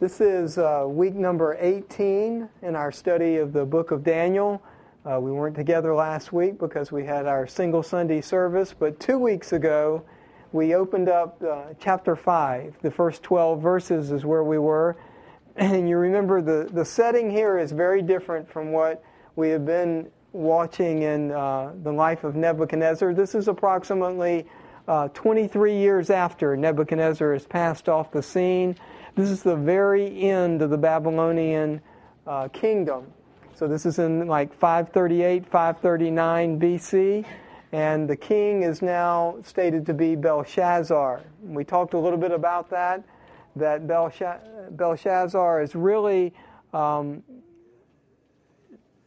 This 0.00 0.22
is 0.22 0.56
uh, 0.56 0.86
week 0.88 1.14
number 1.14 1.58
18 1.60 2.48
in 2.62 2.74
our 2.74 2.90
study 2.90 3.36
of 3.36 3.52
the 3.52 3.66
book 3.66 3.90
of 3.90 4.02
Daniel. 4.02 4.62
Uh, 5.04 5.20
we 5.20 5.30
weren't 5.30 5.54
together 5.54 5.94
last 5.94 6.32
week 6.32 6.58
because 6.58 6.90
we 6.90 7.04
had 7.04 7.26
our 7.26 7.46
single 7.46 7.82
Sunday 7.82 8.22
service, 8.22 8.72
but 8.72 8.98
two 8.98 9.18
weeks 9.18 9.52
ago 9.52 10.02
we 10.52 10.74
opened 10.74 11.10
up 11.10 11.42
uh, 11.42 11.74
chapter 11.78 12.16
5. 12.16 12.78
The 12.80 12.90
first 12.90 13.22
12 13.22 13.60
verses 13.60 14.10
is 14.10 14.24
where 14.24 14.42
we 14.42 14.56
were. 14.56 14.96
And 15.56 15.86
you 15.86 15.98
remember 15.98 16.40
the, 16.40 16.70
the 16.72 16.86
setting 16.86 17.30
here 17.30 17.58
is 17.58 17.70
very 17.70 18.00
different 18.00 18.50
from 18.50 18.72
what 18.72 19.04
we 19.36 19.50
have 19.50 19.66
been 19.66 20.10
watching 20.32 21.02
in 21.02 21.30
uh, 21.30 21.74
the 21.82 21.92
life 21.92 22.24
of 22.24 22.36
Nebuchadnezzar. 22.36 23.12
This 23.12 23.34
is 23.34 23.48
approximately 23.48 24.46
uh, 24.88 25.08
23 25.08 25.76
years 25.76 26.08
after 26.08 26.56
Nebuchadnezzar 26.56 27.34
has 27.34 27.46
passed 27.46 27.86
off 27.86 28.10
the 28.12 28.22
scene. 28.22 28.76
This 29.16 29.30
is 29.30 29.42
the 29.42 29.56
very 29.56 30.22
end 30.22 30.62
of 30.62 30.70
the 30.70 30.78
Babylonian 30.78 31.80
uh, 32.26 32.48
kingdom. 32.48 33.12
So 33.54 33.66
this 33.66 33.84
is 33.84 33.98
in 33.98 34.26
like 34.26 34.54
538, 34.54 35.46
539 35.46 36.60
BC, 36.60 37.26
and 37.72 38.08
the 38.08 38.16
king 38.16 38.62
is 38.62 38.82
now 38.82 39.36
stated 39.42 39.84
to 39.86 39.94
be 39.94 40.14
Belshazzar. 40.14 41.22
We 41.42 41.64
talked 41.64 41.94
a 41.94 41.98
little 41.98 42.18
bit 42.18 42.30
about 42.30 42.70
that, 42.70 43.02
that 43.56 43.86
Belshazzar 43.86 45.62
is 45.62 45.74
really 45.74 46.32
um, 46.72 47.22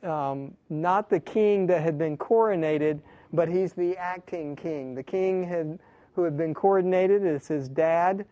um, 0.04 0.54
not 0.70 1.10
the 1.10 1.20
king 1.20 1.66
that 1.68 1.82
had 1.82 1.98
been 1.98 2.18
coronated, 2.18 3.00
but 3.32 3.48
he's 3.48 3.74
the 3.74 3.96
acting 3.98 4.56
king. 4.56 4.96
The 4.96 5.04
king 5.04 5.44
had, 5.48 5.80
who 6.14 6.24
had 6.24 6.38
been 6.38 6.54
coronated 6.54 7.26
is 7.26 7.48
his 7.48 7.70
dad, 7.70 8.26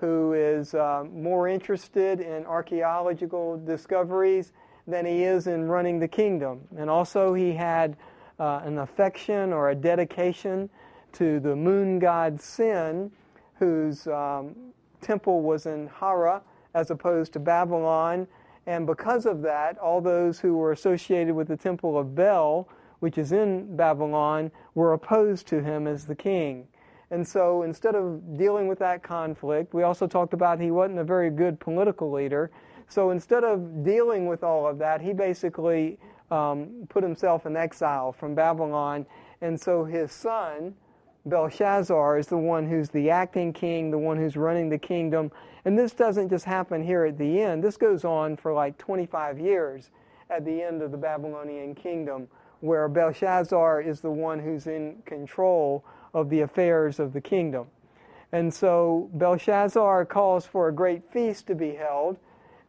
who 0.00 0.32
is 0.32 0.74
uh, 0.74 1.04
more 1.12 1.48
interested 1.48 2.20
in 2.20 2.46
archaeological 2.46 3.58
discoveries 3.58 4.52
than 4.86 5.04
he 5.04 5.24
is 5.24 5.46
in 5.46 5.68
running 5.68 5.98
the 5.98 6.08
kingdom. 6.08 6.60
And 6.76 6.88
also, 6.88 7.34
he 7.34 7.52
had 7.52 7.96
uh, 8.38 8.60
an 8.64 8.78
affection 8.78 9.52
or 9.52 9.70
a 9.70 9.74
dedication 9.74 10.70
to 11.12 11.40
the 11.40 11.56
moon 11.56 11.98
god 11.98 12.40
Sin, 12.40 13.10
whose 13.58 14.06
um, 14.06 14.54
temple 15.00 15.42
was 15.42 15.66
in 15.66 15.88
Haran 16.00 16.40
as 16.74 16.90
opposed 16.90 17.32
to 17.32 17.40
Babylon. 17.40 18.26
And 18.66 18.86
because 18.86 19.26
of 19.26 19.42
that, 19.42 19.78
all 19.78 20.00
those 20.00 20.40
who 20.40 20.56
were 20.56 20.72
associated 20.72 21.34
with 21.34 21.48
the 21.48 21.56
temple 21.56 21.98
of 21.98 22.14
Bel, 22.14 22.68
which 23.00 23.18
is 23.18 23.32
in 23.32 23.76
Babylon, 23.76 24.50
were 24.74 24.92
opposed 24.92 25.46
to 25.48 25.62
him 25.62 25.86
as 25.86 26.06
the 26.06 26.14
king. 26.14 26.68
And 27.10 27.26
so 27.26 27.62
instead 27.62 27.94
of 27.94 28.36
dealing 28.36 28.68
with 28.68 28.78
that 28.80 29.02
conflict, 29.02 29.72
we 29.72 29.82
also 29.82 30.06
talked 30.06 30.34
about 30.34 30.60
he 30.60 30.70
wasn't 30.70 30.98
a 30.98 31.04
very 31.04 31.30
good 31.30 31.58
political 31.58 32.12
leader. 32.12 32.50
So 32.88 33.10
instead 33.10 33.44
of 33.44 33.82
dealing 33.82 34.26
with 34.26 34.42
all 34.42 34.66
of 34.66 34.78
that, 34.78 35.00
he 35.00 35.12
basically 35.12 35.98
um, 36.30 36.86
put 36.88 37.02
himself 37.02 37.46
in 37.46 37.56
exile 37.56 38.12
from 38.12 38.34
Babylon. 38.34 39.06
And 39.40 39.58
so 39.58 39.84
his 39.84 40.12
son, 40.12 40.74
Belshazzar, 41.24 42.18
is 42.18 42.26
the 42.26 42.38
one 42.38 42.68
who's 42.68 42.90
the 42.90 43.10
acting 43.10 43.52
king, 43.52 43.90
the 43.90 43.98
one 43.98 44.18
who's 44.18 44.36
running 44.36 44.68
the 44.68 44.78
kingdom. 44.78 45.30
And 45.64 45.78
this 45.78 45.92
doesn't 45.92 46.28
just 46.28 46.44
happen 46.44 46.82
here 46.82 47.04
at 47.04 47.18
the 47.18 47.40
end, 47.40 47.64
this 47.64 47.76
goes 47.76 48.04
on 48.04 48.36
for 48.36 48.52
like 48.52 48.76
25 48.78 49.38
years 49.38 49.90
at 50.30 50.44
the 50.44 50.62
end 50.62 50.82
of 50.82 50.90
the 50.90 50.98
Babylonian 50.98 51.74
kingdom, 51.74 52.28
where 52.60 52.86
Belshazzar 52.88 53.80
is 53.80 54.00
the 54.00 54.10
one 54.10 54.38
who's 54.38 54.66
in 54.66 55.02
control 55.06 55.84
of 56.14 56.30
the 56.30 56.40
affairs 56.40 56.98
of 56.98 57.12
the 57.12 57.20
kingdom. 57.20 57.66
And 58.32 58.52
so 58.52 59.08
Belshazzar 59.14 60.04
calls 60.04 60.44
for 60.44 60.68
a 60.68 60.72
great 60.72 61.10
feast 61.10 61.46
to 61.46 61.54
be 61.54 61.74
held, 61.74 62.18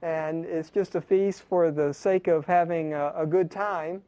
and 0.02 0.46
it's 0.46 0.70
just 0.70 0.96
a 0.96 1.02
feast 1.02 1.42
for 1.42 1.72
the 1.72 1.94
sake 1.94 2.28
of 2.28 2.46
having 2.46 2.94
a, 2.94 3.12
a 3.16 3.26
good 3.26 3.52
time. 3.52 4.04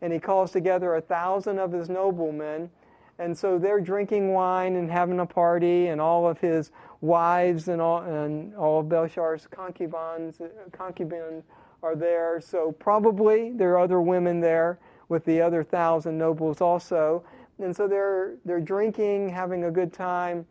And 0.00 0.12
he 0.12 0.18
calls 0.18 0.50
together 0.50 0.94
a 0.94 1.00
thousand 1.00 1.58
of 1.58 1.72
his 1.72 1.88
noblemen, 1.88 2.70
and 3.18 3.36
so 3.36 3.58
they're 3.58 3.80
drinking 3.80 4.32
wine 4.32 4.76
and 4.76 4.90
having 4.90 5.20
a 5.20 5.26
party, 5.26 5.88
and 5.88 6.00
all 6.00 6.28
of 6.28 6.38
his 6.40 6.70
wives 7.00 7.68
and 7.68 7.80
all, 7.80 8.02
and 8.02 8.54
all 8.56 8.80
of 8.80 8.88
Belshazzar's 8.88 9.46
concubines, 9.50 10.40
concubines 10.72 11.44
are 11.82 11.94
there. 11.94 12.40
So 12.40 12.72
probably 12.72 13.52
there 13.52 13.72
are 13.72 13.78
other 13.78 14.00
women 14.00 14.40
there 14.40 14.78
with 15.08 15.24
the 15.24 15.40
other 15.40 15.62
thousand 15.62 16.18
nobles 16.18 16.60
also. 16.60 17.24
And 17.58 17.74
so 17.74 17.88
they're, 17.88 18.36
they're 18.44 18.60
drinking, 18.60 19.30
having 19.30 19.64
a 19.64 19.70
good 19.70 19.92
time. 19.92 20.46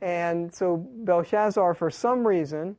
And 0.00 0.54
so 0.54 0.76
Belshazzar, 0.76 1.74
for 1.74 1.90
some 1.90 2.26
reason, 2.26 2.76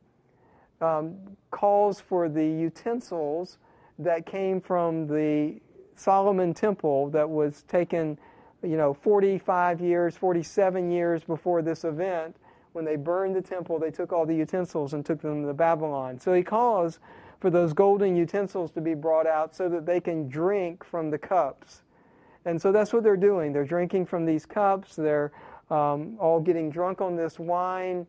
um, 0.81 1.15
calls 1.51 1.99
for 1.99 2.29
the 2.29 2.45
utensils 2.45 3.57
that 3.99 4.25
came 4.25 4.61
from 4.61 5.07
the 5.07 5.59
Solomon 5.95 6.53
temple 6.53 7.09
that 7.11 7.29
was 7.29 7.63
taken, 7.63 8.19
you 8.61 8.77
know, 8.77 8.93
45 8.93 9.81
years, 9.81 10.15
47 10.15 10.91
years 10.91 11.23
before 11.23 11.61
this 11.61 11.83
event. 11.83 12.35
When 12.73 12.83
they 12.83 12.97
burned 12.97 13.35
the 13.35 13.41
temple, 13.41 13.79
they 13.79 13.91
took 13.91 14.11
all 14.11 14.25
the 14.25 14.35
utensils 14.35 14.93
and 14.93 15.05
took 15.05 15.21
them 15.21 15.45
to 15.45 15.53
Babylon. 15.53 16.19
So 16.19 16.33
he 16.33 16.43
calls 16.43 16.99
for 17.39 17.49
those 17.49 17.73
golden 17.73 18.15
utensils 18.15 18.71
to 18.71 18.81
be 18.81 18.93
brought 18.93 19.27
out 19.27 19.55
so 19.55 19.69
that 19.69 19.85
they 19.85 20.01
can 20.01 20.27
drink 20.27 20.83
from 20.83 21.09
the 21.09 21.17
cups. 21.17 21.81
And 22.45 22.61
so 22.61 22.71
that's 22.71 22.93
what 22.93 23.03
they're 23.03 23.17
doing. 23.17 23.53
They're 23.53 23.65
drinking 23.65 24.05
from 24.05 24.25
these 24.25 24.45
cups. 24.45 24.95
They're 24.95 25.31
um, 25.69 26.17
all 26.19 26.39
getting 26.39 26.69
drunk 26.69 27.01
on 27.01 27.15
this 27.15 27.39
wine. 27.39 28.05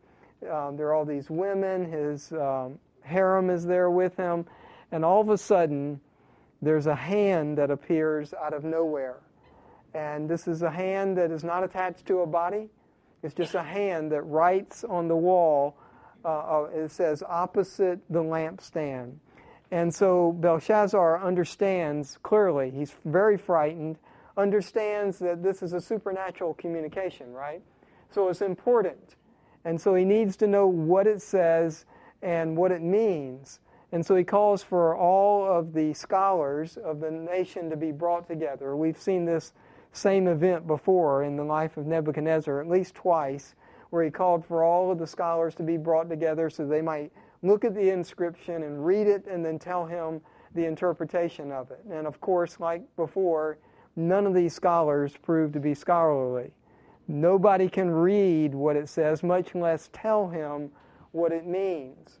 Um, 0.49 0.77
there 0.77 0.87
are 0.87 0.93
all 0.93 1.05
these 1.05 1.29
women. 1.29 1.91
His 1.91 2.31
um, 2.33 2.77
harem 3.01 3.49
is 3.49 3.65
there 3.65 3.89
with 3.89 4.15
him. 4.15 4.45
And 4.91 5.03
all 5.03 5.21
of 5.21 5.29
a 5.29 5.37
sudden, 5.37 5.99
there's 6.61 6.85
a 6.85 6.95
hand 6.95 7.57
that 7.57 7.71
appears 7.71 8.33
out 8.33 8.53
of 8.53 8.63
nowhere. 8.63 9.17
And 9.93 10.29
this 10.29 10.47
is 10.47 10.61
a 10.61 10.69
hand 10.69 11.17
that 11.17 11.31
is 11.31 11.43
not 11.43 11.63
attached 11.63 12.05
to 12.07 12.19
a 12.19 12.27
body. 12.27 12.69
It's 13.23 13.33
just 13.33 13.55
a 13.55 13.63
hand 13.63 14.11
that 14.11 14.21
writes 14.21 14.83
on 14.83 15.07
the 15.07 15.15
wall. 15.15 15.75
Uh, 16.23 16.27
uh 16.27 16.69
it 16.73 16.91
says, 16.91 17.23
opposite 17.27 17.99
the 18.09 18.21
lampstand. 18.21 19.15
And 19.71 19.93
so 19.93 20.31
Belshazzar 20.33 21.21
understands 21.23 22.17
clearly. 22.21 22.69
He's 22.69 22.93
very 23.03 23.37
frightened 23.37 23.97
understands 24.37 25.19
that 25.19 25.43
this 25.43 25.63
is 25.63 25.73
a 25.73 25.81
supernatural 25.81 26.53
communication, 26.53 27.33
right? 27.33 27.61
So 28.11 28.29
it's 28.29 28.41
important. 28.41 29.15
And 29.65 29.81
so 29.81 29.95
he 29.95 30.05
needs 30.05 30.37
to 30.37 30.47
know 30.47 30.67
what 30.67 31.07
it 31.07 31.21
says 31.21 31.85
and 32.21 32.55
what 32.55 32.71
it 32.71 32.81
means. 32.81 33.59
And 33.91 34.05
so 34.05 34.15
he 34.15 34.23
calls 34.23 34.63
for 34.63 34.95
all 34.95 35.45
of 35.45 35.73
the 35.73 35.93
scholars 35.93 36.77
of 36.77 36.99
the 36.99 37.11
nation 37.11 37.69
to 37.69 37.77
be 37.77 37.91
brought 37.91 38.27
together. 38.27 38.75
We've 38.75 38.99
seen 39.01 39.25
this 39.25 39.53
same 39.91 40.27
event 40.27 40.67
before 40.67 41.23
in 41.23 41.37
the 41.37 41.43
life 41.43 41.77
of 41.77 41.85
Nebuchadnezzar, 41.85 42.61
at 42.61 42.69
least 42.69 42.95
twice, 42.95 43.55
where 43.89 44.03
he 44.03 44.11
called 44.11 44.45
for 44.45 44.63
all 44.63 44.91
of 44.91 44.99
the 44.99 45.07
scholars 45.07 45.55
to 45.55 45.63
be 45.63 45.77
brought 45.77 46.09
together 46.09 46.49
so 46.49 46.67
they 46.67 46.81
might 46.81 47.11
look 47.41 47.63
at 47.63 47.73
the 47.73 47.89
inscription 47.89 48.63
and 48.63 48.85
read 48.85 49.07
it 49.07 49.25
and 49.27 49.45
then 49.45 49.57
tell 49.57 49.85
him 49.85 50.21
the 50.53 50.65
interpretation 50.65 51.51
of 51.51 51.71
it. 51.71 51.83
And 51.89 52.05
of 52.05 52.19
course, 52.19 52.59
like 52.59 52.83
before, 52.95 53.57
None 53.97 54.27
of 54.27 54.35
these 54.35 54.53
scholars 54.53 55.13
prove 55.23 55.51
to 55.53 55.59
be 55.59 55.73
scholarly. 55.73 56.51
Nobody 57.07 57.67
can 57.67 57.89
read 57.89 58.53
what 58.53 58.75
it 58.75 58.87
says, 58.89 59.23
much 59.23 59.55
less 59.55 59.89
tell 59.91 60.29
him 60.29 60.69
what 61.13 61.31
it 61.31 61.47
means. 61.47 62.19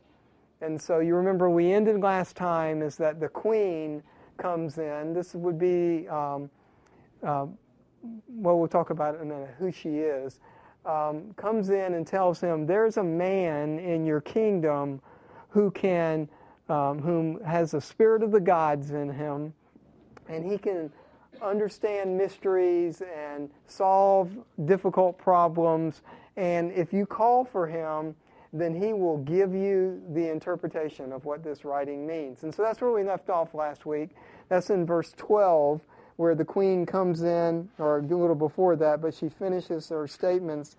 And 0.59 0.81
so 0.81 0.99
you 0.99 1.15
remember 1.15 1.51
we 1.51 1.71
ended 1.71 2.01
last 2.01 2.35
time 2.35 2.81
is 2.81 2.95
that 2.97 3.19
the 3.19 3.29
queen 3.29 4.01
comes 4.37 4.79
in. 4.79 5.13
This 5.13 5.35
would 5.35 5.59
be, 5.59 6.07
um, 6.07 6.49
uh, 7.21 7.45
well, 8.27 8.57
we'll 8.57 8.67
talk 8.67 8.89
about 8.89 9.13
in 9.15 9.21
a 9.21 9.25
minute, 9.25 9.53
who 9.59 9.71
she 9.71 9.99
is. 9.99 10.39
Um, 10.83 11.33
comes 11.35 11.69
in 11.69 11.93
and 11.93 12.07
tells 12.07 12.41
him, 12.41 12.65
There's 12.65 12.97
a 12.97 13.03
man 13.03 13.77
in 13.77 14.03
your 14.03 14.21
kingdom 14.21 14.99
who 15.49 15.69
can, 15.69 16.27
um, 16.69 16.99
whom 16.99 17.43
has 17.43 17.71
the 17.71 17.81
spirit 17.81 18.23
of 18.23 18.31
the 18.31 18.39
gods 18.39 18.91
in 18.91 19.09
him, 19.11 19.53
and 20.27 20.49
he 20.49 20.57
can 20.57 20.91
understand 21.41 22.17
mysteries 22.17 23.01
and 23.01 23.49
solve 23.67 24.31
difficult 24.65 25.17
problems. 25.17 26.01
And 26.35 26.71
if 26.71 26.93
you 26.93 27.05
call 27.05 27.45
for 27.45 27.67
him, 27.67 28.15
then 28.53 28.73
he 28.73 28.93
will 28.93 29.17
give 29.17 29.53
you 29.53 30.01
the 30.13 30.29
interpretation 30.29 31.11
of 31.11 31.25
what 31.25 31.43
this 31.43 31.65
writing 31.65 32.07
means. 32.07 32.43
And 32.43 32.53
so 32.53 32.63
that's 32.63 32.81
where 32.81 32.91
we 32.91 33.03
left 33.03 33.29
off 33.29 33.53
last 33.53 33.85
week. 33.85 34.11
That's 34.49 34.69
in 34.69 34.85
verse 34.85 35.13
12, 35.17 35.81
where 36.15 36.35
the 36.35 36.45
queen 36.45 36.85
comes 36.85 37.23
in, 37.23 37.69
or 37.77 37.99
a 37.99 38.01
little 38.01 38.35
before 38.35 38.75
that, 38.77 39.01
but 39.01 39.13
she 39.13 39.29
finishes 39.29 39.89
her 39.89 40.07
statements 40.07 40.77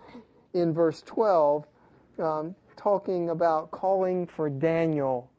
in 0.55 0.73
verse 0.73 1.03
12, 1.03 1.67
um, 2.19 2.55
talking 2.77 3.31
about 3.31 3.71
calling 3.71 4.27
for 4.27 4.49
Daniel 4.49 5.31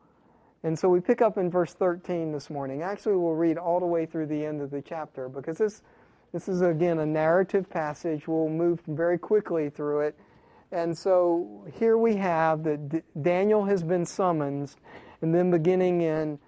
and 0.63 0.77
so 0.77 0.89
we 0.89 0.99
pick 0.99 1.21
up 1.21 1.37
in 1.37 1.49
verse 1.49 1.73
13 1.73 2.31
this 2.31 2.49
morning. 2.49 2.81
Actually, 2.81 3.15
we'll 3.15 3.33
read 3.33 3.57
all 3.57 3.79
the 3.79 3.85
way 3.85 4.05
through 4.05 4.25
the 4.25 4.45
end 4.45 4.61
of 4.61 4.71
the 4.71 4.81
chapter 4.81 5.29
because 5.29 5.57
this, 5.57 5.81
this 6.33 6.49
is, 6.49 6.61
again, 6.61 6.99
a 6.99 7.05
narrative 7.05 7.69
passage. 7.69 8.27
We'll 8.27 8.49
move 8.49 8.81
very 8.87 9.17
quickly 9.17 9.69
through 9.69 10.01
it. 10.01 10.19
And 10.71 10.95
so 10.95 11.65
here 11.79 11.97
we 11.97 12.15
have 12.17 12.63
that 12.63 13.03
Daniel 13.23 13.65
has 13.65 13.83
been 13.83 14.05
summoned, 14.05 14.75
and 15.21 15.33
then 15.33 15.49
beginning 15.49 16.01
in 16.01 16.39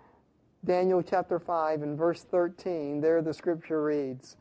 Daniel 0.63 1.01
chapter 1.01 1.39
5 1.39 1.81
and 1.81 1.97
verse 1.97 2.23
13, 2.29 3.01
there 3.01 3.21
the 3.23 3.33
scripture 3.33 3.81
reads 3.81 4.35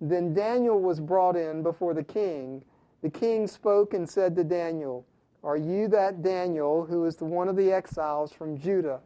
Then 0.00 0.34
Daniel 0.34 0.80
was 0.80 1.00
brought 1.00 1.36
in 1.36 1.62
before 1.62 1.94
the 1.94 2.04
king. 2.04 2.62
The 3.02 3.08
king 3.08 3.46
spoke 3.46 3.94
and 3.94 4.08
said 4.08 4.36
to 4.36 4.44
Daniel, 4.44 5.06
Are 5.42 5.56
you 5.56 5.88
that 5.88 6.22
Daniel 6.22 6.84
who 6.84 7.06
is 7.06 7.16
the 7.16 7.24
one 7.24 7.48
of 7.48 7.56
the 7.56 7.72
exiles 7.72 8.32
from 8.32 8.58
Judah, 8.58 9.00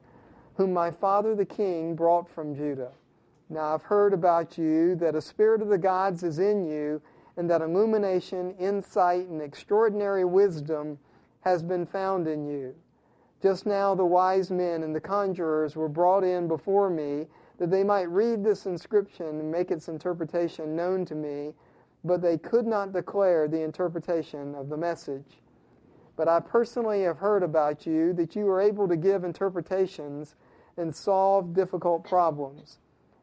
whom 0.57 0.73
my 0.73 0.91
father 0.91 1.35
the 1.35 1.45
king 1.45 1.95
brought 1.95 2.29
from 2.29 2.55
Judah? 2.55 2.93
Now 3.49 3.75
I've 3.75 3.83
heard 3.83 4.13
about 4.13 4.59
you 4.59 4.95
that 4.97 5.15
a 5.15 5.21
spirit 5.21 5.63
of 5.63 5.69
the 5.69 5.79
gods 5.79 6.23
is 6.23 6.39
in 6.39 6.67
you, 6.67 7.01
and 7.37 7.49
that 7.51 7.63
illumination, 7.63 8.55
insight, 8.59 9.29
and 9.29 9.43
extraordinary 9.43 10.25
wisdom 10.25 10.99
has 11.43 11.63
been 11.63 11.87
found 11.87 12.27
in 12.27 12.47
you. 12.47 12.75
Just 13.43 13.67
now 13.67 13.95
the 13.95 14.05
wise 14.05 14.51
men 14.51 14.83
and 14.83 14.95
the 14.95 15.01
conjurers 15.01 15.77
were 15.77 15.89
brought 15.89 16.25
in 16.25 16.49
before 16.49 16.91
me 16.91 17.27
that 17.59 17.71
they 17.71 17.85
might 17.85 18.09
read 18.09 18.43
this 18.43 18.67
inscription 18.67 19.27
and 19.27 19.53
make 19.53 19.71
its 19.71 19.89
interpretation 19.89 20.75
known 20.75 21.05
to 21.05 21.15
me, 21.15 21.53
but 22.05 22.23
they 22.23 22.39
could 22.39 22.67
not 22.67 22.93
declare 22.93 23.47
the 23.47 23.63
interpretation 23.63 24.55
of 24.55 24.69
the 24.69 24.77
message. 24.77 25.41
But 26.17 26.29
I 26.29 26.41
personally 26.41 27.03
have 27.03 27.19
heard 27.19 27.43
about 27.43 27.87
you 27.87 28.13
that 28.15 28.35
you 28.35 28.49
are 28.49 28.61
able 28.61 28.89
to 28.89 28.97
give 28.97 29.23
interpretations 29.23 30.35
and 30.77 30.95
solve 30.95 31.55
difficult 31.55 32.05
problems. 32.05 32.79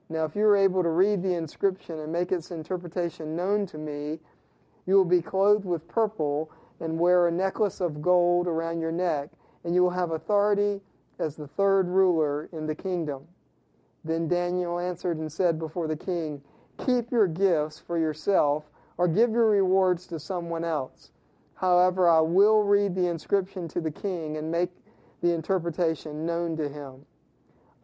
Now, 0.09 0.25
if 0.25 0.35
you 0.35 0.45
are 0.45 0.57
able 0.57 0.83
to 0.83 0.89
read 0.89 1.23
the 1.23 1.35
inscription 1.35 1.99
and 1.99 2.11
make 2.11 2.31
its 2.31 2.51
interpretation 2.51 3.35
known 3.35 3.65
to 3.67 3.77
me, 3.77 4.19
you 4.85 4.95
will 4.95 5.05
be 5.05 5.21
clothed 5.21 5.65
with 5.65 5.87
purple 5.87 6.51
and 6.79 6.99
wear 6.99 7.27
a 7.27 7.31
necklace 7.31 7.79
of 7.79 8.01
gold 8.01 8.47
around 8.47 8.81
your 8.81 8.91
neck 8.91 9.29
and 9.63 9.73
you 9.73 9.81
will 9.81 9.91
have 9.91 10.11
authority 10.11 10.81
as 11.19 11.35
the 11.35 11.47
third 11.47 11.87
ruler 11.87 12.49
in 12.51 12.67
the 12.67 12.75
kingdom. 12.75 13.23
Then 14.03 14.27
Daniel 14.27 14.79
answered 14.79 15.17
and 15.17 15.31
said 15.31 15.57
before 15.57 15.87
the 15.87 15.95
king, 15.95 16.41
Keep 16.85 17.11
your 17.11 17.27
gifts 17.27 17.79
for 17.79 17.97
yourself, 17.97 18.65
or 18.97 19.07
give 19.07 19.31
your 19.31 19.49
rewards 19.49 20.05
to 20.07 20.19
someone 20.19 20.63
else. 20.63 21.11
However, 21.55 22.09
I 22.09 22.19
will 22.19 22.63
read 22.63 22.95
the 22.95 23.07
inscription 23.07 23.67
to 23.69 23.79
the 23.79 23.91
king 23.91 24.37
and 24.37 24.51
make 24.51 24.71
the 25.21 25.33
interpretation 25.33 26.25
known 26.25 26.57
to 26.57 26.67
him. 26.67 27.05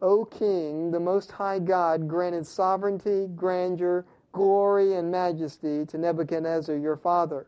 O 0.02 0.24
king, 0.24 0.90
the 0.90 1.00
Most 1.00 1.32
High 1.32 1.58
God 1.58 2.08
granted 2.08 2.46
sovereignty, 2.46 3.26
grandeur, 3.36 4.06
glory, 4.32 4.94
and 4.94 5.10
majesty 5.10 5.84
to 5.86 5.98
Nebuchadnezzar 5.98 6.76
your 6.76 6.96
father. 6.96 7.46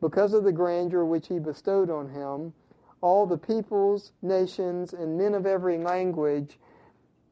Because 0.00 0.32
of 0.32 0.44
the 0.44 0.52
grandeur 0.52 1.04
which 1.04 1.28
he 1.28 1.38
bestowed 1.38 1.88
on 1.88 2.08
him, 2.08 2.52
all 3.00 3.26
the 3.26 3.38
peoples, 3.38 4.12
nations, 4.20 4.92
and 4.92 5.16
men 5.16 5.34
of 5.34 5.46
every 5.46 5.78
language 5.78 6.58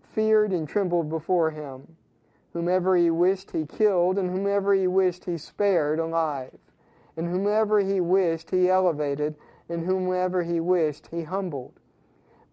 feared 0.03 0.53
and 0.53 0.69
trembled 0.69 1.09
before 1.09 1.51
him. 1.51 1.97
Whomever 2.53 2.97
he 2.97 3.11
wished 3.11 3.51
he 3.51 3.67
killed, 3.67 4.19
and 4.19 4.31
whomever 4.31 4.75
he 4.75 4.87
wished 4.87 5.25
he 5.25 5.37
spared 5.37 5.99
alive. 5.99 6.57
And 7.17 7.29
whomever 7.29 7.81
he 7.81 8.01
wished 8.01 8.51
he 8.51 8.71
elevated, 8.71 9.35
and 9.69 9.85
whomever 9.85 10.45
he 10.45 10.61
wished 10.61 11.09
he 11.09 11.25
humbled. 11.25 11.81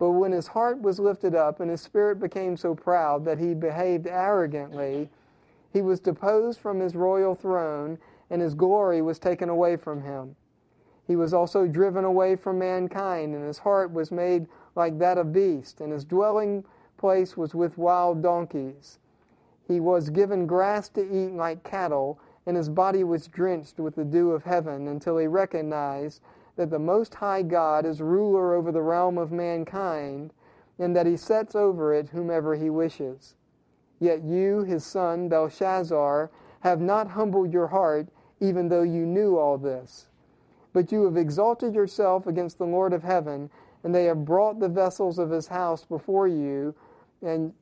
But 0.02 0.14
when 0.14 0.32
his 0.32 0.48
heart 0.48 0.82
was 0.82 1.00
lifted 1.00 1.36
up, 1.36 1.60
and 1.60 1.70
his 1.70 1.82
spirit 1.82 2.20
became 2.20 2.58
so 2.58 2.74
proud 2.74 3.24
that 3.26 3.38
he 3.38 3.54
behaved 3.54 4.08
arrogantly, 4.08 5.12
he 5.72 5.84
was 5.84 6.00
deposed 6.00 6.60
from 6.60 6.80
his 6.80 6.96
royal 6.96 7.36
throne, 7.36 8.00
and 8.28 8.42
his 8.42 8.56
glory 8.56 9.04
was 9.04 9.20
taken 9.20 9.48
away 9.48 9.76
from 9.78 10.02
him. 10.02 10.36
He 11.06 11.16
was 11.16 11.36
also 11.36 11.68
driven 11.68 12.04
away 12.04 12.36
from 12.36 12.58
mankind, 12.58 13.36
and 13.36 13.46
his 13.46 13.60
heart 13.60 13.94
was 13.94 14.12
made 14.12 14.48
like 14.74 14.98
that 14.98 15.20
of 15.20 15.32
beast, 15.32 15.80
and 15.82 15.94
his 15.94 16.04
dwelling 16.04 16.66
place 16.98 17.38
was 17.38 17.54
with 17.54 17.78
wild 17.78 18.24
donkeys. 18.24 18.98
He 19.68 19.80
was 19.80 20.10
given 20.10 20.48
grass 20.48 20.90
to 20.90 21.02
eat 21.04 21.34
like 21.34 21.64
cattle, 21.64 22.20
and 22.48 22.58
his 22.58 22.70
body 22.70 23.04
was 23.04 23.28
drenched 23.28 23.80
with 23.80 23.94
the 23.94 24.04
dew 24.04 24.32
of 24.32 24.46
heaven 24.46 24.88
until 24.88 25.20
he 25.20 25.28
recognized 25.28 26.22
that 26.56 26.70
the 26.70 26.80
Most 26.80 27.16
High 27.16 27.42
God 27.42 27.86
is 27.86 28.02
ruler 28.02 28.54
over 28.54 28.72
the 28.72 28.82
realm 28.82 29.18
of 29.18 29.32
mankind, 29.32 30.34
and 30.80 30.96
that 30.96 31.06
he 31.06 31.18
sets 31.18 31.56
over 31.56 31.94
it 31.94 32.10
whomever 32.10 32.56
he 32.56 32.70
wishes. 32.70 33.36
Yet 34.00 34.24
you, 34.24 34.64
his 34.64 34.84
son 34.84 35.30
Belshazzar, 35.30 36.32
have 36.62 36.82
not 36.82 37.10
humbled 37.10 37.54
your 37.54 37.68
heart, 37.68 38.08
even 38.40 38.70
though 38.70 38.82
you 38.82 39.06
knew 39.06 39.38
all 39.38 39.58
this. 39.58 40.08
But 40.74 40.92
you 40.92 41.04
have 41.06 41.18
exalted 41.18 41.76
yourself 41.76 42.28
against 42.28 42.58
the 42.58 42.66
Lord 42.66 42.94
of 42.94 43.04
heaven, 43.04 43.50
and 43.84 43.94
they 43.94 44.06
have 44.06 44.26
brought 44.26 44.60
the 44.60 44.70
vessels 44.70 45.20
of 45.20 45.30
his 45.30 45.48
house 45.48 45.86
before 45.86 46.28
you, 46.28 46.76
and 47.22 47.54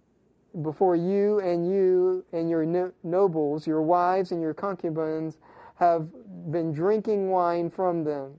before 0.62 0.96
you 0.96 1.40
and 1.40 1.70
you 1.70 2.26
and 2.32 2.50
your 2.50 2.66
no- 2.66 2.92
nobles, 3.04 3.68
your 3.68 3.82
wives 3.82 4.32
and 4.32 4.42
your 4.42 4.54
concubines, 4.54 5.38
have 5.76 6.10
been 6.52 6.72
drinking 6.72 7.30
wine 7.30 7.70
from 7.70 8.04
them. 8.04 8.34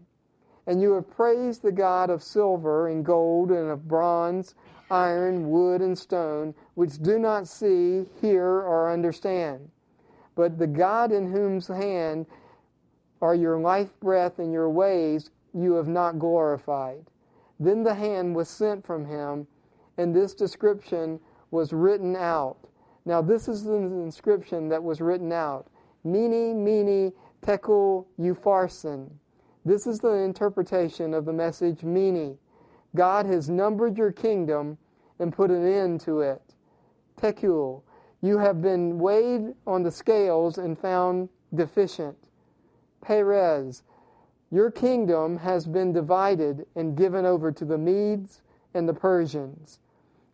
And 0.70 0.81
you 0.81 0.93
have 0.93 1.11
praised 1.11 1.62
the 1.62 1.72
God 1.72 2.11
of 2.11 2.22
silver 2.22 2.87
and 2.87 3.05
gold 3.05 3.50
and 3.50 3.70
of 3.70 3.88
bronze, 3.88 4.55
iron, 4.88 5.50
wood, 5.50 5.81
and 5.81 5.99
stone, 5.99 6.55
which 6.75 7.02
do 7.02 7.19
not 7.19 7.49
see, 7.49 8.05
hear, 8.20 8.44
or 8.44 8.88
understand. 8.88 9.69
But 10.37 10.58
the 10.61 10.69
God 10.69 11.11
in 11.11 11.32
whose 11.32 11.67
hand 11.67 12.26
are 13.20 13.34
your 13.34 13.58
life 13.58 13.99
breath 13.99 14.38
and 14.38 14.52
your 14.52 14.70
ways 14.70 15.32
you 15.52 15.72
have 15.72 15.88
not 15.88 16.20
glorified. 16.20 17.05
Then 17.58 17.82
the 17.82 17.94
hand 17.94 18.37
was 18.37 18.49
sent 18.49 18.87
from 18.87 19.06
him, 19.06 19.49
and 19.99 20.14
this 20.14 20.34
description 20.34 21.19
was 21.50 21.72
written 21.72 22.14
out. 22.14 22.58
Now, 23.05 23.20
this 23.20 23.49
is 23.49 23.64
the 23.64 23.75
inscription 23.75 24.69
that 24.69 24.84
was 24.84 25.00
written 25.00 25.32
out 25.32 25.67
Mene, 26.05 26.62
Mene, 26.62 27.12
Tekel, 27.43 28.06
Upharsin. 28.20 29.11
This 29.70 29.87
is 29.87 30.00
the 30.00 30.14
interpretation 30.14 31.14
of 31.14 31.25
the 31.25 31.32
message 31.32 31.84
Mene. 31.84 32.37
God 32.96 33.25
has 33.26 33.49
numbered 33.49 33.96
your 33.96 34.11
kingdom 34.11 34.78
and 35.20 35.32
put 35.32 35.52
an 35.52 35.64
end 35.64 36.00
to 36.00 36.22
it. 36.22 36.43
Tekel, 37.17 37.84
you 38.20 38.38
have 38.38 38.61
been 38.61 38.99
weighed 38.99 39.55
on 39.69 39.84
the 39.84 39.93
scales 39.93 40.58
and 40.58 40.76
found 40.76 41.28
deficient. 41.55 42.17
Peres, 43.00 43.84
your 44.50 44.72
kingdom 44.72 45.37
has 45.37 45.69
been 45.69 45.93
divided 45.93 46.67
and 46.75 46.96
given 46.96 47.25
over 47.25 47.52
to 47.52 47.64
the 47.64 47.78
Medes 47.78 48.43
and 48.75 48.88
the 48.88 48.93
Persians. 48.93 49.78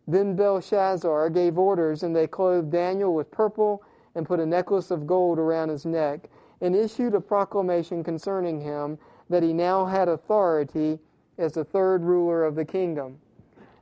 Then 0.07 0.35
Belshazzar 0.35 1.29
gave 1.29 1.59
orders, 1.59 2.01
and 2.01 2.15
they 2.15 2.25
clothed 2.25 2.71
Daniel 2.71 3.13
with 3.13 3.29
purple 3.29 3.83
and 4.15 4.25
put 4.25 4.39
a 4.39 4.45
necklace 4.47 4.89
of 4.89 5.05
gold 5.05 5.37
around 5.37 5.69
his 5.69 5.85
neck, 5.85 6.27
and 6.59 6.75
issued 6.75 7.13
a 7.13 7.21
proclamation 7.21 8.03
concerning 8.03 8.59
him 8.59 8.97
that 9.29 9.43
he 9.43 9.53
now 9.53 9.85
had 9.85 10.07
authority 10.07 10.99
as 11.37 11.53
the 11.53 11.63
third 11.63 12.03
ruler 12.03 12.43
of 12.43 12.55
the 12.55 12.65
kingdom. 12.65 13.19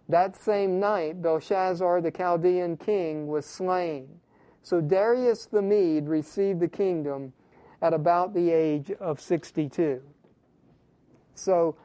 That 0.07 0.35
same 0.35 0.79
night, 0.79 1.21
Belshazzar 1.21 2.01
the 2.01 2.11
Chaldean 2.11 2.77
king 2.77 3.27
was 3.27 3.45
slain. 3.45 4.19
So 4.61 4.81
Darius 4.81 5.45
the 5.45 5.61
Mede 5.61 6.07
received 6.07 6.59
the 6.59 6.67
kingdom 6.67 7.33
at 7.81 7.93
about 7.93 8.33
the 8.33 8.51
age 8.51 8.91
of 8.99 9.19
62. 9.19 10.01
So 11.35 11.75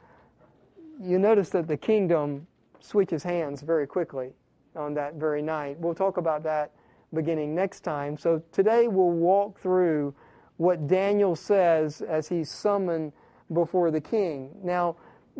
you 0.99 1.19
notice 1.19 1.49
that 1.49 1.67
the 1.67 1.77
kingdom 1.77 2.47
switches 2.79 3.23
hands 3.23 3.61
very 3.61 3.87
quickly 3.87 4.31
on 4.75 4.93
that 4.95 5.15
very 5.15 5.41
night. 5.41 5.79
We'll 5.79 5.95
talk 5.95 6.17
about 6.17 6.43
that 6.43 6.71
beginning 7.13 7.53
next 7.53 7.81
time. 7.81 8.17
So 8.17 8.41
today 8.51 8.87
we'll 8.87 9.09
walk 9.09 9.59
through 9.59 10.13
what 10.57 10.87
Daniel 10.87 11.35
says 11.35 12.01
as 12.01 12.29
he's 12.29 12.49
summoned 12.49 13.13
before 13.53 13.91
the 13.91 14.01
king. 14.01 14.51
Now, 14.63 14.95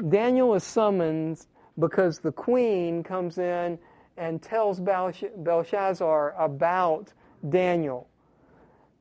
Daniel 0.09 0.53
is 0.55 0.63
summoned 0.63 1.45
because 1.79 2.19
the 2.19 2.31
queen 2.31 3.03
comes 3.03 3.37
in 3.37 3.79
and 4.17 4.41
tells 4.41 4.79
Belshazzar 4.79 6.35
about 6.37 7.13
Daniel. 7.49 8.07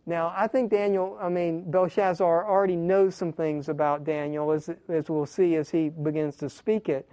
Now, 0.07 0.33
I 0.35 0.47
think 0.47 0.71
Daniel, 0.71 1.19
I 1.21 1.29
mean, 1.29 1.71
Belshazzar 1.71 2.49
already 2.49 2.76
knows 2.76 3.14
some 3.14 3.33
things 3.33 3.69
about 3.69 4.05
Daniel, 4.05 4.50
as, 4.50 4.71
as 4.88 5.11
we'll 5.11 5.26
see 5.26 5.57
as 5.57 5.71
he 5.71 5.88
begins 5.88 6.37
to 6.37 6.49
speak 6.49 6.88
it. 6.88 7.09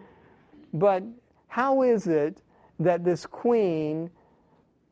But 0.73 1.03
how 1.47 1.83
is 1.83 2.07
it 2.07 2.41
that 2.79 3.03
this 3.03 3.25
queen 3.25 4.09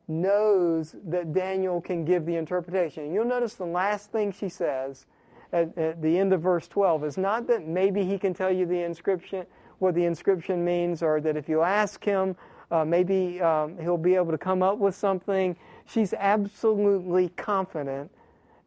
knows 0.08 0.94
that 1.04 1.32
Daniel 1.32 1.80
can 1.80 2.04
give 2.04 2.26
the 2.26 2.36
interpretation? 2.36 3.12
You'll 3.12 3.24
notice 3.24 3.54
the 3.54 3.66
last 3.66 4.12
thing 4.12 4.30
she 4.30 4.48
says 4.48 5.06
at, 5.52 5.76
at 5.78 6.02
the 6.02 6.18
end 6.18 6.32
of 6.32 6.42
verse 6.42 6.68
12 6.68 7.04
is 7.04 7.18
not 7.18 7.46
that 7.46 7.66
maybe 7.66 8.04
he 8.04 8.18
can 8.18 8.34
tell 8.34 8.50
you 8.50 8.66
the 8.66 8.82
inscription, 8.82 9.46
what 9.78 9.94
the 9.94 10.04
inscription 10.04 10.64
means, 10.64 11.02
or 11.02 11.20
that 11.20 11.36
if 11.36 11.48
you 11.48 11.62
ask 11.62 12.04
him, 12.04 12.36
uh, 12.70 12.84
maybe 12.84 13.40
um, 13.40 13.78
he'll 13.78 13.96
be 13.96 14.14
able 14.14 14.32
to 14.32 14.38
come 14.38 14.62
up 14.62 14.78
with 14.78 14.94
something 14.94 15.56
she's 15.86 16.12
absolutely 16.14 17.28
confident 17.30 18.10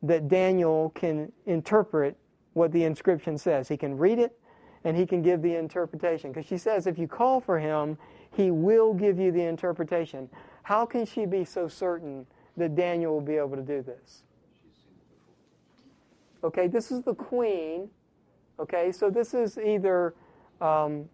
that 0.02 0.28
Daniel 0.28 0.92
can 0.96 1.32
interpret 1.46 2.16
what 2.54 2.72
the 2.72 2.84
inscription 2.84 3.38
says. 3.38 3.68
He 3.68 3.78
can 3.78 3.98
read 3.98 4.20
it 4.20 4.38
and 4.84 4.96
he 4.96 5.06
can 5.06 5.22
give 5.22 5.42
the 5.42 5.56
interpretation. 5.56 6.32
Because 6.32 6.46
she 6.46 6.58
says 6.58 6.88
if 6.88 6.98
you 6.98 7.08
call 7.08 7.42
for 7.42 7.60
him, 7.60 7.98
he 8.32 8.52
will 8.52 8.94
give 8.94 9.20
you 9.20 9.32
the 9.32 9.42
interpretation. 9.42 10.30
How 10.64 10.86
can 10.86 11.06
she 11.06 11.26
be 11.26 11.44
so 11.44 11.68
certain 11.68 12.26
that 12.56 12.76
Daniel 12.76 13.14
will 13.14 13.22
be 13.22 13.36
able 13.36 13.56
to 13.56 13.62
do 13.62 13.82
this? 13.82 14.24
Okay, 16.44 16.68
this 16.68 16.92
is 16.92 17.04
the 17.04 17.16
queen. 17.16 17.90
Okay, 18.60 18.92
so 18.92 19.10
this 19.10 19.34
is 19.34 19.58
either 19.58 20.16
um, 20.62 21.10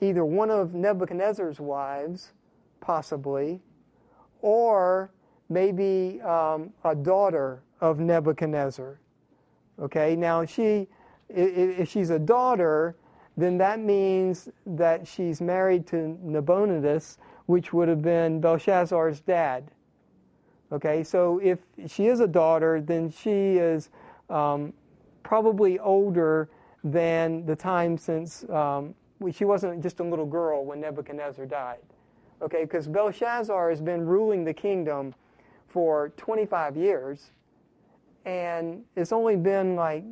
either 0.00 0.24
one 0.24 0.50
of 0.50 0.74
Nebuchadnezzar's 0.74 1.60
wives, 1.60 2.32
possibly, 2.80 3.60
or 4.40 5.10
maybe 5.48 6.20
um, 6.22 6.72
a 6.84 6.94
daughter 6.94 7.62
of 7.80 7.98
Nebuchadnezzar. 7.98 9.00
Okay, 9.80 10.14
now 10.16 10.44
she, 10.44 10.88
if 11.28 11.90
she's 11.90 12.10
a 12.10 12.18
daughter, 12.18 12.96
then 13.36 13.58
that 13.58 13.80
means 13.80 14.48
that 14.66 15.06
she's 15.06 15.40
married 15.40 15.86
to 15.88 16.18
Nabonidus, 16.22 17.18
which 17.46 17.72
would 17.72 17.88
have 17.88 18.02
been 18.02 18.40
Belshazzar's 18.40 19.20
dad. 19.20 19.70
Okay, 20.74 21.04
so 21.04 21.38
if 21.40 21.60
she 21.86 22.08
is 22.08 22.18
a 22.18 22.26
daughter, 22.26 22.80
then 22.80 23.08
she 23.08 23.30
is 23.30 23.90
um, 24.28 24.72
probably 25.22 25.78
older 25.78 26.48
than 26.82 27.46
the 27.46 27.54
time 27.54 27.96
since 27.96 28.44
um, 28.50 28.92
she 29.32 29.44
wasn't 29.44 29.80
just 29.80 30.00
a 30.00 30.02
little 30.02 30.26
girl 30.26 30.64
when 30.64 30.80
Nebuchadnezzar 30.80 31.46
died. 31.46 31.78
Okay, 32.42 32.64
because 32.64 32.88
Belshazzar 32.88 33.70
has 33.70 33.80
been 33.80 34.04
ruling 34.04 34.42
the 34.42 34.52
kingdom 34.52 35.14
for 35.68 36.08
25 36.16 36.76
years, 36.76 37.30
and 38.24 38.82
it's 38.96 39.12
only 39.12 39.36
been 39.36 39.76
like 39.76 40.02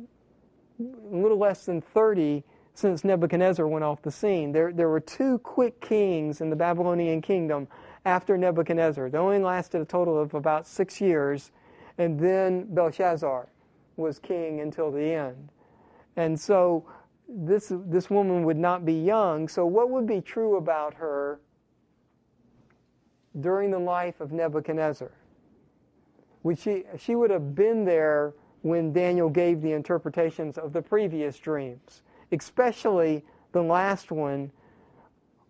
a 0.79 1.15
little 1.15 1.37
less 1.37 1.65
than 1.65 1.81
30 1.81 2.41
since 2.73 3.03
Nebuchadnezzar 3.03 3.67
went 3.67 3.83
off 3.83 4.01
the 4.01 4.11
scene. 4.11 4.53
There, 4.53 4.71
there 4.71 4.87
were 4.87 5.01
two 5.01 5.39
quick 5.39 5.81
kings 5.81 6.39
in 6.39 6.49
the 6.49 6.55
Babylonian 6.55 7.21
kingdom 7.21 7.67
after 8.05 8.37
Nebuchadnezzar. 8.37 9.09
They 9.09 9.17
only 9.17 9.39
lasted 9.39 9.81
a 9.81 9.85
total 9.85 10.19
of 10.19 10.33
about 10.33 10.67
six 10.67 10.99
years, 10.99 11.51
and 11.97 12.19
then 12.19 12.73
Belshazzar 12.73 13.47
was 13.95 14.19
king 14.19 14.59
until 14.59 14.91
the 14.91 15.13
end. 15.13 15.49
And 16.15 16.39
so 16.39 16.85
this, 17.27 17.71
this 17.71 18.09
woman 18.09 18.43
would 18.43 18.57
not 18.57 18.85
be 18.85 18.93
young. 18.93 19.47
So, 19.47 19.65
what 19.65 19.89
would 19.89 20.05
be 20.05 20.21
true 20.21 20.57
about 20.57 20.95
her 20.95 21.39
during 23.39 23.71
the 23.71 23.79
life 23.79 24.19
of 24.19 24.31
Nebuchadnezzar? 24.31 25.11
Would 26.43 26.59
she, 26.59 26.83
she 26.97 27.15
would 27.15 27.31
have 27.31 27.55
been 27.55 27.85
there 27.85 28.33
when 28.61 28.91
Daniel 28.91 29.29
gave 29.29 29.61
the 29.61 29.71
interpretations 29.71 30.57
of 30.57 30.73
the 30.73 30.81
previous 30.81 31.37
dreams, 31.37 32.01
especially 32.31 33.23
the 33.51 33.61
last 33.61 34.11
one 34.11 34.51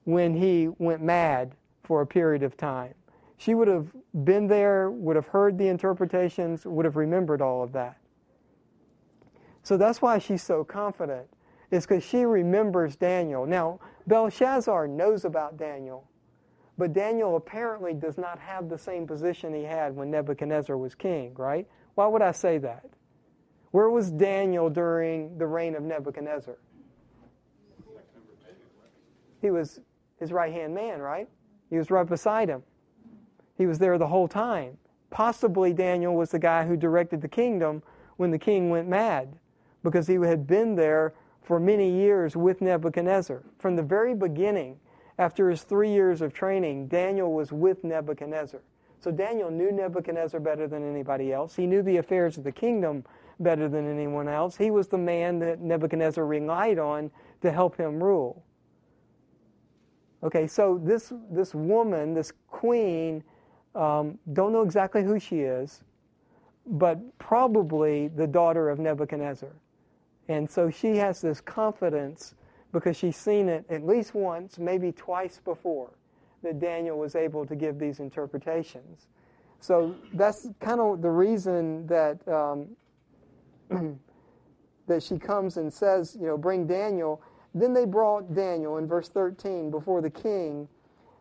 when 0.04 0.36
he 0.36 0.68
went 0.78 1.02
mad 1.02 1.56
for 1.84 2.02
a 2.02 2.08
period 2.08 2.44
of 2.44 2.58
time. 2.58 2.94
She 3.38 3.56
would 3.56 3.68
have 3.68 3.94
been 4.24 4.48
there, 4.48 4.90
would 4.90 5.16
have 5.16 5.28
heard 5.28 5.58
the 5.58 5.68
interpretations, 5.68 6.66
would 6.66 6.86
have 6.86 6.96
remembered 6.96 7.42
all 7.42 7.62
of 7.62 7.74
that. 7.74 7.98
So 9.64 9.78
that's 9.78 10.02
why 10.02 10.20
she's 10.20 10.44
so 10.44 10.64
confident, 10.64 11.28
is 11.72 11.86
because 11.86 12.04
she 12.04 12.26
remembers 12.26 12.96
Daniel. 12.96 13.46
Now, 13.46 13.80
Belshazzar 14.08 14.88
knows 14.88 15.26
about 15.26 15.58
Daniel, 15.58 16.08
but 16.78 16.94
Daniel 16.94 17.36
apparently 17.36 17.94
does 17.94 18.18
not 18.18 18.40
have 18.40 18.70
the 18.70 18.78
same 18.78 19.08
position 19.08 19.54
he 19.54 19.64
had 19.64 19.96
when 19.96 20.12
Nebuchadnezzar 20.12 20.78
was 20.78 20.96
king, 20.96 21.34
right? 21.36 21.68
Why 21.96 22.08
would 22.08 22.22
I 22.22 22.32
say 22.32 22.58
that? 22.60 22.86
Where 23.72 23.90
was 23.90 24.12
Daniel 24.12 24.70
during 24.70 25.38
the 25.38 25.48
reign 25.48 25.76
of 25.76 25.84
Nebuchadnezzar? 25.84 26.58
He 29.42 29.50
was 29.50 29.80
his 30.20 30.32
right 30.32 30.54
hand 30.54 30.74
man, 30.74 31.02
right? 31.02 31.28
He 31.74 31.80
was 31.80 31.90
right 31.90 32.06
beside 32.06 32.50
him. 32.50 32.62
He 33.58 33.66
was 33.66 33.80
there 33.80 33.98
the 33.98 34.06
whole 34.06 34.28
time. 34.28 34.78
Possibly 35.10 35.74
Daniel 35.74 36.16
was 36.16 36.30
the 36.30 36.38
guy 36.38 36.68
who 36.68 36.78
directed 36.78 37.20
the 37.20 37.28
kingdom 37.28 37.82
when 38.18 38.30
the 38.30 38.38
king 38.38 38.70
went 38.70 38.88
mad 38.88 39.40
because 39.82 40.06
he 40.06 40.14
had 40.14 40.46
been 40.46 40.76
there 40.76 41.16
for 41.42 41.60
many 41.60 41.90
years 41.90 42.36
with 42.36 42.62
Nebuchadnezzar. 42.62 43.42
From 43.58 43.76
the 43.76 43.82
very 43.82 44.14
beginning, 44.14 44.78
after 45.18 45.50
his 45.50 45.64
three 45.64 45.90
years 45.90 46.22
of 46.22 46.32
training, 46.32 46.90
Daniel 46.90 47.34
was 47.34 47.52
with 47.52 47.84
Nebuchadnezzar. 47.84 48.62
So 49.00 49.10
Daniel 49.10 49.50
knew 49.50 49.72
Nebuchadnezzar 49.72 50.40
better 50.40 50.68
than 50.68 50.88
anybody 50.88 51.34
else. 51.34 51.56
He 51.56 51.66
knew 51.66 51.82
the 51.82 51.98
affairs 51.98 52.38
of 52.38 52.44
the 52.44 52.52
kingdom 52.52 53.04
better 53.40 53.68
than 53.68 53.92
anyone 53.92 54.28
else. 54.28 54.58
He 54.58 54.70
was 54.70 54.90
the 54.90 55.00
man 55.00 55.40
that 55.40 55.60
Nebuchadnezzar 55.60 56.24
relied 56.24 56.78
on 56.78 57.10
to 57.42 57.52
help 57.52 57.78
him 57.78 58.04
rule. 58.04 58.44
Okay, 60.24 60.48
so 60.48 60.80
this, 60.82 61.12
this 61.30 61.54
woman, 61.54 62.14
this 62.14 62.32
queen, 62.50 63.24
um, 63.76 64.18
don't 64.32 64.54
know 64.54 64.62
exactly 64.62 65.04
who 65.04 65.20
she 65.20 65.42
is, 65.42 65.84
but 66.66 66.98
probably 67.20 68.08
the 68.08 68.26
daughter 68.26 68.70
of 68.70 68.80
Nebuchadnezzar. 68.80 69.52
And 70.30 70.50
so 70.50 70.70
she 70.70 70.96
has 70.98 71.20
this 71.20 71.42
confidence 71.42 72.36
because 72.72 72.96
she's 72.96 73.18
seen 73.18 73.50
it 73.50 73.66
at 73.70 73.86
least 73.86 74.16
once, 74.16 74.58
maybe 74.58 74.92
twice 74.94 75.42
before, 75.44 75.92
that 76.42 76.60
Daniel 76.60 76.98
was 76.98 77.16
able 77.16 77.46
to 77.46 77.56
give 77.56 77.78
these 77.78 78.00
interpretations. 78.00 79.08
So 79.60 79.96
that's 80.14 80.48
kind 80.60 80.80
of 80.80 81.02
the 81.02 81.10
reason 81.10 81.86
that 81.88 82.26
um, 82.28 82.68
that 84.88 85.04
she 85.04 85.18
comes 85.18 85.58
and 85.58 85.72
says, 85.72 86.18
you 86.20 86.28
know, 86.28 86.38
bring 86.38 86.66
Daniel. 86.66 87.22
Then 87.54 87.74
they 87.74 87.86
brought 87.86 88.34
Daniel 88.34 88.78
in 88.78 88.88
verse 88.88 89.10
13 89.10 89.70
before 89.70 90.02
the 90.02 90.10
king. 90.10 90.68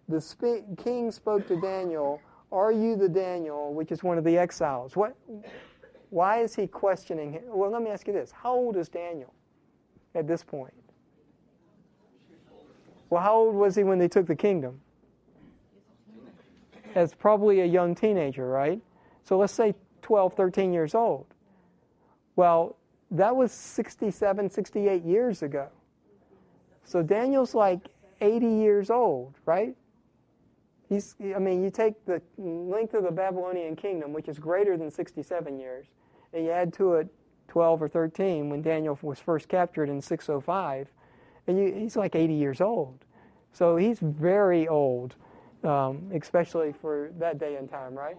The 0.08 0.64
king 0.76 1.10
spoke 1.10 1.46
to 1.48 1.60
Daniel, 1.60 2.20
"Are 2.50 2.72
you 2.72 2.96
the 2.96 3.08
Daniel, 3.08 3.72
which 3.74 3.92
is 3.92 4.02
one 4.02 4.18
of 4.18 4.24
the 4.24 4.38
exiles?" 4.38 4.96
What? 4.96 5.16
Why 6.10 6.40
is 6.40 6.54
he 6.54 6.66
questioning 6.66 7.32
him? 7.32 7.44
Well, 7.46 7.70
let 7.70 7.82
me 7.82 7.90
ask 7.90 8.06
you 8.06 8.12
this: 8.12 8.32
How 8.32 8.52
old 8.52 8.76
is 8.76 8.88
Daniel 8.88 9.32
at 10.14 10.26
this 10.26 10.42
point? 10.42 10.74
Well, 13.08 13.22
how 13.22 13.36
old 13.36 13.54
was 13.54 13.76
he 13.76 13.84
when 13.84 13.98
they 13.98 14.08
took 14.08 14.26
the 14.26 14.36
kingdom? 14.36 14.80
As 16.94 17.14
probably 17.14 17.60
a 17.60 17.66
young 17.66 17.94
teenager, 17.94 18.48
right? 18.48 18.80
So 19.22 19.38
let's 19.38 19.52
say 19.52 19.74
12, 20.00 20.34
13 20.34 20.72
years 20.72 20.94
old. 20.94 21.26
Well, 22.36 22.76
that 23.10 23.36
was 23.36 23.52
67, 23.52 24.48
68 24.50 25.04
years 25.04 25.42
ago. 25.42 25.68
So 26.84 27.02
Daniel's 27.02 27.54
like 27.54 27.80
80 28.20 28.46
years 28.46 28.90
old, 28.90 29.34
right? 29.46 29.74
He's, 30.88 31.16
I 31.34 31.38
mean, 31.38 31.62
you 31.62 31.70
take 31.70 32.04
the 32.04 32.20
length 32.36 32.94
of 32.94 33.04
the 33.04 33.10
Babylonian 33.10 33.76
kingdom, 33.76 34.12
which 34.12 34.28
is 34.28 34.38
greater 34.38 34.76
than 34.76 34.90
67 34.90 35.58
years, 35.58 35.86
and 36.32 36.44
you 36.44 36.50
add 36.50 36.72
to 36.74 36.94
it 36.94 37.08
12 37.48 37.82
or 37.82 37.88
13 37.88 38.50
when 38.50 38.62
Daniel 38.62 38.98
was 39.02 39.18
first 39.18 39.48
captured 39.48 39.88
in 39.88 40.02
605, 40.02 40.88
and 41.46 41.58
you, 41.58 41.72
he's 41.72 41.96
like 41.96 42.14
80 42.14 42.34
years 42.34 42.60
old. 42.60 42.98
So 43.52 43.76
he's 43.76 43.98
very 44.00 44.68
old, 44.68 45.14
um, 45.64 46.10
especially 46.14 46.72
for 46.72 47.10
that 47.18 47.38
day 47.38 47.56
and 47.56 47.70
time, 47.70 47.94
right? 47.94 48.16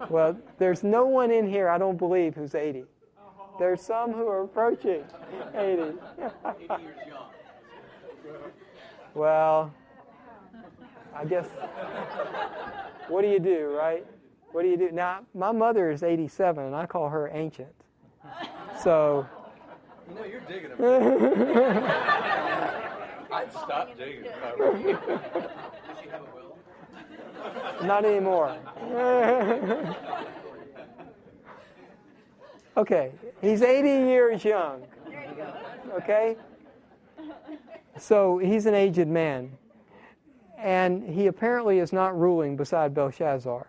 well, 0.10 0.36
there's 0.58 0.82
no 0.82 1.06
one 1.06 1.30
in 1.30 1.48
here, 1.48 1.68
I 1.68 1.78
don't 1.78 1.96
believe, 1.96 2.34
who's 2.34 2.54
80. 2.54 2.84
There's 3.58 3.82
some 3.82 4.12
who 4.12 4.26
are 4.28 4.42
approaching 4.42 5.04
80. 5.54 5.94
well, 9.14 9.72
I 11.14 11.24
guess, 11.24 11.46
what 13.08 13.22
do 13.22 13.28
you 13.28 13.38
do, 13.38 13.74
right? 13.76 14.06
What 14.52 14.62
do 14.62 14.68
you 14.68 14.76
do? 14.76 14.90
Now, 14.90 15.20
my 15.34 15.52
mother 15.52 15.90
is 15.90 16.02
87, 16.02 16.64
and 16.64 16.74
I 16.74 16.86
call 16.86 17.08
her 17.08 17.30
ancient. 17.32 17.74
So. 18.82 19.26
You 20.08 20.14
know, 20.14 20.24
you're 20.24 20.40
digging 20.40 20.70
it. 20.78 20.80
I'd 23.32 23.50
stop 23.52 23.96
digging 23.96 24.24
if 24.24 24.42
I 24.42 24.54
were 24.56 24.76
you. 24.76 24.92
Does 24.92 25.98
she 26.02 26.08
have 26.10 26.20
a 26.20 26.24
will? 26.34 27.86
Not 27.86 28.04
anymore. 28.04 28.56
okay, 32.76 33.12
he's 33.40 33.62
80 33.62 33.88
years 33.88 34.44
young. 34.44 34.82
Okay? 35.94 36.36
So 37.98 38.38
he's 38.38 38.66
an 38.66 38.74
aged 38.74 39.08
man. 39.08 39.52
And 40.58 41.08
he 41.08 41.26
apparently 41.26 41.78
is 41.80 41.92
not 41.92 42.18
ruling 42.18 42.56
beside 42.56 42.94
Belshazzar. 42.94 43.66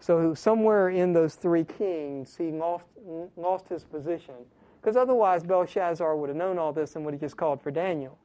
So 0.00 0.34
somewhere 0.34 0.90
in 0.90 1.12
those 1.12 1.34
three 1.34 1.64
kings, 1.64 2.36
he 2.36 2.50
lost, 2.50 2.84
lost 3.36 3.68
his 3.68 3.84
position. 3.84 4.34
Because 4.80 4.96
otherwise, 4.96 5.42
Belshazzar 5.42 6.14
would 6.16 6.28
have 6.28 6.36
known 6.36 6.58
all 6.58 6.72
this 6.72 6.94
and 6.94 7.04
would 7.04 7.14
have 7.14 7.20
just 7.20 7.36
called 7.36 7.60
for 7.62 7.70
Daniel. 7.70 8.18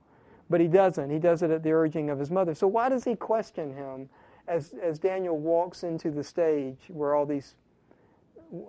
But 0.49 0.59
he 0.59 0.67
doesn't. 0.67 1.09
He 1.09 1.17
does 1.17 1.41
it 1.41 1.49
at 1.49 1.63
the 1.63 1.71
urging 1.71 2.09
of 2.09 2.19
his 2.19 2.29
mother. 2.29 2.53
So 2.53 2.67
why 2.67 2.89
does 2.89 3.05
he 3.05 3.15
question 3.15 3.73
him 3.73 4.09
as, 4.47 4.75
as 4.83 4.99
Daniel 4.99 5.37
walks 5.37 5.83
into 5.83 6.11
the 6.11 6.23
stage 6.23 6.77
where 6.89 7.15
all 7.15 7.25
these 7.25 7.55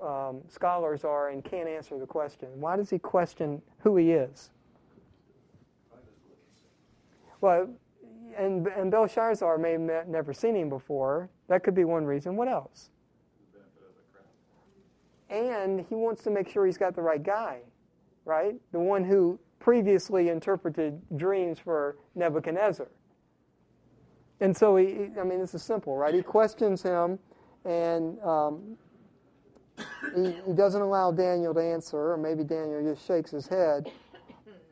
um, 0.03 0.41
scholars 0.49 1.05
are 1.05 1.31
and 1.31 1.45
can't 1.45 1.69
answer 1.69 1.99
the 1.99 2.07
question, 2.07 2.49
why 2.55 2.77
does 2.77 2.91
he 2.91 2.99
question 2.99 3.61
who 3.79 3.97
he 3.97 4.12
is? 4.12 4.51
Well, 7.41 7.69
and, 8.39 8.67
and 8.69 8.91
Belshazzar 8.91 9.59
may 9.59 9.73
have 9.73 10.09
never 10.09 10.33
seen 10.33 10.57
him 10.57 10.69
before. 10.69 11.29
That 11.49 11.65
could 11.65 11.75
be 11.75 11.85
one 11.85 12.05
reason. 12.05 12.37
What 12.37 12.49
else? 12.49 12.91
And 15.29 15.85
he 15.89 15.95
wants 15.95 16.23
to 16.25 16.31
make 16.31 16.49
sure 16.49 16.67
he's 16.67 16.79
got 16.79 16.95
the 16.95 17.03
right 17.03 17.23
guy, 17.23 17.61
right? 18.25 18.55
The 18.71 18.79
one 18.79 19.03
who 19.03 19.39
previously 19.59 20.29
interpreted 20.29 21.01
dreams 21.17 21.59
for 21.59 21.97
Nebuchadnezzar. 22.15 22.89
And 24.41 24.57
so 24.57 24.77
he, 24.77 25.09
I 25.19 25.25
mean, 25.25 25.41
this 25.41 25.55
is 25.55 25.62
simple, 25.62 25.97
right? 25.97 26.12
He 26.12 26.21
questions 26.21 26.83
him, 26.83 27.19
and 27.65 28.21
um, 28.21 28.77
he, 30.14 30.35
he 30.47 30.52
doesn't 30.52 30.81
allow 30.81 31.11
Daniel 31.11 31.55
to 31.55 31.61
answer, 31.61 32.12
or 32.12 32.17
maybe 32.17 32.45
Daniel 32.45 32.83
just 32.83 33.07
shakes 33.07 33.31
his 33.31 33.47
head. 33.47 33.91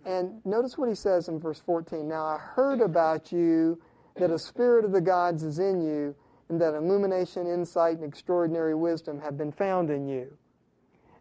And 0.04 0.44
notice 0.44 0.78
what 0.78 0.88
he 0.88 0.94
says 0.94 1.28
in 1.28 1.38
verse 1.38 1.60
14. 1.60 2.08
Now 2.08 2.24
I 2.24 2.38
heard 2.38 2.80
about 2.80 3.32
you 3.32 3.80
that 4.16 4.30
a 4.30 4.38
spirit 4.38 4.84
of 4.84 4.92
the 4.92 5.00
gods 5.00 5.42
is 5.42 5.58
in 5.58 5.80
you, 5.82 6.14
and 6.48 6.60
that 6.60 6.74
illumination, 6.74 7.46
insight, 7.46 7.96
and 7.96 8.04
extraordinary 8.04 8.74
wisdom 8.74 9.20
have 9.20 9.36
been 9.36 9.52
found 9.52 9.90
in 9.90 10.08
you. 10.08 10.36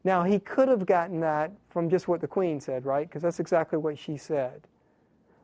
Now 0.03 0.23
he 0.23 0.39
could 0.39 0.69
have 0.69 0.85
gotten 0.85 1.19
that 1.19 1.51
from 1.69 1.89
just 1.89 2.07
what 2.07 2.21
the 2.21 2.27
queen 2.27 2.59
said, 2.59 2.85
right? 2.85 3.07
Because 3.07 3.21
that's 3.21 3.39
exactly 3.39 3.77
what 3.77 3.97
she 3.97 4.17
said. 4.17 4.61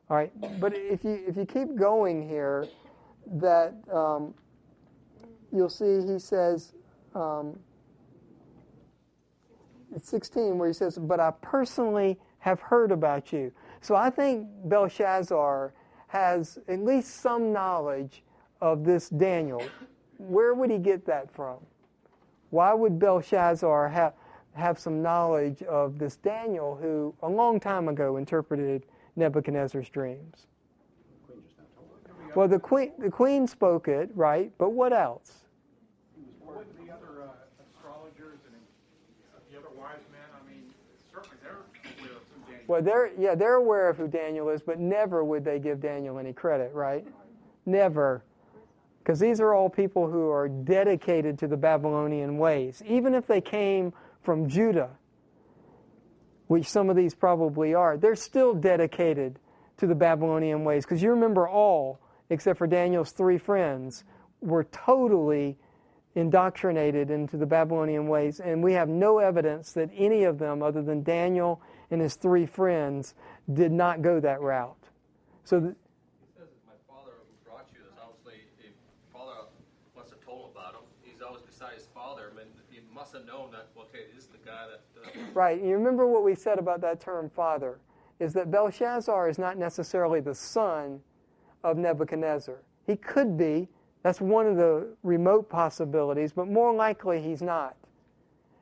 All 0.09 0.15
right, 0.15 0.31
but 0.59 0.73
if 0.75 1.03
you 1.03 1.23
if 1.27 1.35
you 1.35 1.45
keep 1.45 1.75
going 1.75 2.27
here, 2.27 2.67
that 3.25 3.73
um, 3.91 4.33
you'll 5.51 5.69
see 5.69 6.01
he 6.05 6.19
says. 6.19 6.73
Um, 7.15 7.59
16 10.03 10.57
where 10.57 10.67
he 10.67 10.73
says, 10.73 10.97
But 10.97 11.19
I 11.19 11.31
personally 11.41 12.19
have 12.39 12.59
heard 12.59 12.91
about 12.91 13.31
you. 13.31 13.51
So 13.81 13.95
I 13.95 14.09
think 14.09 14.47
Belshazzar 14.65 15.73
has 16.07 16.59
at 16.67 16.79
least 16.83 17.21
some 17.21 17.51
knowledge 17.51 18.23
of 18.61 18.83
this 18.83 19.09
Daniel. 19.09 19.63
Where 20.17 20.53
would 20.53 20.71
he 20.71 20.77
get 20.77 21.05
that 21.05 21.31
from? 21.31 21.57
Why 22.49 22.73
would 22.73 22.99
Belshazzar 22.99 23.89
have, 23.89 24.13
have 24.53 24.79
some 24.79 25.01
knowledge 25.01 25.61
of 25.63 25.99
this 25.99 26.15
Daniel 26.17 26.75
who 26.75 27.13
a 27.21 27.29
long 27.29 27.59
time 27.59 27.87
ago 27.87 28.17
interpreted 28.17 28.85
Nebuchadnezzar's 29.15 29.89
dreams? 29.89 30.47
Well, 32.35 32.47
the 32.47 32.59
queen, 32.59 32.91
the 32.97 33.09
queen 33.09 33.47
spoke 33.47 33.87
it, 33.87 34.09
right? 34.13 34.51
But 34.57 34.71
what 34.71 34.91
else? 34.91 35.44
Well, 42.67 42.81
they're 42.81 43.11
yeah, 43.17 43.35
they're 43.35 43.55
aware 43.55 43.89
of 43.89 43.97
who 43.97 44.07
Daniel 44.07 44.49
is, 44.49 44.61
but 44.61 44.79
never 44.79 45.23
would 45.23 45.45
they 45.45 45.59
give 45.59 45.79
Daniel 45.79 46.17
any 46.17 46.33
credit, 46.33 46.73
right? 46.73 47.05
Never. 47.65 48.23
Because 48.99 49.19
these 49.19 49.39
are 49.39 49.53
all 49.53 49.69
people 49.69 50.09
who 50.09 50.29
are 50.29 50.47
dedicated 50.47 51.37
to 51.39 51.47
the 51.47 51.57
Babylonian 51.57 52.39
ways. 52.39 52.81
Even 52.87 53.13
if 53.13 53.27
they 53.27 53.39
came 53.39 53.93
from 54.23 54.49
Judah, 54.49 54.89
which 56.47 56.67
some 56.67 56.89
of 56.89 56.95
these 56.95 57.13
probably 57.13 57.75
are, 57.75 57.97
they're 57.97 58.15
still 58.15 58.55
dedicated 58.55 59.39
to 59.77 59.85
the 59.85 59.93
Babylonian 59.93 60.63
ways. 60.63 60.85
Because 60.85 61.03
you 61.03 61.11
remember 61.11 61.47
all, 61.47 61.99
except 62.31 62.57
for 62.57 62.65
Daniel's 62.65 63.11
three 63.11 63.37
friends, 63.37 64.03
were 64.41 64.63
totally 64.63 65.57
indoctrinated 66.15 67.11
into 67.11 67.37
the 67.37 67.45
Babylonian 67.45 68.07
ways. 68.07 68.39
And 68.39 68.63
we 68.63 68.73
have 68.73 68.89
no 68.89 69.19
evidence 69.19 69.73
that 69.73 69.89
any 69.95 70.23
of 70.23 70.39
them, 70.39 70.63
other 70.63 70.81
than 70.81 71.03
Daniel 71.03 71.61
and 71.91 72.01
his 72.01 72.15
three 72.15 72.45
friends 72.45 73.15
did 73.53 73.71
not 73.71 74.01
go 74.01 74.19
that 74.19 74.41
route. 74.41 74.75
So 75.43 75.59
th- 75.59 75.73
he 76.19 76.27
says 76.37 76.49
my 76.65 76.73
father 76.87 77.11
who 77.11 77.49
brought 77.49 77.67
you 77.73 77.81
is 77.81 77.97
obviously 78.01 78.41
the 78.57 78.69
father 79.13 79.47
must 79.95 80.09
have 80.09 80.21
told 80.21 80.51
about 80.51 80.73
him. 80.73 80.81
He's 81.03 81.21
always 81.21 81.43
beside 81.43 81.75
his 81.75 81.87
father. 81.93 82.31
I 82.33 82.37
mean, 82.37 82.47
he 82.69 82.79
must 82.93 83.13
have 83.13 83.25
known 83.25 83.51
that. 83.51 83.67
Okay, 83.77 84.05
this 84.13 84.23
is 84.23 84.29
the 84.29 84.39
guy 84.45 84.65
that. 84.67 85.19
Uh, 85.19 85.25
right. 85.33 85.61
You 85.61 85.73
remember 85.73 86.07
what 86.07 86.23
we 86.23 86.35
said 86.35 86.59
about 86.59 86.81
that 86.81 86.99
term 86.99 87.29
father 87.29 87.79
is 88.19 88.33
that 88.33 88.49
Belshazzar 88.49 89.29
is 89.29 89.37
not 89.37 89.57
necessarily 89.57 90.19
the 90.21 90.33
son 90.35 91.01
of 91.63 91.77
Nebuchadnezzar. 91.77 92.61
He 92.85 92.95
could 92.95 93.37
be. 93.37 93.67
That's 94.03 94.21
one 94.21 94.45
of 94.45 94.55
the 94.55 94.87
remote 95.03 95.49
possibilities, 95.49 96.31
but 96.31 96.47
more 96.47 96.73
likely 96.73 97.21
he's 97.21 97.41
not. 97.41 97.75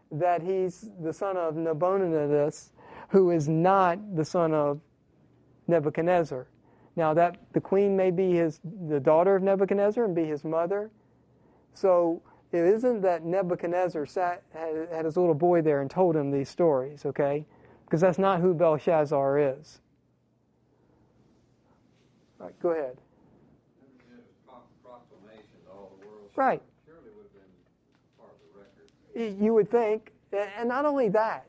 That 0.09 0.41
he's 0.41 0.89
the 1.01 1.11
son 1.11 1.35
of 1.35 1.55
Nabonidus, 1.55 2.71
who 3.13 3.29
is 3.29 3.47
not 3.47 4.15
the 4.15 4.25
son 4.25 4.55
of 4.55 4.81
Nebuchadnezzar. 5.67 6.47
Now 6.95 7.13
that 7.13 7.37
the 7.53 7.61
queen 7.61 7.95
may 7.95 8.09
be 8.09 8.31
his 8.31 8.59
the 8.87 8.99
daughter 8.99 9.35
of 9.35 9.43
Nebuchadnezzar 9.43 10.03
and 10.03 10.15
be 10.15 10.25
his 10.25 10.43
mother. 10.43 10.89
So 11.75 12.23
it 12.51 12.65
isn't 12.65 13.01
that 13.01 13.23
Nebuchadnezzar 13.23 14.07
sat 14.07 14.41
had, 14.51 14.87
had 14.91 15.05
his 15.05 15.15
little 15.15 15.35
boy 15.35 15.61
there 15.61 15.81
and 15.81 15.91
told 15.91 16.15
him 16.15 16.31
these 16.31 16.49
stories, 16.49 17.05
okay? 17.05 17.45
Because 17.85 18.01
that's 18.01 18.17
not 18.17 18.41
who 18.41 18.55
Belshazzar 18.55 19.37
is. 19.37 19.79
All 22.39 22.47
right, 22.47 22.59
go 22.59 22.69
ahead. 22.69 22.97
Right. 26.35 26.63
You 29.15 29.53
would 29.53 29.69
think, 29.69 30.11
and 30.31 30.67
not 30.67 30.85
only 30.85 31.09
that, 31.09 31.45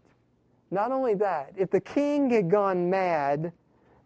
not 0.71 0.93
only 0.93 1.15
that, 1.15 1.53
if 1.57 1.71
the 1.71 1.81
king 1.81 2.31
had 2.31 2.51
gone 2.51 2.91
mad 2.91 3.53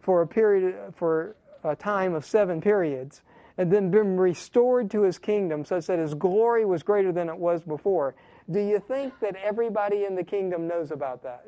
for 0.00 0.22
a 0.22 0.26
period 0.26 0.94
for 0.96 1.36
a 1.64 1.74
time 1.74 2.14
of 2.14 2.24
seven 2.24 2.60
periods 2.60 3.22
and 3.56 3.72
then 3.72 3.90
been 3.90 4.16
restored 4.16 4.90
to 4.90 5.02
his 5.02 5.18
kingdom 5.18 5.64
such 5.64 5.86
that 5.86 5.98
his 5.98 6.14
glory 6.14 6.64
was 6.64 6.82
greater 6.82 7.12
than 7.12 7.28
it 7.28 7.36
was 7.36 7.62
before, 7.62 8.14
do 8.50 8.60
you 8.60 8.78
think 8.78 9.18
that 9.20 9.36
everybody 9.36 10.04
in 10.04 10.14
the 10.14 10.24
kingdom 10.24 10.66
knows 10.66 10.90
about 10.90 11.22
that? 11.22 11.46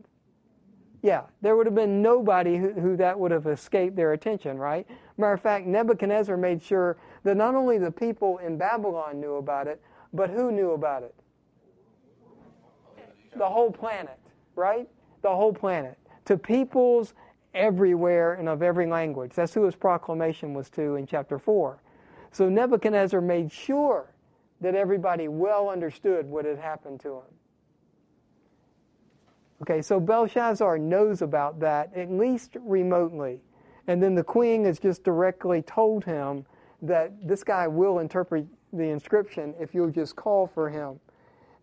Yeah, 1.03 1.23
there 1.40 1.57
would 1.57 1.66
have 1.66 1.75
been 1.75 2.03
nobody 2.03 2.59
who, 2.59 2.73
who, 2.73 2.96
that 2.99 3.18
would 3.18 3.31
have 3.31 3.46
escaped 3.46 3.96
their 3.96 4.12
attention, 4.12 4.59
right? 4.59 4.87
Matter 5.16 5.33
of 5.33 5.40
fact, 5.40 5.66
Nebuchadnezzar 5.66 6.37
made 6.37 6.62
sure 6.62 6.99
that 7.25 7.37
not 7.37 7.55
only 7.55 7.79
the 7.79 7.90
people 7.90 8.38
in 8.38 8.59
Babylon 8.59 9.18
knew 9.18 9.37
about 9.37 9.66
it, 9.66 9.81
but 10.12 10.29
who 10.29 10.53
knew 10.53 10.73
about 10.73 11.03
it? 11.03 11.14
The 13.37 13.49
whole 13.49 13.70
planet, 13.70 14.18
right? 14.57 14.88
The 15.23 15.35
whole 15.35 15.53
planet, 15.53 15.99
to 16.25 16.37
peoples 16.37 17.15
everywhere 17.55 18.35
and 18.35 18.49
of 18.49 18.63
every 18.63 18.87
language. 18.87 19.33
That's 19.35 19.55
who 19.55 19.65
his 19.65 19.75
proclamation 19.75 20.55
was 20.55 20.71
to 20.71 20.97
in 20.97 21.07
chapter 21.07 21.39
4. 21.39 21.83
So 22.33 22.49
Nebuchadnezzar 22.49 23.21
made 23.21 23.51
sure 23.51 24.15
that 24.61 24.75
everybody 24.75 25.29
well 25.29 25.69
understood 25.69 26.27
what 26.27 26.45
had 26.45 26.59
happened 26.59 27.01
to 27.01 27.15
him. 27.17 27.35
Okay, 29.63 29.83
so 29.83 30.01
Belshazzar 30.01 30.79
knows 30.79 31.23
about 31.23 31.61
that, 31.61 31.95
at 31.95 32.11
least 32.11 32.57
remotely. 32.61 33.43
And 33.87 34.03
then 34.03 34.15
the 34.15 34.25
queen 34.25 34.65
has 34.65 34.79
just 34.79 35.05
directly 35.05 35.63
told 35.63 36.05
him 36.05 36.47
that 36.83 37.13
this 37.27 37.45
guy 37.45 37.67
will 37.67 37.99
interpret 37.99 38.47
the 38.73 38.85
inscription 38.85 39.55
if 39.59 39.75
you'll 39.75 39.91
just 39.91 40.17
call 40.17 40.47
for 40.47 40.71
him. 40.71 41.01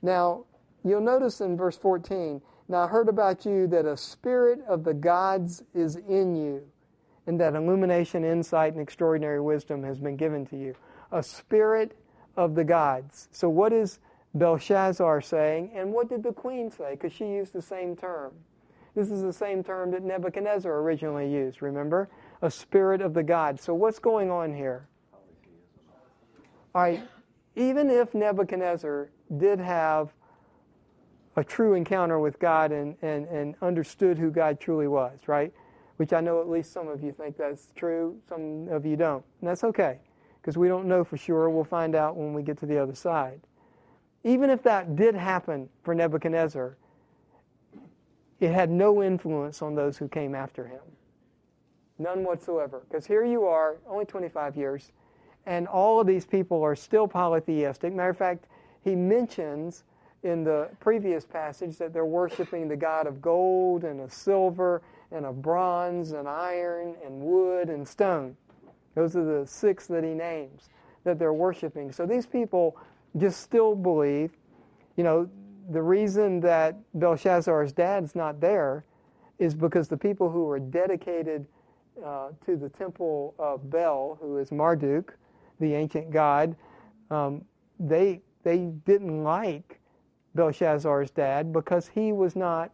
Now, 0.02 0.44
you'll 0.84 1.02
notice 1.02 1.42
in 1.42 1.58
verse 1.58 1.78
14, 1.78 2.42
now 2.68 2.84
I 2.84 2.88
heard 2.88 3.08
about 3.08 3.46
you 3.46 3.68
that 3.68 3.86
a 3.86 3.96
spirit 3.96 4.60
of 4.68 4.84
the 4.84 4.94
gods 4.94 5.64
is 5.74 5.96
in 5.96 6.36
you, 6.36 6.64
and 7.26 7.40
that 7.40 7.56
illumination, 7.56 8.24
insight, 8.24 8.74
and 8.74 8.82
extraordinary 8.82 9.40
wisdom 9.40 9.84
has 9.84 10.00
been 10.00 10.18
given 10.18 10.46
to 10.48 10.58
you. 10.58 10.76
A 11.12 11.24
spirit 11.24 11.98
of 12.36 12.56
the 12.56 12.64
gods. 12.64 13.30
So, 13.32 13.48
what 13.48 13.72
is 13.72 14.00
Belshazzar 14.34 15.22
saying, 15.22 15.72
and 15.74 15.94
what 15.94 16.10
did 16.10 16.24
the 16.24 16.34
queen 16.34 16.70
say? 16.70 16.92
Because 16.92 17.14
she 17.14 17.26
used 17.26 17.54
the 17.54 17.62
same 17.62 17.96
term. 17.96 18.34
This 18.96 19.12
is 19.12 19.22
the 19.22 19.34
same 19.34 19.64
term 19.64 19.92
that 19.92 20.04
Nebuchadnezzar 20.04 20.72
originally 20.72 21.32
used, 21.32 21.62
remember? 21.62 22.10
A 22.42 22.52
spirit 22.52 23.02
of 23.02 23.14
the 23.14 23.24
gods. 23.24 23.64
So, 23.64 23.74
what's 23.74 24.00
going 24.00 24.30
on 24.30 24.54
here? 24.54 24.88
All 26.76 26.82
right, 26.82 27.02
even 27.56 27.90
if 27.90 28.14
Nebuchadnezzar 28.14 29.10
did 29.38 29.60
have 29.60 30.14
a 31.38 31.44
true 31.44 31.76
encounter 31.76 32.20
with 32.20 32.40
God 32.40 32.72
and, 32.72 32.98
and, 33.04 33.28
and 33.28 33.56
understood 33.62 34.18
who 34.18 34.32
God 34.32 34.60
truly 34.60 34.88
was, 34.88 35.20
right? 35.28 35.54
Which 35.98 36.12
I 36.12 36.20
know 36.20 36.42
at 36.42 36.50
least 36.50 36.74
some 36.74 36.88
of 36.88 37.04
you 37.04 37.12
think 37.12 37.38
that's 37.38 37.72
true, 37.76 38.18
some 38.28 38.68
of 38.70 38.86
you 38.86 38.96
don't. 38.96 39.24
And 39.40 39.48
that's 39.48 39.64
okay, 39.64 40.00
because 40.42 40.58
we 40.58 40.68
don't 40.68 40.88
know 40.88 41.04
for 41.04 41.16
sure. 41.16 41.50
We'll 41.50 41.64
find 41.64 41.96
out 41.96 42.18
when 42.18 42.34
we 42.34 42.42
get 42.42 42.58
to 42.60 42.66
the 42.66 42.80
other 42.82 42.96
side. 42.96 43.40
Even 44.24 44.50
if 44.50 44.64
that 44.64 44.96
did 44.96 45.14
happen 45.14 45.70
for 45.84 45.94
Nebuchadnezzar, 45.94 46.76
it 48.40 48.52
had 48.52 48.72
no 48.72 49.04
influence 49.04 49.62
on 49.62 49.76
those 49.76 49.98
who 49.98 50.08
came 50.08 50.34
after 50.34 50.66
him. 50.66 50.82
None 52.00 52.24
whatsoever. 52.24 52.82
Because 52.90 53.06
here 53.06 53.24
you 53.24 53.46
are, 53.46 53.78
only 53.88 54.06
25 54.06 54.58
years, 54.58 54.92
and 55.46 55.68
all 55.68 56.00
of 56.00 56.08
these 56.08 56.26
people 56.26 56.64
are 56.64 56.76
still 56.76 57.08
polytheistic. 57.08 57.94
Matter 57.94 58.10
of 58.10 58.18
fact, 58.18 58.46
he 58.84 58.96
mentions 58.96 59.84
in 60.28 60.44
the 60.44 60.70
previous 60.80 61.26
passage 61.26 61.78
that 61.78 61.94
they're 61.94 62.06
worshiping 62.06 62.68
the 62.68 62.76
God 62.76 63.08
of 63.08 63.22
gold 63.22 63.84
and 63.84 64.02
of 64.02 64.12
silver 64.12 64.82
and 65.12 65.26
of 65.26 65.42
bronze 65.42 66.12
and 66.12 66.28
iron 66.28 66.96
and 67.04 67.22
wood 67.22 67.70
and 67.70 67.88
stone. 67.88 68.36
Those 68.94 69.16
are 69.16 69.24
the 69.24 69.48
six 69.48 69.88
that 69.88 70.04
he 70.04 70.12
names 70.12 70.70
that 71.06 71.18
they're 71.18 71.34
worshiping. 71.34 71.92
So 71.92 72.06
these 72.06 72.26
people 72.26 72.78
just 73.16 73.42
still 73.42 73.74
believe, 73.74 74.32
you 74.98 75.04
know, 75.04 75.30
the 75.70 75.82
reason 75.82 76.42
that 76.42 76.78
Belshazzar's 76.94 77.72
dad's 77.72 78.16
not 78.16 78.42
there 78.42 78.84
is 79.40 79.56
because 79.56 79.88
the 79.88 79.98
people 79.98 80.30
who 80.30 80.46
were 80.46 80.60
dedicated 80.60 81.46
uh, 82.04 82.30
to 82.46 82.58
the 82.58 82.70
temple 82.70 83.34
of 83.40 83.70
Bel, 83.70 84.18
who 84.22 84.38
is 84.38 84.52
Marduk, 84.52 85.18
the 85.60 85.74
ancient 85.74 86.12
god, 86.12 86.56
um, 87.10 87.46
they 87.80 88.22
they 88.44 88.66
didn't 88.86 89.24
like 89.24 89.80
Belshazzar's 90.38 91.12
dad 91.12 91.52
because 91.52 91.90
he 91.90 92.14
was 92.14 92.36
not 92.36 92.72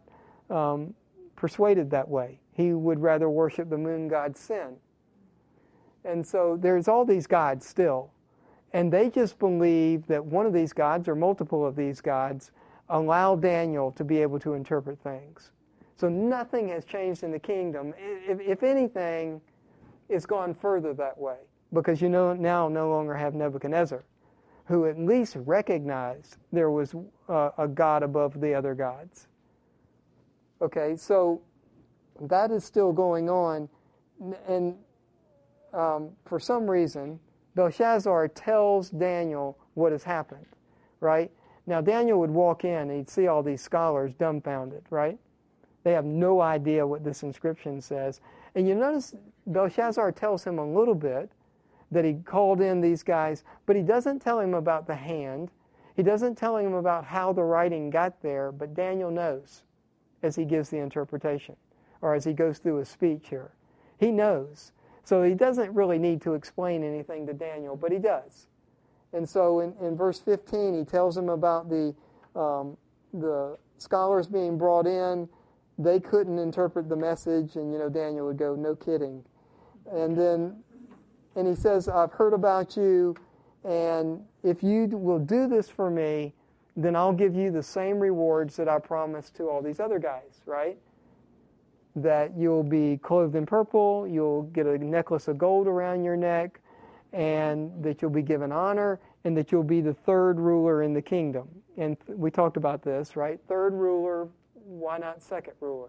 um, 0.50 0.94
persuaded 1.34 1.90
that 1.90 2.08
way. 2.08 2.38
He 2.52 2.72
would 2.72 3.00
rather 3.00 3.28
worship 3.28 3.68
the 3.68 3.78
moon 3.78 4.06
god 4.06 4.36
Sin. 4.36 4.76
And 6.04 6.24
so 6.24 6.56
there's 6.60 6.86
all 6.86 7.04
these 7.04 7.26
gods 7.26 7.66
still. 7.66 8.12
And 8.72 8.92
they 8.92 9.08
just 9.08 9.38
believe 9.38 10.06
that 10.06 10.24
one 10.24 10.46
of 10.46 10.52
these 10.52 10.72
gods 10.72 11.08
or 11.08 11.14
multiple 11.14 11.66
of 11.66 11.74
these 11.76 12.00
gods 12.00 12.50
allow 12.88 13.34
Daniel 13.34 13.90
to 13.92 14.04
be 14.04 14.20
able 14.20 14.38
to 14.40 14.54
interpret 14.54 14.98
things. 15.00 15.50
So 15.96 16.08
nothing 16.08 16.68
has 16.68 16.84
changed 16.84 17.22
in 17.22 17.30
the 17.30 17.38
kingdom. 17.38 17.94
If, 17.96 18.40
if 18.40 18.62
anything, 18.62 19.40
it's 20.08 20.26
gone 20.26 20.54
further 20.54 20.92
that 20.94 21.16
way 21.16 21.36
because 21.72 22.02
you 22.02 22.08
know 22.08 22.34
now 22.34 22.68
no 22.68 22.88
longer 22.90 23.14
have 23.14 23.34
Nebuchadnezzar, 23.34 24.04
who 24.66 24.86
at 24.86 24.98
least 24.98 25.36
recognized 25.36 26.36
there 26.52 26.70
was 26.70 26.94
uh, 27.28 27.50
a 27.58 27.68
God 27.68 28.02
above 28.02 28.40
the 28.40 28.54
other 28.54 28.74
gods. 28.74 29.28
Okay, 30.62 30.96
so 30.96 31.42
that 32.20 32.50
is 32.50 32.64
still 32.64 32.92
going 32.92 33.28
on, 33.28 33.68
and 34.48 34.76
um, 35.72 36.10
for 36.24 36.38
some 36.38 36.70
reason, 36.70 37.18
Belshazzar 37.54 38.28
tells 38.28 38.90
Daniel 38.90 39.58
what 39.74 39.92
has 39.92 40.04
happened, 40.04 40.46
right? 41.00 41.30
Now, 41.66 41.80
Daniel 41.80 42.20
would 42.20 42.30
walk 42.30 42.64
in 42.64 42.90
and 42.90 42.92
he'd 42.92 43.10
see 43.10 43.26
all 43.26 43.42
these 43.42 43.62
scholars 43.62 44.12
dumbfounded, 44.14 44.84
right? 44.90 45.18
They 45.82 45.92
have 45.92 46.04
no 46.04 46.40
idea 46.40 46.86
what 46.86 47.04
this 47.04 47.22
inscription 47.22 47.80
says. 47.80 48.20
And 48.54 48.68
you 48.68 48.74
notice 48.74 49.14
Belshazzar 49.46 50.12
tells 50.12 50.44
him 50.44 50.58
a 50.58 50.66
little 50.66 50.94
bit 50.94 51.30
that 51.94 52.04
he 52.04 52.14
called 52.14 52.60
in 52.60 52.80
these 52.80 53.02
guys, 53.02 53.44
but 53.66 53.76
he 53.76 53.82
doesn't 53.82 54.20
tell 54.20 54.40
him 54.40 54.54
about 54.54 54.86
the 54.86 54.94
hand. 54.94 55.50
He 55.96 56.02
doesn't 56.02 56.36
tell 56.36 56.56
him 56.56 56.74
about 56.74 57.04
how 57.04 57.32
the 57.32 57.42
writing 57.42 57.88
got 57.88 58.20
there, 58.20 58.52
but 58.52 58.74
Daniel 58.74 59.10
knows 59.10 59.62
as 60.22 60.36
he 60.36 60.44
gives 60.44 60.68
the 60.68 60.78
interpretation 60.78 61.56
or 62.02 62.14
as 62.14 62.24
he 62.24 62.32
goes 62.32 62.58
through 62.58 62.76
his 62.76 62.88
speech 62.88 63.26
here. 63.30 63.52
He 63.98 64.10
knows. 64.10 64.72
So 65.04 65.22
he 65.22 65.34
doesn't 65.34 65.72
really 65.72 65.98
need 65.98 66.20
to 66.22 66.34
explain 66.34 66.82
anything 66.82 67.26
to 67.26 67.32
Daniel, 67.32 67.76
but 67.76 67.92
he 67.92 67.98
does. 67.98 68.48
And 69.12 69.28
so 69.28 69.60
in, 69.60 69.74
in 69.80 69.96
verse 69.96 70.18
15, 70.18 70.78
he 70.78 70.84
tells 70.84 71.16
him 71.16 71.28
about 71.28 71.68
the, 71.68 71.94
um, 72.34 72.76
the 73.12 73.56
scholars 73.78 74.26
being 74.26 74.58
brought 74.58 74.86
in. 74.86 75.28
They 75.78 76.00
couldn't 76.00 76.38
interpret 76.38 76.88
the 76.88 76.96
message, 76.96 77.56
and 77.56 77.72
you 77.72 77.78
know 77.78 77.88
Daniel 77.88 78.26
would 78.26 78.38
go, 78.38 78.54
"No 78.54 78.76
kidding." 78.76 79.24
And 79.90 80.16
then, 80.16 80.62
and 81.36 81.46
he 81.46 81.54
says, 81.54 81.88
"I've 81.88 82.12
heard 82.12 82.32
about 82.32 82.76
you, 82.76 83.14
and 83.64 84.24
if 84.42 84.62
you 84.62 84.86
will 84.86 85.18
do 85.18 85.46
this 85.46 85.68
for 85.68 85.90
me, 85.90 86.34
then 86.76 86.96
I'll 86.96 87.12
give 87.12 87.34
you 87.34 87.50
the 87.50 87.62
same 87.62 87.98
rewards 88.00 88.56
that 88.56 88.68
I 88.68 88.78
promised 88.78 89.36
to 89.36 89.48
all 89.48 89.62
these 89.62 89.80
other 89.80 89.98
guys." 89.98 90.42
Right? 90.46 90.78
That 91.96 92.36
you'll 92.36 92.64
be 92.64 92.98
clothed 92.98 93.36
in 93.36 93.46
purple, 93.46 94.06
you'll 94.06 94.42
get 94.44 94.66
a 94.66 94.78
necklace 94.78 95.28
of 95.28 95.38
gold 95.38 95.68
around 95.68 96.04
your 96.04 96.16
neck, 96.16 96.60
and 97.12 97.70
that 97.82 98.02
you'll 98.02 98.10
be 98.10 98.22
given 98.22 98.50
honor 98.50 98.98
and 99.24 99.36
that 99.36 99.50
you'll 99.50 99.62
be 99.62 99.80
the 99.80 99.94
third 99.94 100.38
ruler 100.38 100.82
in 100.82 100.92
the 100.92 101.00
kingdom. 101.00 101.48
And 101.76 101.96
we 102.08 102.30
talked 102.30 102.56
about 102.56 102.82
this, 102.82 103.16
right? 103.16 103.40
Third 103.48 103.72
ruler, 103.72 104.28
why 104.66 104.98
not 104.98 105.22
second 105.22 105.54
ruler? 105.60 105.88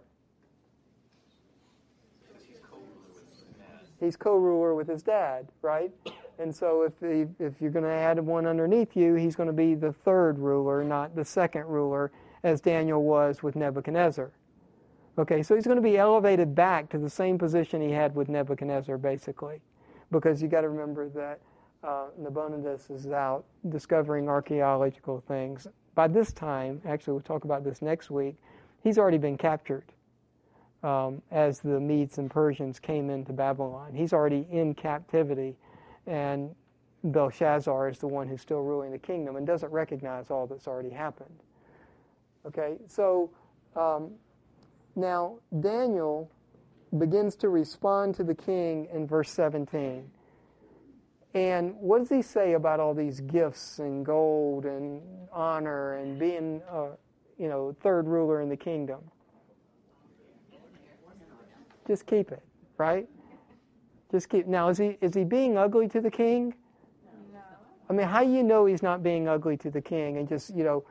He's 4.05 4.15
co-ruler 4.15 4.75
with 4.75 4.87
his 4.87 5.03
dad, 5.03 5.47
right? 5.61 5.91
And 6.39 6.53
so 6.55 6.83
if 6.83 6.93
if 7.39 7.61
you're 7.61 7.71
going 7.71 7.85
to 7.85 7.91
add 7.91 8.19
one 8.19 8.45
underneath 8.45 8.95
you, 8.95 9.15
he's 9.15 9.35
going 9.35 9.47
to 9.47 9.53
be 9.53 9.75
the 9.75 9.93
third 9.93 10.39
ruler, 10.39 10.83
not 10.83 11.15
the 11.15 11.25
second 11.25 11.65
ruler, 11.65 12.11
as 12.43 12.61
Daniel 12.61 13.03
was 13.03 13.43
with 13.43 13.55
Nebuchadnezzar. 13.55 14.31
Okay, 15.17 15.43
so 15.43 15.55
he's 15.55 15.65
going 15.65 15.77
to 15.77 15.81
be 15.81 15.97
elevated 15.97 16.53
back 16.55 16.89
to 16.89 16.97
the 16.97 17.09
same 17.09 17.37
position 17.37 17.81
he 17.81 17.91
had 17.91 18.15
with 18.15 18.29
Nebuchadnezzar, 18.29 18.97
basically 18.97 19.61
because 20.11 20.41
you 20.41 20.47
got 20.47 20.61
to 20.61 20.69
remember 20.69 21.09
that 21.09 21.39
uh, 21.83 22.07
Nabonidus 22.19 22.89
is 22.89 23.07
out 23.07 23.45
discovering 23.69 24.27
archaeological 24.27 25.23
things. 25.27 25.67
By 25.93 26.07
this 26.07 26.33
time, 26.33 26.81
actually, 26.85 27.13
we'll 27.13 27.21
talk 27.21 27.45
about 27.45 27.63
this 27.63 27.81
next 27.81 28.09
week, 28.09 28.35
he's 28.83 28.97
already 28.97 29.17
been 29.17 29.37
captured 29.37 29.85
um, 30.85 31.21
as 31.31 31.59
the 31.59 31.79
Medes 31.79 32.19
and 32.19 32.29
Persians 32.29 32.79
came 32.79 33.09
into 33.09 33.33
Babylon. 33.33 33.93
He's 33.95 34.13
already 34.13 34.45
in 34.51 34.75
captivity, 34.75 35.57
and 36.05 36.53
Belshazzar 37.03 37.89
is 37.89 37.97
the 37.97 38.07
one 38.07 38.27
who's 38.27 38.41
still 38.41 38.61
ruling 38.61 38.91
the 38.91 38.99
kingdom 38.99 39.35
and 39.35 39.47
doesn't 39.47 39.71
recognize 39.71 40.29
all 40.29 40.45
that's 40.45 40.67
already 40.67 40.91
happened. 40.91 41.39
Okay, 42.45 42.75
so 42.87 43.31
um, 43.75 44.11
now 44.95 45.37
Daniel 45.59 46.29
begins 46.99 47.35
to 47.37 47.49
respond 47.49 48.13
to 48.15 48.23
the 48.23 48.35
king 48.35 48.87
in 48.93 49.07
verse 49.07 49.31
17. 49.31 50.07
And 51.33 51.75
what 51.77 51.97
does 51.97 52.09
he 52.09 52.21
say 52.21 52.53
about 52.53 52.79
all 52.79 52.93
these 52.93 53.19
gifts 53.21 53.79
and 53.79 54.05
gold 54.05 54.65
and 54.65 55.01
honor 55.33 55.95
and 55.95 56.19
being, 56.19 56.61
uh, 56.71 56.89
you 57.39 57.49
know, 57.49 57.75
third 57.81 58.07
ruler 58.07 58.39
in 58.39 58.49
the 58.49 58.55
kingdom? 58.55 58.99
Just 61.87 62.05
keep 62.05 62.31
it, 62.31 62.43
right? 62.77 63.07
Just 64.11 64.29
keep. 64.29 64.47
Now, 64.47 64.69
is 64.69 64.77
he 64.77 64.97
is 65.01 65.13
he 65.13 65.23
being 65.23 65.57
ugly 65.57 65.87
to 65.89 66.01
the 66.01 66.11
king? 66.11 66.53
No. 67.33 67.39
I 67.89 67.93
mean, 67.93 68.07
how 68.07 68.23
do 68.23 68.29
you 68.29 68.43
know 68.43 68.65
he's 68.65 68.83
not 68.83 69.03
being 69.03 69.27
ugly 69.27 69.57
to 69.57 69.69
the 69.69 69.81
king? 69.81 70.17
And 70.17 70.27
just 70.27 70.55
you 70.55 70.63
know, 70.63 70.85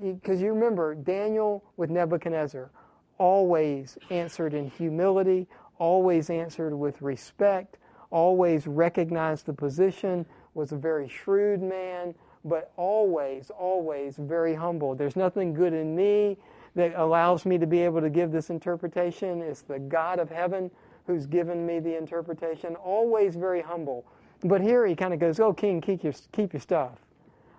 because 0.00 0.40
you 0.40 0.52
remember 0.52 0.94
Daniel 0.94 1.64
with 1.76 1.90
Nebuchadnezzar 1.90 2.70
always 3.18 3.98
answered 4.10 4.54
in 4.54 4.70
humility, 4.70 5.48
always 5.78 6.30
answered 6.30 6.74
with 6.74 7.00
respect, 7.02 7.78
always 8.10 8.66
recognized 8.66 9.46
the 9.46 9.52
position, 9.52 10.26
was 10.54 10.72
a 10.72 10.76
very 10.76 11.08
shrewd 11.08 11.62
man, 11.62 12.14
but 12.44 12.72
always, 12.76 13.50
always 13.50 14.16
very 14.16 14.54
humble. 14.54 14.94
There's 14.94 15.16
nothing 15.16 15.52
good 15.52 15.72
in 15.72 15.96
me 15.96 16.38
that 16.76 16.92
allows 16.96 17.44
me 17.46 17.58
to 17.58 17.66
be 17.66 17.80
able 17.80 18.02
to 18.02 18.10
give 18.10 18.30
this 18.30 18.50
interpretation. 18.50 19.40
It's 19.40 19.62
the 19.62 19.78
God 19.78 20.20
of 20.20 20.30
heaven 20.30 20.70
who's 21.06 21.26
given 21.26 21.66
me 21.66 21.80
the 21.80 21.96
interpretation. 21.96 22.76
Always 22.76 23.34
very 23.34 23.62
humble. 23.62 24.06
But 24.44 24.60
here 24.60 24.86
he 24.86 24.94
kind 24.94 25.14
of 25.14 25.18
goes, 25.18 25.40
Oh, 25.40 25.52
king, 25.52 25.80
keep 25.80 26.04
your, 26.04 26.12
keep 26.32 26.52
your 26.52 26.60
stuff. 26.60 26.98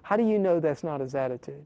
How 0.04 0.16
do 0.16 0.24
you 0.24 0.38
know 0.38 0.60
that's 0.60 0.84
not 0.84 1.02
his 1.02 1.16
attitude? 1.16 1.66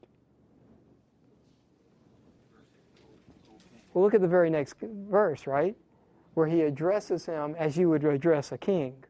Well, 3.93 4.03
look 4.03 4.13
at 4.13 4.21
the 4.21 4.27
very 4.27 4.49
next 4.49 4.77
verse, 4.79 5.45
right? 5.45 5.75
Where 6.33 6.47
he 6.47 6.61
addresses 6.61 7.25
him 7.25 7.55
as 7.59 7.77
you 7.77 7.89
would 7.89 8.05
address 8.05 8.53
a 8.53 8.57
king. 8.57 9.03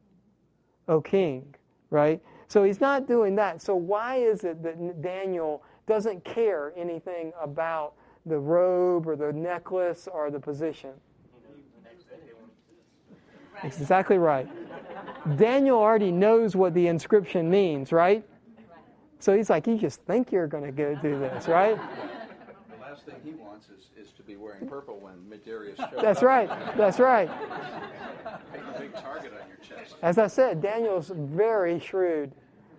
O 0.87 0.99
king, 0.99 1.53
right? 1.91 2.19
So 2.47 2.63
he's 2.63 2.81
not 2.81 3.07
doing 3.07 3.35
that. 3.35 3.61
So 3.61 3.75
why 3.75 4.17
is 4.17 4.43
it 4.43 4.63
that 4.63 5.01
Daniel 5.01 5.63
doesn't 5.85 6.25
care 6.25 6.73
anything 6.75 7.31
about 7.39 7.93
the 8.25 8.37
robe 8.37 9.07
or 9.07 9.15
the 9.15 9.33
necklace 9.33 10.07
or 10.11 10.29
the 10.29 10.39
position? 10.39 10.91
Exactly 13.63 14.17
right. 14.17 14.47
Daniel 15.37 15.77
already 15.77 16.11
knows 16.11 16.55
what 16.55 16.73
the 16.73 16.87
inscription 16.87 17.49
means, 17.49 17.91
right? 17.91 18.25
So 19.19 19.37
he's 19.37 19.51
like, 19.51 19.67
you 19.67 19.77
just 19.77 20.01
think 20.01 20.31
you're 20.31 20.47
going 20.47 20.63
to 20.63 20.71
go 20.71 20.95
do 20.95 21.19
this, 21.19 21.47
right? 21.47 21.77
The 21.77 22.81
last 22.81 23.05
thing 23.05 23.15
he 23.23 23.33
wants 23.33 23.67
is 23.95 24.11
to 24.13 24.23
be 24.23 24.35
wearing 24.35 24.67
purple 24.67 24.97
when 24.99 25.13
Medarius 25.29 25.77
shows 25.77 25.85
up. 25.85 26.01
That's 26.01 26.23
right. 26.23 26.49
That's 26.75 26.99
right. 26.99 27.29
Make 28.51 28.61
a 28.63 28.79
big 28.79 28.95
target 28.95 29.31
on 29.39 29.47
your 29.47 29.57
chest. 29.57 29.95
As 30.01 30.17
I 30.17 30.25
said, 30.25 30.59
Daniel's 30.59 31.11
very 31.13 31.79
shrewd, 31.79 32.31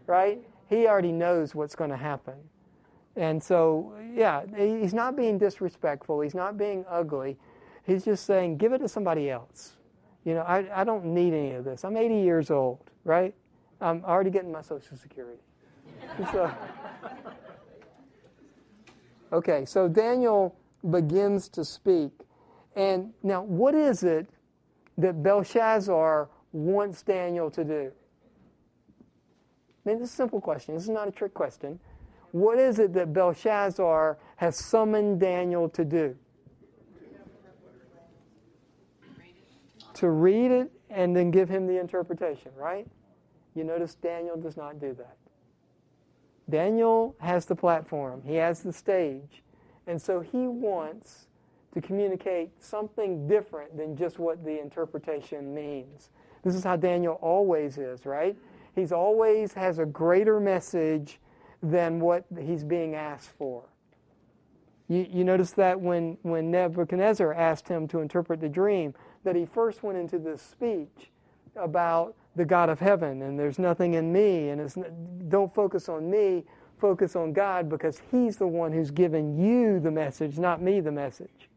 right? 0.09 0.43
He 0.69 0.89
already 0.89 1.13
knows 1.13 1.55
what's 1.55 1.77
going 1.77 1.91
to 1.91 1.97
happen. 1.97 2.35
And 3.17 3.43
so, 3.43 3.93
yeah, 4.15 4.43
he's 4.57 4.95
not 4.95 5.17
being 5.17 5.39
disrespectful. 5.39 6.21
He's 6.21 6.35
not 6.35 6.57
being 6.57 6.85
ugly. 6.89 7.37
He's 7.85 8.05
just 8.05 8.25
saying, 8.25 8.57
give 8.57 8.73
it 8.73 8.79
to 8.79 8.89
somebody 8.89 9.31
else. 9.31 9.77
You 10.25 10.35
know, 10.35 10.43
I, 10.43 10.81
I 10.81 10.85
don't 10.85 11.05
need 11.07 11.35
any 11.35 11.53
of 11.53 11.65
this. 11.65 11.85
I'm 11.85 11.97
80 11.97 12.15
years 12.21 12.51
old, 12.51 12.79
right? 13.05 13.35
I'm 13.81 14.05
already 14.05 14.31
getting 14.31 14.53
my 14.53 14.63
Social 14.63 14.97
Security. 14.97 15.41
so, 16.33 16.51
okay, 19.33 19.65
so 19.65 19.89
Daniel 19.89 20.57
begins 20.89 21.49
to 21.51 21.65
speak. 21.65 22.13
And 22.77 23.13
now, 23.23 23.43
what 23.43 23.75
is 23.75 24.03
it 24.05 24.29
that 24.99 25.23
Belshazzar 25.23 26.29
wants 26.53 27.03
Daniel 27.03 27.51
to 27.51 27.65
do? 27.65 27.93
I 29.85 29.89
mean, 29.89 29.99
this 29.99 30.09
is 30.09 30.15
a 30.15 30.17
simple 30.17 30.41
question. 30.41 30.75
This 30.75 30.85
is 30.85 30.91
not 30.91 31.09
a 31.09 31.11
trick 31.11 31.35
question. 31.35 31.81
What 32.33 32.59
is 32.59 32.79
it 32.79 32.95
that 32.95 33.13
Belshazzar 33.13 34.19
has 34.37 34.57
summoned 34.57 35.21
Daniel 35.21 35.69
to 35.69 35.85
do? 35.85 36.17
To 39.95 40.11
read 40.11 40.51
it 40.51 40.73
and 40.91 41.15
then 41.15 41.31
give 41.31 41.49
him 41.49 41.67
the 41.67 41.79
interpretation, 41.79 42.51
right? 42.57 42.87
You 43.55 43.65
notice 43.65 43.95
Daniel 43.95 44.37
does 44.37 44.57
not 44.57 44.81
do 44.81 44.95
that. 44.95 45.17
Daniel 46.51 47.15
has 47.21 47.47
the 47.47 47.55
platform, 47.55 48.23
he 48.25 48.35
has 48.35 48.63
the 48.63 48.73
stage, 48.73 49.43
and 49.87 50.01
so 50.01 50.21
he 50.21 50.49
wants 50.49 51.27
to 51.73 51.81
communicate 51.81 52.51
something 52.63 53.27
different 53.29 53.77
than 53.77 53.97
just 53.97 54.19
what 54.19 54.45
the 54.45 54.61
interpretation 54.61 55.55
means. 55.55 56.11
This 56.43 56.55
is 56.55 56.65
how 56.65 56.77
Daniel 56.77 57.15
always 57.23 57.79
is, 57.79 58.05
right? 58.05 58.37
He's 58.75 58.93
always 58.93 59.53
has 59.55 59.79
a 59.79 59.87
greater 59.87 60.41
message 60.41 61.21
than 61.63 62.01
what 62.01 62.25
he's 62.41 62.65
being 62.65 62.95
asked 62.95 63.31
for. 63.39 63.65
You, 64.89 65.07
you 65.11 65.25
notice 65.25 65.53
that 65.53 65.81
when, 65.81 66.19
when 66.23 66.51
Nebuchadnezzar 66.51 67.33
asked 67.33 67.69
him 67.69 67.89
to 67.89 68.01
interpret 68.01 68.41
the 68.41 68.49
dream, 68.49 68.95
that 69.25 69.37
he 69.37 69.47
first 69.47 69.83
went 69.83 69.97
into 69.97 70.19
this 70.19 70.43
speech 70.43 71.11
about 71.57 72.15
the 72.35 72.45
God 72.45 72.69
of 72.69 72.81
heaven 72.81 73.23
and 73.23 73.39
there's 73.39 73.59
nothing 73.59 73.95
in 73.95 74.13
me 74.13 74.49
and 74.49 74.61
it's, 74.61 74.77
don't 75.29 75.55
focus 75.55 75.89
on 75.89 76.11
me, 76.11 76.45
focus 76.79 77.15
on 77.15 77.33
God 77.33 77.69
because 77.69 78.03
he's 78.11 78.37
the 78.37 78.47
one 78.47 78.73
who's 78.73 78.91
given 78.91 79.39
you 79.39 79.79
the 79.79 79.91
message, 79.91 80.39
not 80.39 80.61
me 80.61 80.81
the 80.81 80.93
message. 80.93 81.49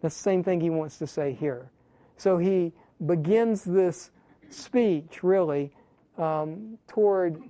That's 0.00 0.16
the 0.16 0.22
same 0.22 0.42
thing 0.42 0.60
he 0.60 0.70
wants 0.70 0.98
to 0.98 1.06
say 1.06 1.32
here. 1.32 1.70
So 2.16 2.38
he 2.38 2.72
begins 3.04 3.64
this 3.64 4.10
speech 4.48 5.22
really 5.22 5.72
um, 6.16 6.78
toward 6.88 7.42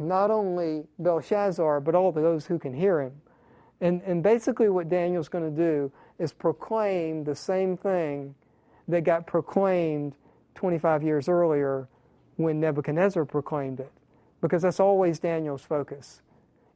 not 0.00 0.30
only 0.30 0.84
Belshazzar, 0.98 1.80
but 1.80 1.94
all 1.94 2.12
those 2.12 2.46
who 2.46 2.58
can 2.58 2.74
hear 2.74 3.00
him. 3.00 3.12
And, 3.80 4.00
and 4.02 4.22
basically, 4.22 4.68
what 4.68 4.88
Daniel's 4.88 5.28
going 5.28 5.44
to 5.44 5.56
do 5.56 5.92
is 6.18 6.32
proclaim 6.32 7.24
the 7.24 7.34
same 7.34 7.76
thing 7.76 8.34
that 8.88 9.02
got 9.04 9.26
proclaimed 9.26 10.14
25 10.54 11.02
years 11.02 11.28
earlier 11.28 11.88
when 12.36 12.60
Nebuchadnezzar 12.60 13.24
proclaimed 13.24 13.80
it. 13.80 13.92
Because 14.40 14.62
that's 14.62 14.80
always 14.80 15.18
Daniel's 15.18 15.62
focus, 15.62 16.22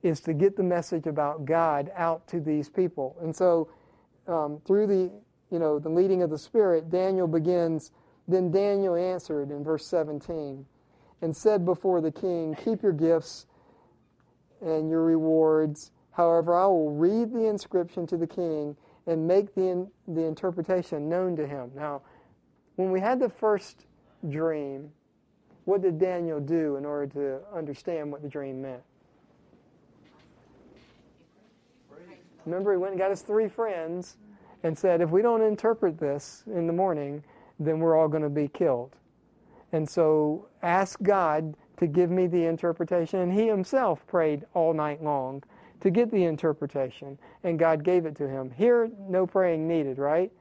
is 0.02 0.20
to 0.20 0.34
get 0.34 0.56
the 0.56 0.62
message 0.62 1.06
about 1.06 1.44
God 1.44 1.90
out 1.94 2.26
to 2.28 2.40
these 2.40 2.68
people. 2.68 3.16
And 3.20 3.34
so, 3.34 3.68
um, 4.28 4.60
through 4.66 4.86
the, 4.86 5.10
you 5.50 5.58
know, 5.58 5.78
the 5.78 5.88
leading 5.88 6.22
of 6.22 6.30
the 6.30 6.38
Spirit, 6.38 6.90
Daniel 6.90 7.26
begins, 7.26 7.92
then 8.28 8.50
Daniel 8.50 8.94
answered 8.96 9.50
in 9.50 9.62
verse 9.62 9.86
17 9.86 10.66
and 11.22 11.36
said 11.36 11.64
before 11.64 12.00
the 12.00 12.12
king, 12.12 12.56
Keep 12.64 12.82
your 12.82 12.92
gifts 12.92 13.46
and 14.60 14.88
your 14.88 15.02
rewards. 15.02 15.90
However, 16.12 16.54
I 16.54 16.66
will 16.66 16.92
read 16.92 17.32
the 17.32 17.46
inscription 17.46 18.06
to 18.08 18.16
the 18.16 18.26
king 18.26 18.76
and 19.06 19.26
make 19.26 19.54
the, 19.54 19.88
the 20.08 20.22
interpretation 20.22 21.08
known 21.08 21.36
to 21.36 21.46
him. 21.46 21.70
Now, 21.74 22.02
when 22.76 22.90
we 22.90 23.00
had 23.00 23.20
the 23.20 23.28
first 23.28 23.86
dream, 24.28 24.90
what 25.64 25.82
did 25.82 25.98
Daniel 25.98 26.40
do 26.40 26.76
in 26.76 26.84
order 26.84 27.06
to 27.14 27.40
understand 27.56 28.10
what 28.10 28.22
the 28.22 28.28
dream 28.28 28.62
meant? 28.62 28.82
Remember, 32.44 32.72
he 32.72 32.78
went 32.78 32.92
and 32.92 33.00
got 33.00 33.10
his 33.10 33.22
three 33.22 33.48
friends 33.48 34.16
and 34.62 34.78
said, 34.78 35.00
If 35.00 35.10
we 35.10 35.20
don't 35.20 35.42
interpret 35.42 35.98
this 35.98 36.44
in 36.46 36.66
the 36.66 36.72
morning, 36.72 37.24
then 37.58 37.80
we're 37.80 37.98
all 37.98 38.08
going 38.08 38.22
to 38.22 38.30
be 38.30 38.48
killed. 38.48 38.94
And 39.76 39.86
so 39.86 40.48
ask 40.62 41.02
God 41.02 41.54
to 41.76 41.86
give 41.86 42.10
me 42.10 42.26
the 42.28 42.46
interpretation. 42.46 43.20
And 43.20 43.30
he 43.30 43.46
himself 43.46 44.06
prayed 44.06 44.46
all 44.54 44.72
night 44.72 45.04
long 45.04 45.42
to 45.82 45.90
get 45.90 46.10
the 46.10 46.24
interpretation, 46.24 47.18
and 47.44 47.58
God 47.58 47.84
gave 47.84 48.06
it 48.06 48.16
to 48.16 48.26
him. 48.26 48.50
Here, 48.50 48.90
no 48.98 49.26
praying 49.26 49.68
needed, 49.68 49.98
right? 49.98 50.32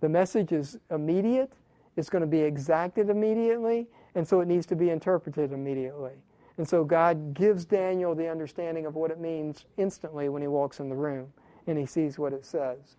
The 0.00 0.08
message 0.08 0.50
is 0.50 0.76
immediate, 0.90 1.52
it's 1.94 2.10
going 2.10 2.22
to 2.22 2.26
be 2.26 2.40
exacted 2.40 3.10
immediately, 3.10 3.86
and 4.16 4.26
so 4.26 4.40
it 4.40 4.48
needs 4.48 4.66
to 4.66 4.74
be 4.74 4.90
interpreted 4.90 5.52
immediately. 5.52 6.14
And 6.58 6.68
so 6.68 6.82
God 6.82 7.32
gives 7.32 7.64
Daniel 7.64 8.16
the 8.16 8.28
understanding 8.28 8.86
of 8.86 8.96
what 8.96 9.12
it 9.12 9.20
means 9.20 9.66
instantly 9.76 10.28
when 10.28 10.42
he 10.42 10.48
walks 10.48 10.80
in 10.80 10.88
the 10.88 10.96
room 10.96 11.32
and 11.68 11.78
he 11.78 11.86
sees 11.86 12.18
what 12.18 12.32
it 12.32 12.44
says. 12.44 12.96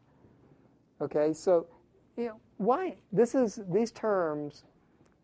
Okay, 1.01 1.33
so 1.33 1.67
you 2.15 2.27
know 2.27 2.39
why 2.55 2.95
this 3.11 3.35
is 3.35 3.59
these 3.69 3.91
terms 3.91 4.63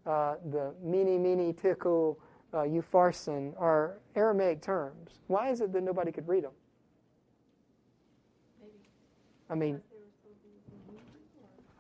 uh, 0.08 0.36
the 0.52 0.74
mene, 0.82 1.22
mene, 1.22 1.54
tekel, 1.54 2.17
uh, 2.54 2.60
upharsin 2.60 3.54
are 3.60 3.98
Aramaic 4.15 4.62
terms. 4.62 5.20
Why 5.28 5.50
is 5.50 5.62
it 5.62 5.74
that 5.74 5.84
nobody 5.84 6.12
could 6.12 6.28
read 6.28 6.46
them? 6.46 6.54
I 9.50 9.56
mean, 9.56 9.82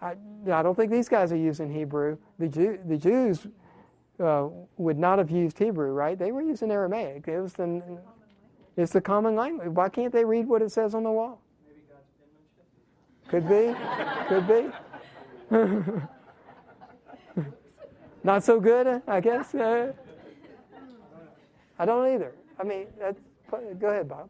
I, 0.01 0.15
I 0.51 0.61
don't 0.61 0.75
think 0.75 0.91
these 0.91 1.09
guys 1.09 1.31
are 1.31 1.37
using 1.37 1.71
Hebrew. 1.73 2.17
The, 2.37 2.47
Jew, 2.47 2.79
the 2.85 2.97
Jews 2.97 3.47
uh, 4.19 4.47
would 4.77 4.97
not 4.97 5.17
have 5.17 5.31
used 5.31 5.57
Hebrew, 5.57 5.91
right? 5.91 6.17
They 6.17 6.31
were 6.31 6.41
using 6.41 6.71
Aramaic. 6.71 7.27
It 7.27 7.39
was 7.39 7.53
the, 7.53 7.81
it's 8.75 8.93
the 8.93 9.01
common 9.01 9.35
language. 9.35 9.69
Why 9.69 9.89
can't 9.89 10.13
they 10.13 10.25
read 10.25 10.47
what 10.47 10.61
it 10.61 10.71
says 10.71 10.93
on 10.95 11.03
the 11.03 11.11
wall? 11.11 11.41
Could 13.27 13.49
be. 13.49 13.75
Could 14.27 14.47
be. 14.47 15.97
Not 18.23 18.43
so 18.43 18.59
good, 18.59 19.01
I 19.07 19.21
guess. 19.21 19.55
Uh, 19.55 19.93
I 21.79 21.85
don't 21.85 22.13
either. 22.13 22.33
I 22.59 22.63
mean, 22.63 22.87
go 23.79 23.87
ahead, 23.87 24.09
Bob. 24.09 24.29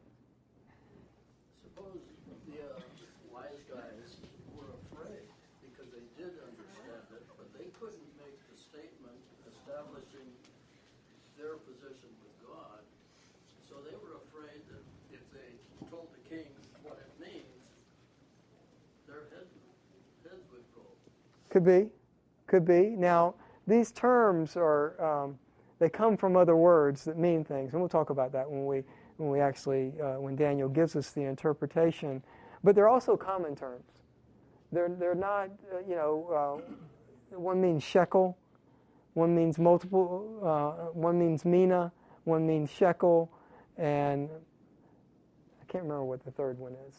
Suppose 1.64 1.98
the 2.46 2.60
uh, 2.62 2.78
wise 3.34 3.64
guys 3.72 4.22
were 4.54 4.70
afraid 4.92 5.26
because 5.66 5.90
they 5.90 6.06
did 6.20 6.36
understand 6.44 7.10
it, 7.10 7.24
but 7.40 7.48
they 7.58 7.72
couldn't 7.80 8.06
make 8.22 8.38
the 8.54 8.58
statement 8.60 9.18
establishing 9.50 10.30
their 11.40 11.58
position 11.66 12.12
with 12.22 12.36
God. 12.46 12.84
So 13.66 13.82
they 13.82 13.96
were 13.98 14.20
afraid 14.30 14.62
that 14.70 14.84
if 15.10 15.24
they 15.34 15.58
told 15.90 16.12
the 16.14 16.22
king 16.30 16.52
what 16.84 17.00
it 17.02 17.12
means, 17.18 17.50
their 19.08 19.26
head, 19.34 19.48
heads 20.22 20.44
would 20.54 20.68
roll. 20.76 20.94
Could 21.50 21.66
be. 21.66 21.90
Could 22.46 22.66
be. 22.68 22.94
Now, 22.94 23.34
these 23.68 23.92
terms 23.92 24.56
are 24.56 25.00
um, 25.04 25.38
they 25.80 25.90
come 25.90 26.18
from 26.18 26.36
other 26.36 26.56
words 26.56 27.04
that 27.04 27.18
mean 27.18 27.44
things, 27.44 27.74
and 27.74 27.82
we'll 27.82 27.90
talk 27.90 28.10
about 28.10 28.32
that 28.32 28.50
when 28.50 28.66
we 28.66 28.84
when 29.18 29.30
we 29.30 29.40
actually 29.40 29.94
uh, 30.02 30.20
when 30.20 30.36
Daniel 30.36 30.70
gives 30.70 30.96
us 30.96 31.12
the 31.12 31.24
interpretation. 31.24 32.24
But 32.64 32.76
they're 32.76 32.88
also 32.88 33.18
common 33.18 33.56
terms. 33.56 33.84
They're 34.72 34.90
they're 34.90 35.16
not 35.16 35.50
uh, 35.74 35.80
you 35.88 35.96
know 35.96 36.62
uh, 37.34 37.38
one 37.38 37.62
means 37.62 37.84
shekel, 37.84 38.38
one 39.14 39.36
means 39.36 39.60
multiple, 39.60 40.40
uh, 40.44 40.92
one 40.94 41.20
means 41.20 41.46
mina, 41.46 41.92
one 42.24 42.48
means 42.48 42.72
shekel, 42.72 43.32
and 43.78 44.30
I 45.62 45.66
can't 45.72 45.84
remember 45.84 46.06
what 46.06 46.24
the 46.24 46.32
third 46.32 46.58
one 46.58 46.74
is. 46.88 46.96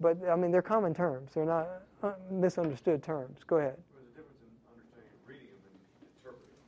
But 0.00 0.18
I 0.28 0.36
mean 0.36 0.50
they're 0.50 0.62
common 0.62 0.92
terms. 0.92 1.32
They're 1.34 1.46
not 1.46 1.68
uh, 2.02 2.12
misunderstood 2.30 3.02
terms. 3.02 3.38
Go 3.46 3.56
ahead. 3.56 3.76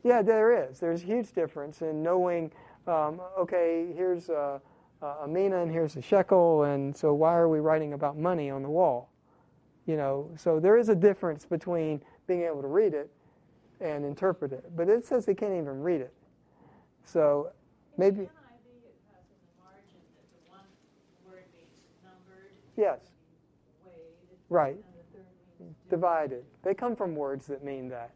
Yeah, 0.05 0.23
there 0.23 0.69
is. 0.69 0.81
There's 0.81 1.03
a 1.03 1.07
huge 1.07 1.33
difference 1.33 1.83
in 1.83 2.03
knowing, 2.03 2.51
um, 2.87 3.21
okay, 3.39 3.93
here's 3.95 4.29
a, 4.29 4.61
a 5.01 5.29
mina 5.29 5.63
and 5.63 5.71
here's 5.71 5.97
a 5.97 6.03
shekel, 6.03 6.65
and 6.65 6.97
so 6.97 7.15
why 7.15 7.35
are 7.35 7.49
we 7.49 7.61
writing 7.61 7.93
about 7.93 8.19
money 8.19 8.51
on 8.51 8.63
the 8.63 8.71
wall? 8.71 9.11
You 9.87 9.97
know, 9.97 10.31
so 10.37 10.61
there 10.61 10.77
is 10.77 10.89
a 10.89 10.95
difference 10.95 11.45
between 11.45 12.01
being 12.27 12.43
able 12.43 12.63
to 12.63 12.69
read 12.69 12.95
it 12.95 13.11
and 13.81 14.05
interpret 14.05 14.53
it. 14.53 14.65
But 14.77 14.89
it 14.89 15.05
says 15.05 15.27
they 15.27 15.35
can't 15.35 15.55
even 15.55 15.83
read 15.83 16.01
it. 16.01 16.15
So 17.05 17.51
maybe. 17.97 18.29
Yes. 22.77 23.01
Right. 24.49 24.77
Divided. 25.91 26.45
They 26.63 26.75
come 26.75 26.97
from 26.97 27.15
words 27.15 27.47
that 27.47 27.65
mean 27.65 27.89
that, 27.91 28.11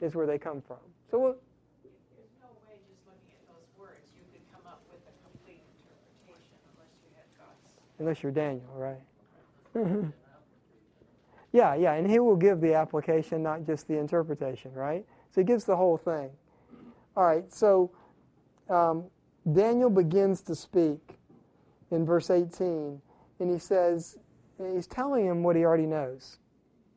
is 0.00 0.14
where 0.14 0.26
they 0.26 0.38
come 0.38 0.60
from. 0.60 0.78
So 1.12 1.18
we'll, 1.18 1.36
there's 2.16 2.32
no 2.40 2.48
way 2.66 2.72
just 2.88 3.04
looking 3.04 3.36
at 3.36 3.44
those 3.46 3.68
words 3.78 4.00
you 4.16 4.24
could 4.32 4.40
come 4.50 4.62
up 4.66 4.80
with 4.90 5.02
a 5.04 5.12
complete 5.28 5.60
interpretation 5.76 6.56
unless 6.72 6.88
you 7.04 7.12
had 7.14 7.28
God's. 7.36 7.68
Unless 7.98 8.22
you're 8.22 8.32
Daniel, 8.32 8.72
right? 8.72 10.12
yeah, 11.52 11.74
yeah, 11.74 11.92
and 11.92 12.10
he 12.10 12.18
will 12.18 12.36
give 12.36 12.62
the 12.62 12.72
application, 12.72 13.42
not 13.42 13.66
just 13.66 13.88
the 13.88 13.98
interpretation, 13.98 14.72
right? 14.72 15.04
So 15.32 15.42
he 15.42 15.44
gives 15.44 15.64
the 15.64 15.76
whole 15.76 15.98
thing. 15.98 16.30
All 17.14 17.26
right, 17.26 17.52
so 17.52 17.90
um, 18.70 19.04
Daniel 19.52 19.90
begins 19.90 20.40
to 20.40 20.54
speak 20.54 21.18
in 21.90 22.06
verse 22.06 22.30
18, 22.30 23.02
and 23.38 23.50
he 23.50 23.58
says, 23.58 24.16
he's 24.56 24.86
telling 24.86 25.26
him 25.26 25.42
what 25.42 25.56
he 25.56 25.64
already 25.66 25.84
knows. 25.84 26.38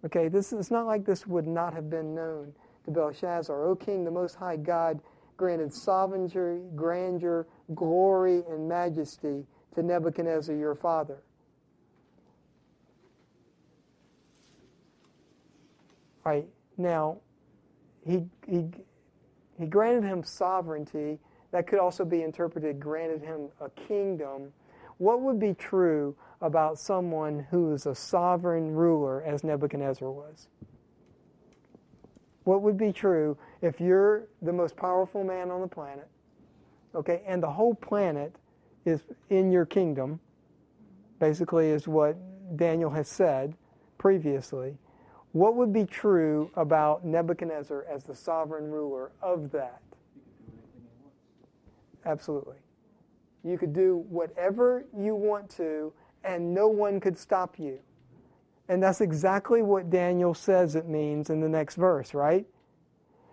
Okay, 0.06 0.30
this 0.30 0.54
is 0.54 0.72
not 0.72 0.86
like 0.86 1.04
this 1.04 1.28
would 1.28 1.48
not 1.48 1.74
have 1.74 1.90
been 1.90 2.16
known 2.16 2.54
to 2.86 2.92
Belshazzar. 2.92 3.66
O 3.66 3.76
king, 3.76 4.04
the 4.04 4.12
most 4.12 4.36
high 4.36 4.58
God 4.58 5.00
granted 5.38 5.74
sovereignty, 5.74 6.62
grandeur, 6.76 7.46
glory, 7.74 8.44
and 8.50 8.70
majesty 8.70 9.46
to 9.74 9.84
Nebuchadnezzar 9.84 10.56
your 10.56 10.76
father. 10.76 11.18
Right 16.24 16.48
now, 16.78 17.18
he, 18.06 18.26
he, 18.48 18.70
he 19.60 19.66
granted 19.66 20.08
him 20.08 20.24
sovereignty. 20.24 21.20
That 21.52 21.68
could 21.68 21.80
also 21.80 22.06
be 22.06 22.24
interpreted 22.24 22.80
granted 22.80 23.22
him 23.22 23.50
a 23.62 23.70
kingdom. 23.70 24.52
What 24.98 25.22
would 25.22 25.40
be 25.40 25.54
true 25.54 26.16
about 26.42 26.80
someone 26.80 27.46
who 27.52 27.74
is 27.74 27.86
a 27.86 27.94
sovereign 27.94 28.72
ruler 28.72 29.22
as 29.24 29.44
Nebuchadnezzar 29.44 30.10
was? 30.10 30.48
What 32.46 32.62
would 32.62 32.78
be 32.78 32.94
true 32.94 33.38
if 33.62 33.82
you're 33.82 34.28
the 34.42 34.54
most 34.54 34.78
powerful 34.78 35.24
man 35.24 35.52
on 35.52 35.62
the 35.62 35.68
planet, 35.68 36.08
okay, 36.94 37.22
and 37.28 37.42
the 37.44 37.50
whole 37.50 37.74
planet 37.74 38.36
is 38.86 39.02
in 39.30 39.52
your 39.52 39.66
kingdom, 39.66 40.20
basically, 41.20 41.70
is 41.70 41.88
what 41.88 42.16
Daniel 42.56 42.92
has 42.92 43.08
said 43.08 43.56
previously. 43.98 44.78
What 45.32 45.56
would 45.56 45.74
be 45.74 45.86
true 45.86 46.52
about 46.56 47.04
Nebuchadnezzar 47.04 47.86
as 47.90 48.04
the 48.04 48.16
sovereign 48.16 48.72
ruler 48.72 49.12
of 49.22 49.52
that? 49.52 49.82
Absolutely. 52.06 52.58
You 53.44 53.58
could 53.58 53.74
do 53.74 54.06
whatever 54.08 54.86
you 54.96 55.16
want 55.16 55.50
to, 55.58 55.92
and 56.24 56.54
no 56.54 56.68
one 56.68 57.00
could 57.00 57.18
stop 57.18 57.58
you. 57.58 57.80
And 58.68 58.82
that's 58.82 59.02
exactly 59.02 59.62
what 59.62 59.90
Daniel 59.90 60.34
says 60.34 60.76
it 60.76 60.88
means 60.88 61.30
in 61.30 61.40
the 61.40 61.50
next 61.50 61.76
verse, 61.76 62.14
right? 62.14 62.46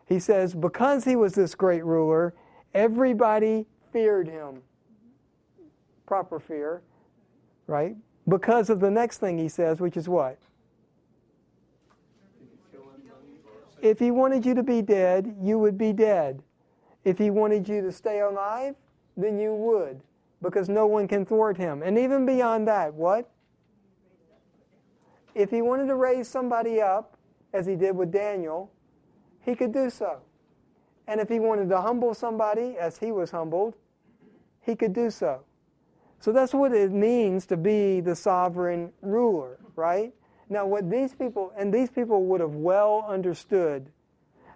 He 0.07 0.18
says, 0.18 0.55
because 0.55 1.05
he 1.05 1.16
was 1.16 1.35
this 1.35 1.55
great 1.55 1.85
ruler, 1.85 2.35
everybody 2.75 3.66
feared 3.92 4.29
him. 4.29 4.62
Proper 6.07 6.38
fear, 6.38 6.83
right? 7.66 7.97
Because 8.29 8.68
of 8.68 8.81
the 8.81 8.90
next 8.90 9.18
thing 9.18 9.38
he 9.38 9.49
says, 9.49 9.81
which 9.81 9.97
is 9.97 10.09
what? 10.09 10.38
If 13.81 13.99
he 13.99 14.11
wanted 14.12 14.47
you 14.47 14.55
to 14.55 14.62
be 14.62 14.81
dead, 14.81 15.35
you 15.42 15.59
would 15.59 15.77
be 15.77 15.92
dead. 15.92 16.42
If 17.05 17.18
he 17.18 17.31
wanted 17.31 17.68
you 17.68 17.81
to 17.81 17.90
stay 17.90 18.21
alive, 18.21 18.77
then 19.16 19.38
you 19.38 19.55
would, 19.55 20.01
because 20.40 20.68
no 20.68 20.87
one 20.87 21.09
can 21.09 21.27
thwart 21.27 21.57
him. 21.57 21.83
And 21.83 21.99
even 21.99 22.25
beyond 22.25 22.68
that, 22.68 22.95
what? 22.95 23.29
If 25.35 25.51
he 25.51 25.62
wanted 25.62 25.87
to 25.87 25.95
raise 25.95 26.29
somebody 26.29 26.81
up, 26.81 27.16
as 27.53 27.66
he 27.66 27.77
did 27.77 27.97
with 27.97 28.11
Daniel, 28.11 28.71
he 29.40 29.55
could 29.55 29.73
do 29.73 29.90
so. 29.90 30.18
And 31.07 31.21
if 31.21 31.29
he 31.29 31.40
wanted 31.40 31.68
to 31.71 31.81
humble 31.81 32.14
somebody, 32.14 32.77
as 32.79 32.99
he 32.99 33.12
was 33.12 33.31
humbled, 33.31 33.75
he 34.61 34.77
could 34.77 34.92
do 34.92 35.11
so. 35.11 35.42
So 36.21 36.33
that's 36.33 36.55
what 36.55 36.73
it 36.73 36.92
means 36.92 37.47
to 37.47 37.57
be 37.57 38.01
the 38.01 38.14
sovereign 38.14 38.92
ruler, 39.03 39.59
right? 39.75 40.14
Now, 40.49 40.66
what 40.66 40.88
these 40.88 41.14
people, 41.14 41.53
and 41.57 41.75
these 41.75 41.90
people 41.90 42.25
would 42.27 42.40
have 42.40 42.55
well 42.55 43.05
understood 43.09 43.90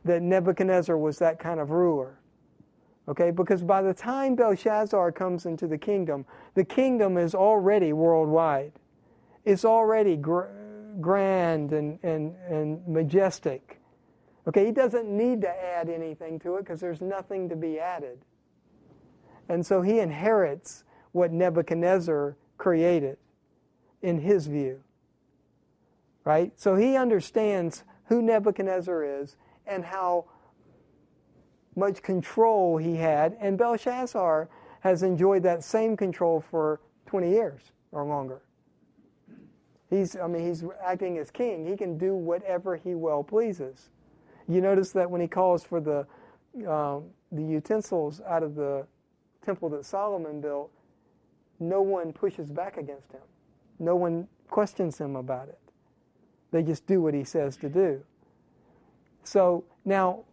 that 0.05 0.23
Nebuchadnezzar 0.23 0.97
was 0.97 1.19
that 1.19 1.39
kind 1.39 1.59
of 1.59 1.71
ruler. 1.71 2.21
Okay, 3.09 3.31
because 3.31 3.62
by 3.62 3.83
the 3.83 3.95
time 3.95 4.35
Belshazzar 4.35 5.12
comes 5.12 5.47
into 5.47 5.67
the 5.67 5.79
kingdom, 5.79 6.25
the 6.55 6.65
kingdom 6.65 7.17
is 7.17 7.35
already 7.35 7.93
worldwide. 7.93 8.73
It's 9.45 9.65
already 9.65 10.17
gr- 10.17 10.47
grand 11.00 11.72
and, 11.72 11.98
and, 12.02 12.35
and 12.48 12.87
majestic. 12.87 13.80
Okay, 14.48 14.66
he 14.66 14.72
doesn't 14.72 15.09
need 15.09 15.40
to 15.42 15.48
add 15.48 15.88
anything 15.88 16.38
to 16.40 16.56
it 16.56 16.61
because 16.61 16.80
there's 16.80 17.00
nothing 17.00 17.48
to 17.48 17.56
be 17.56 17.78
added. 17.78 18.18
And 19.48 19.64
so 19.64 19.82
he 19.82 19.98
inherits 19.98 20.85
what 21.12 21.32
Nebuchadnezzar 21.32 22.37
created 22.59 23.18
in 24.02 24.20
his 24.20 24.46
view. 24.46 24.82
Right? 26.24 26.52
So 26.56 26.76
he 26.76 26.96
understands 26.96 27.85
who 28.06 28.22
Nebuchadnezzar 28.22 29.22
is 29.22 29.37
and 29.66 29.85
how 29.85 30.26
much 31.74 32.02
control 32.02 32.78
he 32.78 32.96
had. 32.96 33.37
And 33.40 33.59
Belshazzar 33.59 34.48
has 34.80 35.02
enjoyed 35.02 35.42
that 35.42 35.62
same 35.64 35.96
control 35.96 36.40
for 36.40 36.80
20 37.06 37.30
years 37.30 37.61
or 37.92 38.04
longer. 38.04 38.42
He's, 39.90 40.16
I 40.16 40.27
mean, 40.27 40.46
he's 40.46 40.64
acting 40.85 41.18
as 41.18 41.31
king. 41.31 41.66
He 41.66 41.77
can 41.77 41.96
do 41.96 42.14
whatever 42.14 42.77
he 42.77 42.94
well 42.94 43.22
pleases. 43.22 43.90
You 44.49 44.61
notice 44.61 44.92
that 44.92 45.11
when 45.11 45.20
he 45.20 45.29
calls 45.29 45.64
for 45.64 45.81
the, 45.81 46.07
um, 46.68 47.05
the 47.33 47.42
utensils 47.42 48.20
out 48.27 48.42
of 48.42 48.55
the 48.55 48.87
temple 49.44 49.68
that 49.70 49.85
Solomon 49.85 50.40
built, 50.40 50.70
no 51.61 51.83
one 51.83 52.12
pushes 52.12 52.51
back 52.51 52.77
against 52.77 53.12
him. 53.12 53.20
No 53.79 53.96
one 53.96 54.29
questions 54.49 54.99
him 54.99 55.16
about 55.16 55.49
it. 55.49 55.59
They 56.51 56.62
just 56.62 56.87
do 56.87 57.01
what 57.01 57.14
he 57.14 57.25
says 57.25 57.57
to 57.59 57.68
do. 57.68 58.03
So 59.25 59.64
now, 59.85 60.25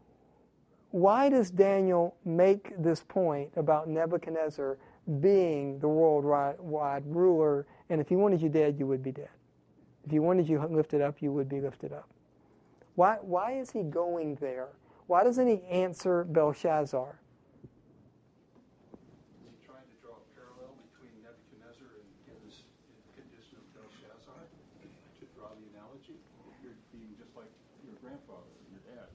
why 0.92 1.30
does 1.30 1.50
Daniel 1.50 2.16
make 2.24 2.72
this 2.82 3.02
point 3.02 3.50
about 3.56 3.89
Nebuchadnezzar 3.89 4.78
being 5.20 5.80
the 5.80 5.88
worldwide 5.88 7.04
ruler? 7.06 7.66
And 7.89 8.00
if 8.00 8.10
he 8.10 8.16
wanted 8.16 8.42
you 8.42 8.50
dead, 8.50 8.78
you 8.78 8.86
would 8.86 9.02
be 9.02 9.12
dead. 9.12 9.30
If 10.06 10.12
he 10.12 10.20
wanted 10.20 10.50
you 10.50 10.60
lifted 10.70 11.02
up, 11.02 11.22
you 11.22 11.32
would 11.32 11.48
be 11.48 11.62
lifted 11.62 11.94
up. 11.94 12.10
Why, 12.96 13.18
why 13.22 13.54
is 13.54 13.72
he 13.72 13.84
going 13.84 14.36
there? 14.36 14.68
Why 15.08 15.24
doesn't 15.24 15.48
he 15.48 15.63
answer 15.66 16.24
Belshazzar? 16.26 17.20
Is 18.94 19.48
he 19.48 19.66
trying 19.66 19.84
to 19.84 19.96
draw 20.02 20.13
a 20.13 20.26
parallel 20.36 20.76
between 20.92 21.24
Nebuchadnezzar 21.24 21.88
and 22.28 22.38
his 22.46 22.63
condition 23.16 23.58
of 23.58 23.66
Belshazzar? 23.74 24.39
To 25.20 25.26
draw 25.36 25.50
the 25.56 25.66
analogy? 25.74 26.20
You're 26.62 26.78
being 26.92 27.16
just 27.18 27.36
like 27.36 27.52
your 27.84 27.96
grandfather 28.02 28.52
and 28.60 28.72
your 28.72 28.84
dad. 28.96 29.08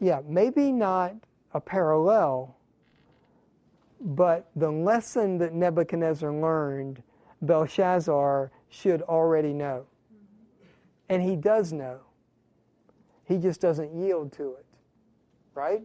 Yeah, 0.00 0.20
maybe 0.28 0.70
not 0.70 1.16
a 1.54 1.60
parallel, 1.60 2.56
but 4.00 4.50
the 4.54 4.70
lesson 4.70 5.38
that 5.38 5.54
Nebuchadnezzar 5.54 6.30
learned, 6.30 7.02
Belshazzar 7.42 8.50
should 8.68 9.02
already 9.02 9.52
know. 9.52 9.86
And 11.08 11.22
he 11.22 11.36
does 11.36 11.72
know. 11.72 12.00
He 13.24 13.38
just 13.38 13.60
doesn't 13.60 13.94
yield 13.94 14.32
to 14.34 14.54
it. 14.54 14.66
Right? 15.54 15.82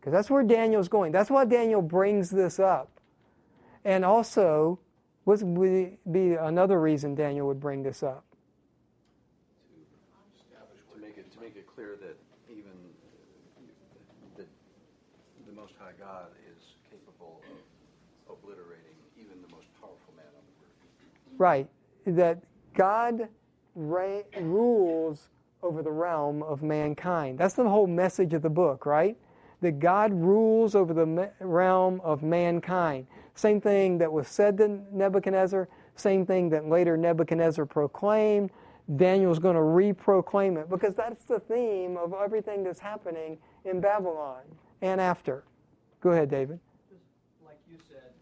Because 0.00 0.12
that's 0.12 0.30
where 0.30 0.42
Daniel's 0.42 0.88
going. 0.88 1.12
That's 1.12 1.30
why 1.30 1.44
Daniel 1.44 1.82
brings 1.82 2.30
this 2.30 2.58
up. 2.58 3.00
And 3.84 4.04
also, 4.04 4.78
what 5.24 5.42
would 5.42 5.98
be 6.10 6.34
another 6.34 6.80
reason 6.80 7.14
Daniel 7.14 7.46
would 7.48 7.60
bring 7.60 7.82
this 7.82 8.02
up? 8.02 8.24
To 10.94 11.00
make 11.00 11.18
it, 11.18 11.32
to 11.32 11.40
make 11.40 11.56
it 11.56 11.66
clear 11.66 11.96
that 12.00 12.16
even 12.48 12.72
the, 14.36 14.44
the 15.46 15.52
Most 15.52 15.74
High 15.78 15.92
God 15.98 16.28
is 16.56 16.62
capable 16.90 17.42
of 18.28 18.38
obliterating 18.38 18.94
even 19.16 19.42
the 19.42 19.54
most 19.54 19.66
powerful 19.80 20.14
man 20.16 20.26
on 20.26 20.42
the 20.46 20.64
earth. 20.64 21.38
Right. 21.38 21.68
That 22.06 22.42
God 22.74 23.28
ra- 23.76 24.22
rules 24.40 25.28
over 25.62 25.82
the 25.82 25.92
realm 25.92 26.42
of 26.42 26.62
mankind. 26.62 27.38
That's 27.38 27.54
the 27.54 27.68
whole 27.68 27.86
message 27.86 28.34
of 28.34 28.42
the 28.42 28.50
book, 28.50 28.86
right? 28.86 29.16
That 29.60 29.78
God 29.78 30.12
rules 30.12 30.74
over 30.74 30.92
the 30.92 31.06
ma- 31.06 31.28
realm 31.40 32.00
of 32.02 32.22
mankind. 32.22 33.06
Same 33.34 33.60
thing 33.60 33.98
that 33.98 34.12
was 34.12 34.28
said 34.28 34.58
to 34.58 34.80
Nebuchadnezzar, 34.92 35.68
same 35.94 36.26
thing 36.26 36.48
that 36.50 36.68
later 36.68 36.96
Nebuchadnezzar 36.96 37.66
proclaimed. 37.66 38.50
Daniel's 38.96 39.40
going 39.40 39.56
to 39.56 39.60
reproclaim 39.60 40.60
it 40.60 40.70
because 40.70 40.94
that's 40.94 41.24
the 41.24 41.40
theme 41.40 41.96
of 41.96 42.14
everything 42.14 42.62
that's 42.62 42.78
happening 42.78 43.38
in 43.64 43.80
Babylon 43.80 44.42
and 44.80 45.00
after. 45.00 45.44
Go 46.00 46.10
ahead, 46.10 46.30
David. 46.30 46.60
Just 46.88 47.02
like 47.44 47.58
you 47.68 47.78
said, 47.88 48.12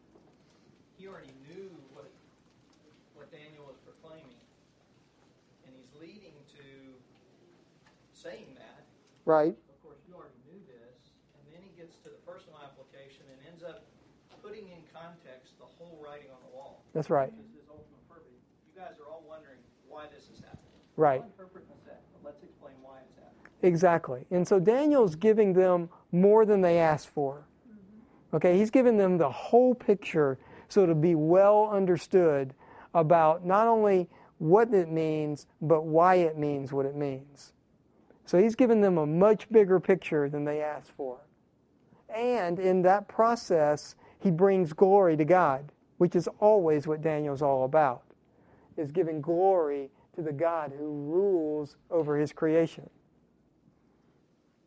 he 0.96 1.06
already 1.06 1.34
knew 1.46 1.68
what 1.92 2.10
what 3.14 3.30
Daniel 3.30 3.64
was 3.66 3.76
proclaiming, 3.84 4.40
and 5.66 5.74
he's 5.76 6.00
leading 6.00 6.32
to 6.56 6.64
saying 8.14 8.46
that. 8.56 8.84
Right. 9.24 9.56
Of 9.56 9.80
course, 9.82 9.98
you 10.06 10.14
already 10.14 10.36
knew 10.44 10.60
this, 10.68 11.12
and 11.40 11.42
then 11.52 11.64
he 11.64 11.72
gets 11.74 11.96
to 12.04 12.12
the 12.12 12.20
personal 12.28 12.60
application 12.60 13.24
and 13.32 13.40
ends 13.48 13.64
up 13.64 13.88
putting 14.44 14.68
in 14.68 14.84
context 14.92 15.56
the 15.58 15.64
whole 15.64 15.96
writing 16.04 16.28
on 16.28 16.40
the 16.44 16.52
wall. 16.54 16.84
That's 16.92 17.08
right. 17.08 17.32
This 17.32 17.46
is 17.46 17.64
his 17.64 17.68
ultimate 17.72 18.04
purpose. 18.08 18.36
You 18.68 18.80
guys 18.80 19.00
are 19.00 19.08
all 19.10 19.24
wondering 19.26 19.58
why 19.88 20.04
this 20.14 20.28
is 20.28 20.44
happening. 20.44 20.76
Right. 20.96 21.24
I'll 21.24 21.32
interpret 21.32 21.64
in 21.64 21.72
a 21.72 21.84
sec, 21.84 22.02
but 22.12 22.20
let's 22.28 22.42
explain 22.44 22.74
why 22.82 23.00
it's 23.08 23.16
happening. 23.16 23.48
Exactly. 23.62 24.26
And 24.30 24.46
so 24.46 24.60
Daniel's 24.60 25.16
giving 25.16 25.54
them 25.54 25.88
more 26.12 26.44
than 26.44 26.60
they 26.60 26.78
asked 26.78 27.08
for. 27.08 27.46
Mm-hmm. 27.66 28.36
Okay, 28.36 28.58
he's 28.58 28.70
giving 28.70 28.98
them 28.98 29.16
the 29.16 29.30
whole 29.30 29.74
picture 29.74 30.38
so 30.68 30.82
it'll 30.82 30.94
be 30.94 31.14
well 31.14 31.70
understood 31.72 32.52
about 32.92 33.46
not 33.46 33.66
only 33.66 34.10
what 34.38 34.74
it 34.74 34.90
means, 34.90 35.46
but 35.62 35.86
why 35.86 36.16
it 36.16 36.36
means 36.36 36.72
what 36.72 36.84
it 36.84 36.96
means. 36.96 37.53
So 38.26 38.38
he's 38.38 38.54
given 38.54 38.80
them 38.80 38.98
a 38.98 39.06
much 39.06 39.50
bigger 39.50 39.78
picture 39.78 40.28
than 40.28 40.44
they 40.44 40.60
asked 40.60 40.92
for. 40.96 41.18
And 42.14 42.58
in 42.58 42.82
that 42.82 43.08
process, 43.08 43.96
he 44.18 44.30
brings 44.30 44.72
glory 44.72 45.16
to 45.16 45.24
God, 45.24 45.72
which 45.98 46.16
is 46.16 46.28
always 46.40 46.86
what 46.86 47.02
Daniel's 47.02 47.42
all 47.42 47.64
about, 47.64 48.02
is 48.76 48.90
giving 48.90 49.20
glory 49.20 49.90
to 50.14 50.22
the 50.22 50.32
God 50.32 50.72
who 50.78 50.86
rules 50.86 51.76
over 51.90 52.16
his 52.18 52.32
creation. 52.32 52.88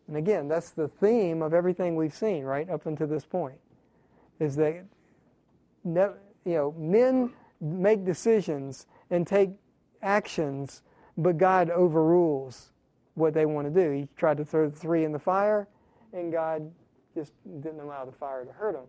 And 0.07 0.17
again, 0.17 0.47
that's 0.47 0.69
the 0.69 0.87
theme 0.87 1.41
of 1.41 1.53
everything 1.53 1.95
we've 1.95 2.13
seen, 2.13 2.43
right, 2.43 2.69
up 2.69 2.85
until 2.85 3.07
this 3.07 3.25
point, 3.25 3.59
is 4.39 4.55
that 4.55 4.83
you 5.85 6.13
know, 6.45 6.75
men 6.77 7.33
make 7.59 8.05
decisions 8.05 8.85
and 9.09 9.25
take 9.25 9.51
actions, 10.01 10.83
but 11.17 11.37
God 11.37 11.69
overrules 11.69 12.71
what 13.17 13.33
they 13.33 13.45
want 13.45 13.73
to 13.73 13.83
do. 13.83 13.91
He 13.91 14.07
tried 14.15 14.37
to 14.37 14.45
throw 14.45 14.69
the 14.69 14.75
three 14.75 15.03
in 15.03 15.11
the 15.11 15.19
fire, 15.19 15.67
and 16.13 16.31
God 16.31 16.71
just 17.15 17.33
didn't 17.61 17.79
allow 17.79 18.05
the 18.05 18.11
fire 18.11 18.45
to 18.45 18.51
hurt 18.51 18.75
him. 18.75 18.85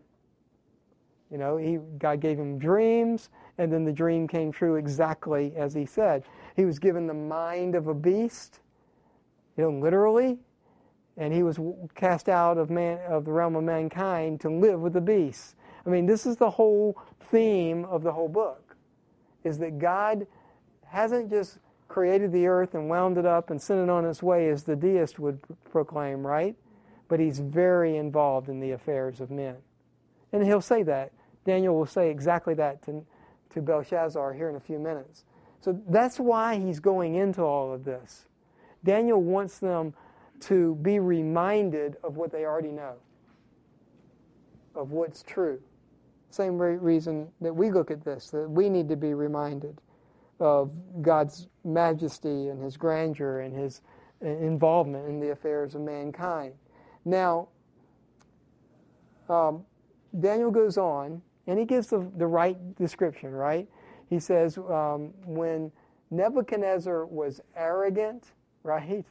You 1.31 1.39
know, 1.39 1.57
he, 1.57 1.79
God 1.99 2.21
gave 2.21 2.39
him 2.39 2.59
dreams, 2.59 3.31
and 3.57 3.73
then 3.73 3.85
the 3.85 3.93
dream 3.93 4.29
came 4.29 4.53
true 4.53 4.77
exactly 4.77 5.55
as 5.57 5.75
he 5.75 5.87
said. 5.87 6.25
He 6.57 6.65
was 6.65 6.79
given 6.79 7.07
the 7.07 7.15
mind 7.15 7.75
of 7.75 7.87
a 7.89 7.95
beast, 7.95 8.61
you 9.57 9.65
know, 9.65 9.71
literally, 9.71 10.39
and 11.17 11.33
he 11.33 11.43
was 11.43 11.59
cast 11.95 12.29
out 12.29 12.59
of 12.59 12.71
man 12.71 13.01
of 13.09 13.25
the 13.25 13.33
realm 13.33 13.57
of 13.57 13.65
mankind 13.65 14.41
to 14.43 14.51
live 14.51 14.81
with 14.81 14.93
the 14.93 15.01
beasts. 15.01 15.55
I 15.87 15.91
mean, 15.91 16.07
this 16.07 16.27
is 16.27 16.37
the 16.37 16.51
whole 16.51 16.97
theme 17.31 17.85
of 17.87 18.03
the 18.03 18.13
whole 18.13 18.29
book, 18.29 18.77
is 19.43 19.59
that 19.59 19.79
God 19.79 20.27
hasn't 20.87 21.31
just 21.31 21.59
created 21.89 22.33
the 22.33 22.47
earth 22.47 22.75
and 22.75 22.89
wound 22.89 23.19
it 23.19 23.27
up 23.27 23.51
and 23.51 23.61
sent 23.61 23.81
it 23.81 23.89
on 23.89 24.05
its 24.05 24.23
way 24.23 24.49
as 24.49 24.63
the 24.63 24.77
deist 24.77 25.19
would 25.19 25.41
proclaim, 25.71 26.27
right? 26.27 26.55
But 27.09 27.19
he's 27.19 27.41
very 27.41 27.97
involved 27.97 28.49
in 28.49 28.61
the 28.61 28.73
affairs 28.73 29.21
of 29.21 29.31
men. 29.31 29.57
And 30.33 30.45
he'll 30.45 30.61
say 30.61 30.83
that. 30.85 31.13
Daniel 31.45 31.75
will 31.75 31.87
say 31.87 32.11
exactly 32.11 32.53
that 32.55 32.83
to, 32.85 33.05
to 33.51 33.63
Belshazzar 33.63 34.35
here 34.35 34.51
in 34.51 34.57
a 34.57 34.61
few 34.61 34.79
minutes. 34.79 35.25
So 35.61 35.81
that's 35.89 36.21
why 36.21 36.59
he's 36.59 36.79
going 36.79 37.15
into 37.15 37.43
all 37.43 37.73
of 37.73 37.85
this. 37.85 38.27
Daniel 38.85 39.23
wants 39.23 39.59
them 39.59 39.95
to 40.41 40.77
be 40.77 40.99
reminded 41.01 41.97
of 42.05 42.17
what 42.17 42.31
they 42.31 42.45
already 42.45 42.71
know, 42.71 42.95
of 44.75 44.93
what's 44.93 45.23
true. 45.23 45.61
Same 46.31 46.59
reason 46.59 47.29
that 47.41 47.55
we 47.55 47.71
look 47.71 47.91
at 47.91 48.05
this, 48.05 48.31
that 48.31 48.49
we 48.49 48.69
need 48.69 48.89
to 48.91 48.97
be 48.97 49.15
reminded 49.15 49.81
of 50.41 50.71
God's 51.03 51.49
majesty 51.65 52.49
and 52.49 52.63
his 52.63 52.77
grandeur 52.77 53.41
and 53.41 53.55
his 53.55 53.81
involvement 54.21 55.09
in 55.09 55.21
the 55.21 55.31
affairs 55.31 55.75
of 55.75 55.81
mankind. 55.81 56.55
Now, 57.05 57.49
um, 59.29 59.65
Daniel 60.19 60.51
goes 60.51 60.77
on 60.79 61.23
and 61.47 61.59
he 61.59 61.65
gives 61.65 61.89
the, 61.89 62.11
the 62.17 62.27
right 62.27 62.57
description, 62.77 63.31
right? 63.33 63.69
He 64.09 64.19
says, 64.19 64.59
um, 64.59 65.13
when 65.25 65.71
Nebuchadnezzar 66.11 67.07
was 67.07 67.41
arrogant, 67.57 68.33
right? 68.63 69.05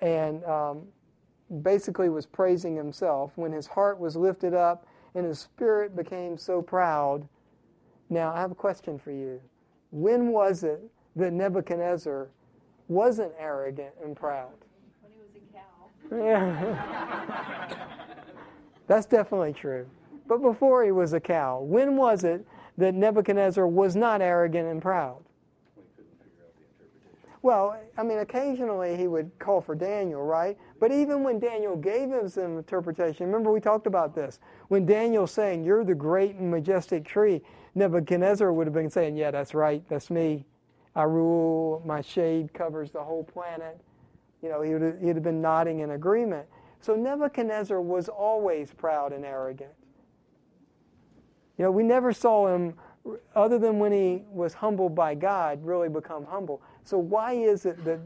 And 0.00 0.44
um, 0.44 0.82
basically 1.62 2.08
was 2.08 2.26
praising 2.26 2.76
himself, 2.76 3.32
when 3.36 3.52
his 3.52 3.66
heart 3.66 3.98
was 3.98 4.16
lifted 4.16 4.54
up 4.54 4.86
and 5.14 5.24
his 5.24 5.38
spirit 5.38 5.94
became 5.94 6.36
so 6.36 6.60
proud. 6.60 7.28
Now, 8.10 8.32
I 8.32 8.40
have 8.40 8.50
a 8.50 8.56
question 8.56 8.98
for 8.98 9.10
you. 9.10 9.40
When 9.90 10.28
was 10.28 10.64
it 10.64 10.82
that 11.16 11.32
Nebuchadnezzar 11.32 12.28
wasn't 12.88 13.32
arrogant 13.38 13.94
and 14.02 14.16
proud? 14.16 14.52
When 15.00 15.12
he 15.12 15.18
was 15.20 15.30
a 15.36 15.52
cow. 15.52 16.24
Yeah. 16.24 17.86
That's 18.86 19.06
definitely 19.06 19.52
true. 19.52 19.86
But 20.28 20.42
before 20.42 20.84
he 20.84 20.92
was 20.92 21.12
a 21.12 21.20
cow, 21.20 21.60
when 21.60 21.96
was 21.96 22.24
it 22.24 22.46
that 22.78 22.94
Nebuchadnezzar 22.94 23.66
was 23.66 23.96
not 23.96 24.20
arrogant 24.20 24.68
and 24.68 24.82
proud? 24.82 25.22
Well, 27.46 27.78
I 27.96 28.02
mean, 28.02 28.18
occasionally 28.18 28.96
he 28.96 29.06
would 29.06 29.30
call 29.38 29.60
for 29.60 29.76
Daniel, 29.76 30.24
right? 30.24 30.58
But 30.80 30.90
even 30.90 31.22
when 31.22 31.38
Daniel 31.38 31.76
gave 31.76 32.10
him 32.10 32.28
some 32.28 32.58
interpretation, 32.58 33.26
remember 33.26 33.52
we 33.52 33.60
talked 33.60 33.86
about 33.86 34.16
this. 34.16 34.40
When 34.66 34.84
Daniel's 34.84 35.30
saying, 35.30 35.62
You're 35.62 35.84
the 35.84 35.94
great 35.94 36.34
and 36.34 36.50
majestic 36.50 37.04
tree, 37.04 37.42
Nebuchadnezzar 37.76 38.50
would 38.52 38.66
have 38.66 38.74
been 38.74 38.90
saying, 38.90 39.16
Yeah, 39.16 39.30
that's 39.30 39.54
right, 39.54 39.84
that's 39.88 40.10
me. 40.10 40.46
I 40.96 41.02
rule, 41.02 41.82
my 41.84 42.00
shade 42.00 42.54
covers 42.54 42.90
the 42.90 43.04
whole 43.04 43.22
planet. 43.22 43.78
You 44.42 44.48
know, 44.48 44.62
he 44.62 44.72
would 44.72 44.82
have, 44.82 45.00
he'd 45.00 45.14
have 45.14 45.22
been 45.22 45.42
nodding 45.42 45.80
in 45.80 45.90
agreement. 45.90 46.46
So 46.80 46.96
Nebuchadnezzar 46.96 47.80
was 47.80 48.08
always 48.08 48.72
proud 48.72 49.12
and 49.12 49.24
arrogant. 49.26 49.72
You 51.58 51.64
know, 51.64 51.70
we 51.70 51.82
never 51.82 52.12
saw 52.12 52.54
him, 52.54 52.74
other 53.34 53.58
than 53.58 53.78
when 53.78 53.92
he 53.92 54.22
was 54.30 54.54
humbled 54.54 54.94
by 54.94 55.14
God, 55.14 55.62
really 55.62 55.90
become 55.90 56.24
humble. 56.24 56.62
So 56.84 56.96
why 56.96 57.32
is 57.32 57.66
it 57.66 57.84
that, 57.84 58.00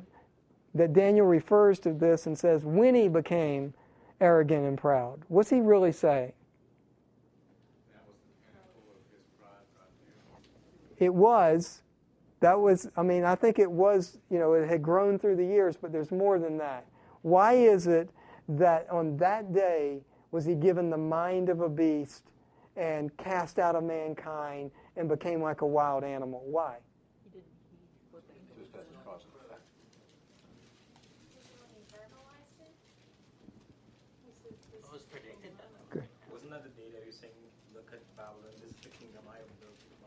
that 0.75 0.93
Daniel 0.93 1.27
refers 1.27 1.79
to 1.81 1.93
this 1.93 2.27
and 2.27 2.37
says, 2.37 2.65
when 2.65 2.95
he 2.95 3.07
became 3.07 3.73
arrogant 4.21 4.67
and 4.67 4.77
proud? 4.77 5.23
What's 5.29 5.51
he 5.51 5.61
really 5.61 5.93
saying? 5.93 6.33
It 11.01 11.13
was. 11.13 11.83
That 12.41 12.61
was, 12.61 12.89
I 12.97 13.03
mean, 13.03 13.25
I 13.25 13.35
think 13.35 13.59
it 13.59 13.71
was, 13.71 14.19
you 14.31 14.39
know, 14.39 14.53
it 14.53 14.69
had 14.69 14.83
grown 14.83 15.19
through 15.19 15.37
the 15.37 15.45
years, 15.45 15.77
but 15.77 15.93
there's 15.93 16.11
more 16.11 16.39
than 16.39 16.57
that. 16.59 16.87
Why 17.23 17.55
is 17.55 17.87
it 17.87 18.11
that 18.49 18.89
on 18.91 19.17
that 19.19 19.53
day 19.53 20.01
was 20.31 20.45
he 20.45 20.55
given 20.55 20.89
the 20.89 20.97
mind 20.97 21.49
of 21.49 21.61
a 21.61 21.69
beast 21.69 22.25
and 22.77 23.15
cast 23.19 23.59
out 23.59 23.75
of 23.75 23.85
mankind 23.85 24.71
and 24.97 25.09
became 25.09 25.43
like 25.43 25.61
a 25.61 25.67
wild 25.67 26.05
animal? 26.05 26.43
Why? 26.47 26.77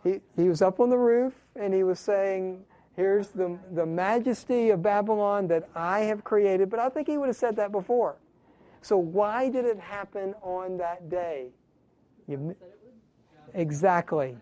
He, 0.04 0.20
he 0.36 0.49
was 0.49 0.62
up 0.62 0.80
on 0.80 0.89
the 0.89 0.97
roof 0.97 1.34
and 1.56 1.74
he 1.74 1.84
was 1.84 1.99
saying, 1.99 2.66
Here's 2.95 3.30
the, 3.30 3.58
the 3.72 3.86
majesty 3.86 4.70
of 4.70 4.84
Babylon 4.84 5.47
that 5.47 5.68
I 5.76 6.01
have 6.01 6.24
created. 6.24 6.70
But 6.70 6.80
I 6.80 6.89
think 6.89 7.08
he 7.08 7.18
would 7.18 7.28
have 7.28 7.36
said 7.36 7.56
that 7.56 7.72
before. 7.72 8.18
So, 8.82 8.97
why 8.97 9.49
did 9.49 9.66
it 9.66 9.80
happen 9.80 10.36
on 10.41 10.78
that 10.78 11.10
day? 11.10 11.47
You, 12.28 12.56
exactly. 13.54 14.38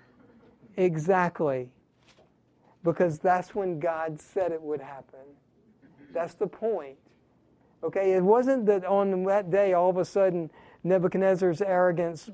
Exactly. 0.75 1.69
Because 2.83 3.19
that's 3.19 3.55
when 3.55 3.79
God 3.79 4.19
said 4.19 4.51
it 4.51 4.61
would 4.61 4.81
happen. 4.81 5.19
That's 6.13 6.33
the 6.33 6.47
point. 6.47 6.97
Okay, 7.83 8.13
it 8.13 8.23
wasn't 8.23 8.65
that 8.65 8.85
on 8.85 9.23
that 9.23 9.49
day 9.49 9.73
all 9.73 9.89
of 9.89 9.97
a 9.97 10.05
sudden 10.05 10.49
Nebuchadnezzar's 10.83 11.61
arrogance 11.61 12.29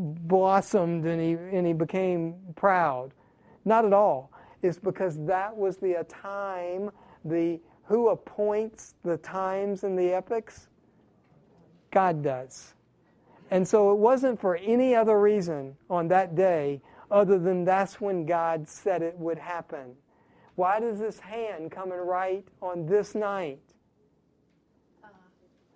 blossomed 0.00 1.04
and 1.06 1.20
he, 1.20 1.32
and 1.56 1.66
he 1.66 1.72
became 1.72 2.34
proud. 2.56 3.12
Not 3.64 3.84
at 3.84 3.92
all. 3.92 4.32
It's 4.62 4.78
because 4.78 5.18
that 5.26 5.56
was 5.56 5.76
the 5.76 5.96
uh, 5.96 6.04
time, 6.08 6.90
the 7.24 7.60
who 7.84 8.08
appoints 8.10 8.94
the 9.02 9.16
times 9.16 9.84
and 9.84 9.98
the 9.98 10.12
epochs? 10.12 10.68
God 11.90 12.22
does. 12.22 12.74
And 13.50 13.66
so 13.66 13.90
it 13.90 13.98
wasn't 13.98 14.40
for 14.40 14.56
any 14.56 14.94
other 14.94 15.20
reason 15.20 15.76
on 15.88 16.06
that 16.08 16.36
day 16.36 16.80
other 17.10 17.38
than 17.38 17.64
that's 17.64 18.00
when 18.00 18.24
God 18.24 18.68
said 18.68 19.02
it 19.02 19.18
would 19.18 19.38
happen. 19.38 19.96
Why 20.54 20.78
does 20.78 21.00
this 21.00 21.18
hand 21.18 21.72
come 21.72 21.90
and 21.90 22.06
write 22.06 22.46
on 22.62 22.86
this 22.86 23.14
night? 23.14 23.58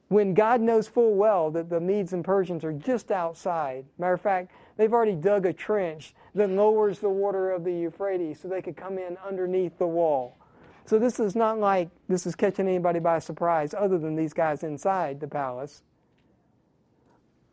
When 0.08 0.34
God 0.34 0.60
knows 0.60 0.86
full 0.86 1.14
well 1.14 1.50
that 1.50 1.70
the 1.70 1.80
Medes 1.80 2.12
and 2.12 2.24
Persians 2.24 2.64
are 2.64 2.72
just 2.72 3.10
outside. 3.10 3.86
Matter 3.98 4.14
of 4.14 4.20
fact, 4.20 4.52
they've 4.76 4.92
already 4.92 5.14
dug 5.14 5.46
a 5.46 5.52
trench 5.52 6.14
that 6.34 6.50
lowers 6.50 6.98
the 6.98 7.08
water 7.08 7.50
of 7.50 7.64
the 7.64 7.72
Euphrates 7.72 8.40
so 8.40 8.48
they 8.48 8.62
could 8.62 8.76
come 8.76 8.98
in 8.98 9.16
underneath 9.26 9.78
the 9.78 9.86
wall. 9.86 10.36
So 10.84 10.98
this 10.98 11.18
is 11.18 11.34
not 11.34 11.58
like 11.58 11.88
this 12.08 12.26
is 12.26 12.34
catching 12.34 12.68
anybody 12.68 12.98
by 13.00 13.18
surprise 13.18 13.72
other 13.72 13.98
than 13.98 14.16
these 14.16 14.34
guys 14.34 14.62
inside 14.62 15.20
the 15.20 15.28
palace. 15.28 15.82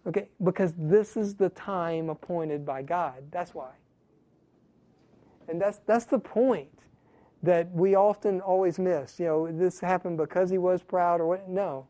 Okay, 0.06 0.30
because 0.43 0.74
this 0.78 1.16
is 1.16 1.36
the 1.36 1.49
time 1.49 2.10
appointed 2.10 2.66
by 2.66 2.82
God. 2.82 3.24
That's 3.32 3.54
why. 3.54 3.72
And 5.47 5.62
that's 5.62 5.80
that's 5.86 6.06
the 6.06 6.20
point 6.20 6.70
that 7.43 7.72
we 7.72 7.95
often 7.95 8.41
always 8.41 8.78
miss. 8.78 9.20
You 9.20 9.26
know, 9.26 9.52
this 9.52 9.80
happened 9.80 10.18
because 10.18 10.49
he 10.49 10.58
was 10.58 10.82
proud 10.82 11.22
or 11.22 11.28
what? 11.28 11.49
No. 11.49 11.88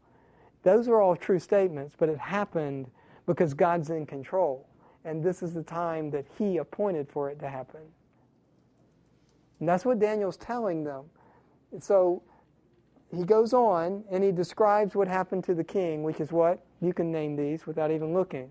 Those 0.64 0.88
are 0.88 1.02
all 1.02 1.16
true 1.16 1.40
statements, 1.40 1.96
but 1.98 2.10
it 2.10 2.18
happened 2.18 2.90
because 3.26 3.54
God's 3.54 3.90
in 3.90 4.06
control. 4.06 4.68
And 5.04 5.24
this 5.24 5.42
is 5.42 5.54
the 5.54 5.64
time 5.64 6.12
that 6.12 6.26
He 6.38 6.58
appointed 6.58 7.10
for 7.10 7.30
it 7.30 7.40
to 7.40 7.50
happen. 7.50 7.82
And 9.60 9.70
that's 9.70 9.86
what 9.86 10.00
Daniel's 10.00 10.38
telling 10.38 10.84
them. 10.84 11.06
So 11.80 12.24
he 13.16 13.24
goes 13.24 13.54
on 13.54 14.04
and 14.10 14.24
he 14.24 14.32
describes 14.32 14.96
what 14.96 15.08
happened 15.08 15.44
to 15.46 15.54
the 15.54 15.64
king, 15.64 16.04
which 16.04 16.20
is 16.20 16.32
what? 16.32 16.64
You 16.82 16.94
can 16.94 17.12
name 17.12 17.36
these 17.36 17.68
without 17.68 17.92
even 17.92 18.14
looking. 18.14 18.50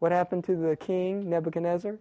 What 0.00 0.12
happened 0.12 0.44
to 0.44 0.56
the 0.56 0.76
king, 0.76 1.28
Nebuchadnezzar? 1.28 1.98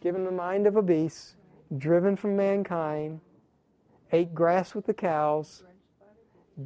Given 0.00 0.24
the 0.24 0.30
mind 0.32 0.66
of 0.66 0.76
a 0.76 0.82
beast, 0.82 1.34
driven 1.78 2.16
from 2.16 2.36
mankind, 2.36 3.20
ate 4.12 4.34
grass 4.34 4.74
with 4.74 4.86
the 4.86 4.94
cows, 4.94 5.64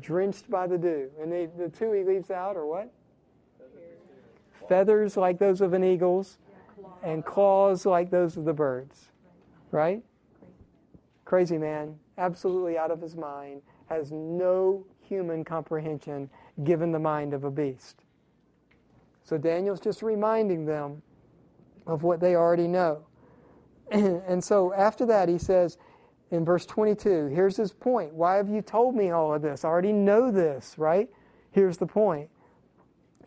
drenched 0.01 0.51
by 0.51 0.66
the 0.66 0.78
dew. 0.78 1.11
And 1.20 1.30
they, 1.30 1.47
the 1.47 1.68
two 1.68 1.93
he 1.93 2.03
leaves 2.03 2.30
out 2.30 2.57
are 2.57 2.66
what? 2.66 2.93
Feathers 4.68 5.16
like 5.16 5.39
those 5.39 5.61
of 5.61 5.72
an 5.72 5.84
eagle's, 5.84 6.39
and 7.03 7.24
claws 7.24 7.87
like 7.87 8.11
those 8.11 8.37
of 8.37 8.45
the 8.45 8.53
birds. 8.53 9.11
Right? 9.70 10.03
Crazy 11.24 11.59
man, 11.59 11.99
absolutely 12.18 12.78
out 12.78 12.91
of 12.91 13.01
his 13.01 13.16
mind, 13.16 13.62
has 13.89 14.11
no 14.11 14.84
human 15.01 15.45
comprehension 15.45 16.28
given 16.64 16.91
the 16.91 16.99
mind 16.99 17.32
of 17.32 17.45
a 17.45 17.51
beast. 17.51 18.03
So 19.24 19.37
Daniel's 19.37 19.80
just 19.80 20.03
reminding 20.03 20.66
them 20.66 21.03
of 21.87 22.03
what 22.03 22.20
they 22.20 22.34
already 22.34 22.68
know. 22.68 23.05
and 23.91 24.43
so 24.43 24.72
after 24.74 25.07
that, 25.07 25.28
he 25.28 25.39
says 25.39 25.78
in 26.31 26.45
verse 26.45 26.66
22, 26.66 27.27
here's 27.27 27.57
his 27.57 27.72
point. 27.72 28.12
Why 28.12 28.37
have 28.37 28.49
you 28.49 28.62
told 28.62 28.97
me 28.97 29.11
all 29.11 29.33
of 29.33 29.43
this? 29.43 29.64
I 29.64 29.68
already 29.68 29.93
know 29.93 30.31
this, 30.31 30.74
right? 30.77 31.09
Here's 31.53 31.79
the 31.79 31.87
point. 31.87 32.31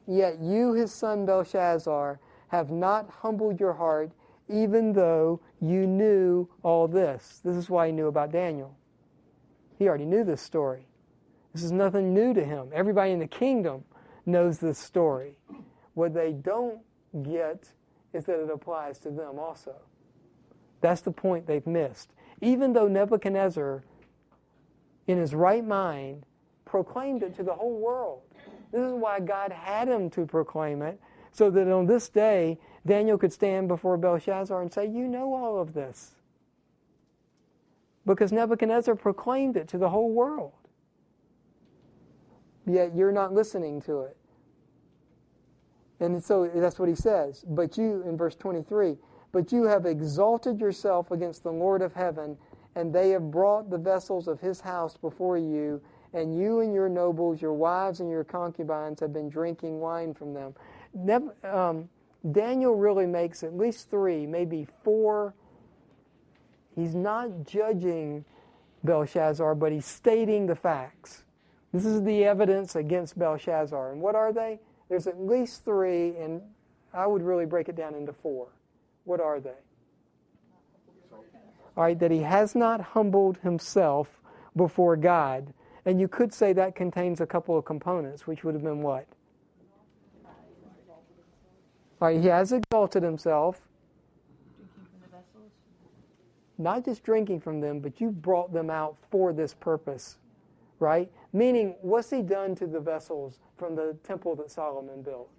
Yet 0.06 0.40
you, 0.40 0.74
his 0.74 0.94
son 0.94 1.26
Belshazzar, 1.26 2.20
have 2.50 2.72
not 2.72 3.10
humbled 3.22 3.60
your 3.60 3.74
heart, 3.74 4.12
even 4.50 4.94
though 4.94 5.40
you 5.62 5.86
knew 5.86 6.50
all 6.64 6.88
this. 6.88 7.42
This 7.44 7.56
is 7.56 7.70
why 7.70 7.88
he 7.88 7.94
knew 7.94 8.08
about 8.08 8.32
Daniel. 8.32 8.76
He 9.78 9.88
already 9.88 10.06
knew 10.06 10.24
this 10.24 10.42
story. 10.42 10.88
This 11.54 11.64
is 11.64 11.72
nothing 11.72 12.14
new 12.14 12.34
to 12.34 12.44
him. 12.44 12.70
Everybody 12.74 13.12
in 13.12 13.20
the 13.20 13.28
kingdom 13.28 13.86
knows 14.26 14.60
this 14.60 14.78
story. 14.78 15.38
What 15.94 16.14
they 16.14 16.34
don't 16.34 16.80
get 17.24 17.70
is 18.14 18.26
that 18.26 18.42
it 18.42 18.50
applies 18.50 19.00
to 19.00 19.10
them 19.10 19.40
also. 19.40 19.76
That's 20.82 21.02
the 21.02 21.12
point 21.12 21.48
they've 21.48 21.66
missed. 21.66 22.12
Even 22.42 22.74
though 22.74 22.88
Nebuchadnezzar, 22.88 23.84
in 25.08 25.18
his 25.18 25.34
right 25.34 25.66
mind, 25.66 26.26
proclaimed 26.66 27.24
it 27.24 27.36
to 27.36 27.44
the 27.44 27.54
whole 27.54 27.80
world. 27.80 28.22
This 28.72 28.82
is 28.82 28.94
why 28.94 29.20
God 29.20 29.52
had 29.52 29.88
him 29.88 30.10
to 30.12 30.26
proclaim 30.26 30.82
it, 30.82 31.00
so 31.32 31.50
that 31.50 31.68
on 31.72 31.88
this 31.88 32.10
day, 32.10 32.60
Daniel 32.86 33.18
could 33.18 33.34
stand 33.34 33.68
before 33.68 33.98
Belshazzar 33.98 34.62
and 34.62 34.72
say, 34.72 34.86
You 34.86 35.08
know 35.08 35.34
all 35.34 35.60
of 35.60 35.74
this. 35.74 36.12
Because 38.06 38.32
Nebuchadnezzar 38.32 38.96
proclaimed 38.96 39.58
it 39.58 39.68
to 39.70 39.78
the 39.78 39.90
whole 39.90 40.12
world. 40.12 40.54
Yet 42.66 42.96
you're 42.96 43.12
not 43.12 43.34
listening 43.34 43.82
to 43.84 44.02
it. 44.02 44.18
And 46.00 46.24
so 46.24 46.50
that's 46.54 46.80
what 46.80 46.88
he 46.88 46.96
says. 46.96 47.44
But 47.48 47.78
you, 47.78 48.04
in 48.08 48.16
verse 48.18 48.36
23, 48.36 48.98
but 49.32 49.52
you 49.52 49.64
have 49.64 49.86
exalted 49.86 50.60
yourself 50.60 51.12
against 51.12 51.44
the 51.44 51.52
Lord 51.52 51.82
of 51.82 51.94
heaven, 51.94 52.38
and 52.76 52.94
they 52.94 53.10
have 53.10 53.32
brought 53.32 53.70
the 53.70 53.78
vessels 53.78 54.28
of 54.28 54.40
his 54.40 54.62
house 54.62 54.98
before 54.98 55.38
you, 55.38 55.82
and 56.14 56.38
you 56.38 56.62
and 56.62 56.74
your 56.74 56.90
nobles, 56.90 57.42
your 57.42 57.54
wives 57.54 58.00
and 58.00 58.10
your 58.10 58.24
concubines 58.24 59.00
have 59.00 59.14
been 59.14 59.30
drinking 59.30 59.80
wine 59.80 60.14
from 60.14 60.34
them. 60.34 61.32
Um, 61.44 61.90
Daniel 62.32 62.76
really 62.76 63.06
makes 63.06 63.44
at 63.44 63.56
least 63.56 63.90
three, 63.90 64.26
maybe 64.26 64.68
four. 64.84 65.34
He's 66.76 66.96
not 66.96 67.46
judging 67.46 68.26
Belshazzar, 68.84 69.56
but 69.56 69.72
he's 69.72 69.86
stating 69.86 70.48
the 70.48 70.56
facts. 70.56 71.24
This 71.72 71.86
is 71.86 72.04
the 72.04 72.26
evidence 72.26 72.76
against 72.76 73.20
Belshazzar. 73.20 73.92
And 73.92 74.02
what 74.02 74.16
are 74.16 74.34
they? 74.34 74.60
There's 74.90 75.06
at 75.06 75.22
least 75.22 75.64
three, 75.64 76.16
and 76.18 76.42
I 76.94 77.06
would 77.06 77.22
really 77.22 77.46
break 77.46 77.70
it 77.70 77.76
down 77.76 77.94
into 77.94 78.14
four. 78.14 78.48
What 79.10 79.22
are 79.22 79.40
they? 79.40 79.50
All 81.76 81.84
right, 81.84 81.98
that 81.98 82.12
he 82.12 82.20
has 82.20 82.54
not 82.54 82.80
humbled 82.80 83.40
himself 83.40 84.22
before 84.56 84.96
God. 84.96 85.52
And 85.84 86.00
you 86.00 86.08
could 86.08 86.32
say 86.32 86.54
that 86.54 86.76
contains 86.76 87.20
a 87.20 87.26
couple 87.26 87.58
of 87.58 87.66
components, 87.66 88.28
which 88.28 88.44
would 88.44 88.54
have 88.54 88.64
been 88.64 88.84
what? 88.84 89.08
All 92.00 92.08
right, 92.08 92.22
he 92.22 92.28
has 92.28 92.52
exalted 92.52 93.02
himself. 93.02 93.60
Not 96.60 96.86
just 96.86 97.02
drinking 97.02 97.40
from 97.40 97.62
them, 97.62 97.80
but 97.80 98.00
you 98.00 98.12
brought 98.12 98.54
them 98.54 98.70
out 98.70 98.96
for 99.10 99.34
this 99.34 99.56
purpose, 99.56 100.20
right? 100.78 101.10
Meaning, 101.34 101.74
what's 101.82 102.12
he 102.12 102.22
done 102.22 102.54
to 102.58 102.68
the 102.68 102.80
vessels 102.80 103.40
from 103.58 103.76
the 103.76 103.98
temple 104.04 104.36
that 104.36 104.52
Solomon 104.52 105.02
built? 105.02 105.32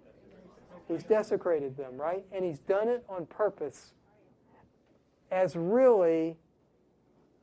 He's 0.87 1.03
desecrated 1.03 1.77
them, 1.77 1.97
right? 1.97 2.25
And 2.31 2.43
he's 2.43 2.59
done 2.59 2.87
it 2.89 3.03
on 3.07 3.25
purpose 3.25 3.93
as 5.31 5.55
really 5.55 6.37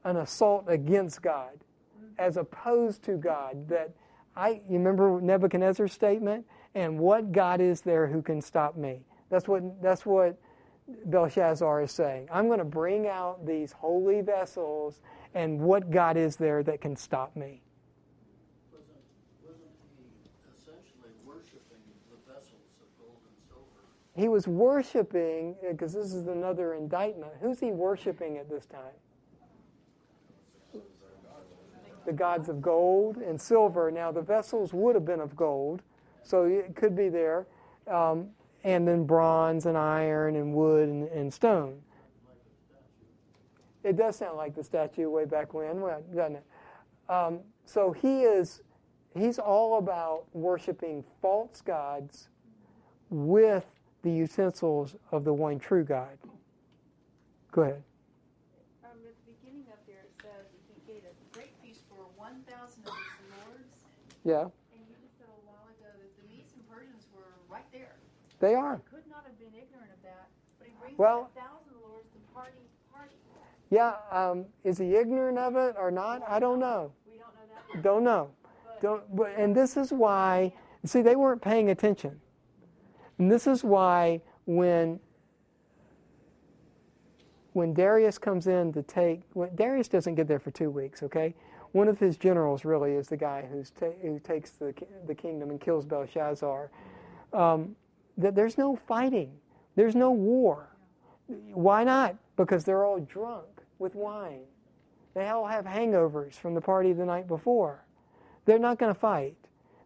an 0.05 0.17
assault 0.17 0.65
against 0.69 1.23
God, 1.23 1.59
as 2.19 2.37
opposed 2.37 3.03
to 3.05 3.17
God. 3.17 3.69
That 3.69 3.95
I, 4.37 4.61
you 4.69 4.79
remember 4.79 5.21
Nebuchadnezzar's 5.21 5.93
statement? 5.93 6.47
And 6.75 6.99
what 6.99 7.33
God 7.33 7.61
is 7.61 7.81
there 7.81 8.07
who 8.07 8.23
can 8.23 8.41
stop 8.41 8.77
me? 8.77 9.01
That's 9.31 9.49
what, 9.49 9.83
that's 9.83 10.07
what 10.07 10.39
Belshazzar 11.07 11.83
is 11.83 11.93
saying. 11.93 12.29
I'm 12.33 12.47
going 12.47 12.61
to 12.61 12.65
bring 12.65 13.09
out 13.09 13.45
these 13.47 13.73
holy 13.73 14.21
vessels, 14.23 15.01
and 15.35 15.61
what 15.61 15.91
God 15.91 16.17
is 16.17 16.37
there 16.37 16.63
that 16.63 16.81
can 16.81 16.97
stop 16.97 17.37
me? 17.37 17.63
Wasn't, 18.73 18.89
wasn't 19.45 19.69
he 19.99 20.05
essentially 20.57 21.13
worshiping 21.27 21.83
the 22.09 22.17
vessels 22.33 22.65
of 22.81 22.89
gold 22.99 23.21
and 23.27 23.37
silver? 23.49 23.85
He 24.19 24.27
was 24.27 24.49
worshiping, 24.49 25.55
because 25.71 25.93
this 25.93 26.13
is 26.13 26.27
another 26.27 26.75
indictment. 26.75 27.31
Who's 27.41 27.61
he 27.61 27.71
worshiping 27.71 28.37
at 28.37 28.51
this 28.51 28.67
time? 28.67 30.83
The 32.05 32.13
gods 32.13 32.49
of 32.49 32.61
gold 32.61 33.19
and 33.19 33.41
silver. 33.41 33.93
Now, 33.93 34.11
the 34.11 34.21
vessels 34.21 34.75
would 34.75 34.97
have 34.97 35.05
been 35.05 35.21
of 35.21 35.37
gold, 35.37 35.83
so 36.25 36.47
it 36.47 36.75
could 36.75 36.97
be 36.97 37.09
there. 37.09 37.47
Um, 37.87 38.31
and 38.65 38.89
then 38.89 39.05
bronze 39.05 39.67
and 39.67 39.79
iron 39.79 40.35
and 40.35 40.53
wood 40.53 40.89
and, 40.89 41.09
and 41.11 41.33
stone. 41.33 41.81
It 43.85 43.97
does 43.97 44.17
sound 44.17 44.37
like 44.37 44.57
the 44.57 44.65
statue 44.65 45.09
way 45.09 45.27
back 45.27 45.55
when, 45.55 45.79
doesn't 46.13 46.37
it? 46.37 46.45
Um, 47.09 47.39
so 47.67 47.93
he 47.93 48.23
is, 48.23 48.63
he's 49.17 49.39
all 49.39 49.79
about 49.79 50.25
worshiping 50.33 51.05
false 51.23 51.61
gods 51.61 52.31
with 53.11 53.65
the 54.03 54.11
utensils 54.11 54.95
of 55.11 55.25
the 55.25 55.33
one 55.33 55.59
true 55.59 55.85
God. 55.85 56.19
Go 57.53 57.63
ahead. 57.63 57.83
Um, 58.85 58.91
at 59.03 59.15
the 59.27 59.33
beginning 59.33 59.67
up 59.73 59.81
there, 59.87 60.05
it 60.05 60.13
says 60.23 60.47
he 60.69 60.93
gave 60.93 61.03
a 61.05 61.15
great 61.35 61.53
feast 61.63 61.81
for 61.89 62.05
1,000 62.17 62.87
of 62.87 62.95
his 62.95 62.95
lords. 63.35 63.75
Yeah. 64.25 64.47
And 64.75 64.81
you 64.87 64.95
just 65.03 65.19
said 65.19 65.27
a 65.27 65.41
while 65.49 65.67
ago 65.67 65.91
that 65.91 66.13
the 66.21 66.25
Medes 66.29 66.53
and 66.55 66.63
Persians 66.71 67.07
were 67.17 67.33
right 67.49 67.67
there. 67.73 67.97
They 68.41 68.55
are. 68.55 68.81
Could 68.91 69.09
not 69.11 69.25
have 69.25 69.39
been 69.39 69.55
ignorant 69.57 69.91
of 69.91 70.03
that, 70.05 70.29
but 70.59 70.69
he 70.69 70.75
brings 70.81 70.99
Well- 70.99 71.31
thousand 71.35 71.75
lords 71.83 72.07
to 72.13 72.19
party, 72.33 72.63
party. 72.93 73.17
Yeah. 73.71 73.97
Um, 74.11 74.47
is 74.63 74.79
he 74.79 74.95
ignorant 74.95 75.39
of 75.39 75.57
it 75.57 75.75
or 75.79 75.91
not? 75.91 76.23
I 76.29 76.39
don't 76.39 76.61
know. 76.61 76.93
We 77.11 77.19
don't 77.19 77.35
know 77.35 77.47
that. 77.75 77.83
Don't 77.83 78.05
know. 78.05 78.31
Don't. 78.81 79.17
But, 79.17 79.35
and 79.37 79.55
this 79.57 79.77
is 79.77 79.93
why. 79.93 80.53
See, 80.85 81.03
they 81.03 81.17
weren't 81.17 81.43
paying 81.43 81.71
attention. 81.71 82.21
And 83.19 83.31
this 83.31 83.47
is 83.47 83.65
why 83.65 84.21
when 84.47 85.01
when 87.59 87.75
Darius 87.75 88.19
comes 88.19 88.47
in 88.47 88.73
to 88.73 88.83
take, 88.85 89.23
when 89.33 89.55
Darius 89.57 89.89
doesn't 89.89 90.15
get 90.15 90.29
there 90.29 90.39
for 90.39 90.53
two 90.53 90.71
weeks, 90.71 91.03
okay? 91.03 91.35
One 91.73 91.89
of 91.89 91.99
his 91.99 92.17
generals 92.17 92.65
really 92.65 92.93
is 92.93 93.09
the 93.09 93.17
guy 93.17 93.49
who's 93.51 93.71
ta- 93.71 93.99
who 94.01 94.21
takes 94.21 94.53
the, 94.53 94.73
the 95.09 95.15
kingdom 95.15 95.51
and 95.51 95.61
kills 95.61 95.85
Belshazzar. 95.85 96.71
Um, 97.33 97.75
that 98.17 98.37
there's 98.37 98.59
no 98.59 98.77
fighting, 98.77 99.33
there's 99.75 99.97
no 99.97 100.13
war. 100.13 100.69
Why 101.27 101.85
not? 101.85 102.17
Because 102.37 102.65
they're 102.65 102.85
all 102.85 103.01
drunk 103.01 103.47
with 103.79 103.95
wine. 103.95 104.45
They 105.15 105.29
all 105.29 105.47
have 105.47 105.65
hangovers 105.65 106.35
from 106.35 106.55
the 106.55 106.61
party 106.61 106.93
the 106.93 107.05
night 107.05 107.27
before. 107.27 107.85
They're 108.45 108.59
not 108.59 108.79
going 108.79 108.95
to 108.95 108.99
fight. 108.99 109.37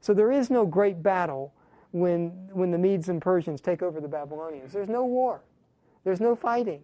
So 0.01 0.13
there 0.15 0.31
is 0.31 0.51
no 0.51 0.67
great 0.67 1.03
battle 1.03 1.53
when, 1.93 2.49
when 2.53 2.71
the 2.71 2.79
Medes 2.79 3.09
and 3.09 3.23
Persians 3.23 3.61
take 3.61 3.83
over 3.83 4.01
the 4.01 4.09
Babylonians. 4.09 4.73
There's 4.73 4.89
no 4.89 5.05
war. 5.05 5.43
There's 6.05 6.21
no 6.21 6.35
fighting. 6.35 6.83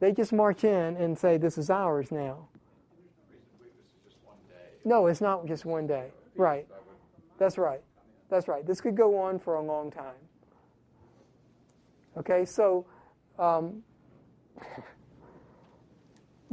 They 0.00 0.12
just 0.12 0.32
march 0.32 0.64
in 0.64 0.96
and 0.96 1.18
say, 1.18 1.38
This 1.38 1.58
is 1.58 1.70
ours 1.70 2.12
now. 2.12 2.48
No, 4.84 5.06
it's 5.06 5.20
not 5.20 5.46
just 5.46 5.64
one 5.64 5.86
day. 5.86 6.08
Right. 6.36 6.66
That's 7.38 7.58
right. 7.58 7.80
That's 8.30 8.48
right. 8.48 8.66
This 8.66 8.80
could 8.80 8.96
go 8.96 9.18
on 9.18 9.38
for 9.38 9.54
a 9.54 9.62
long 9.62 9.90
time. 9.90 10.14
Okay, 12.16 12.44
so 12.44 12.86
um, 13.38 13.82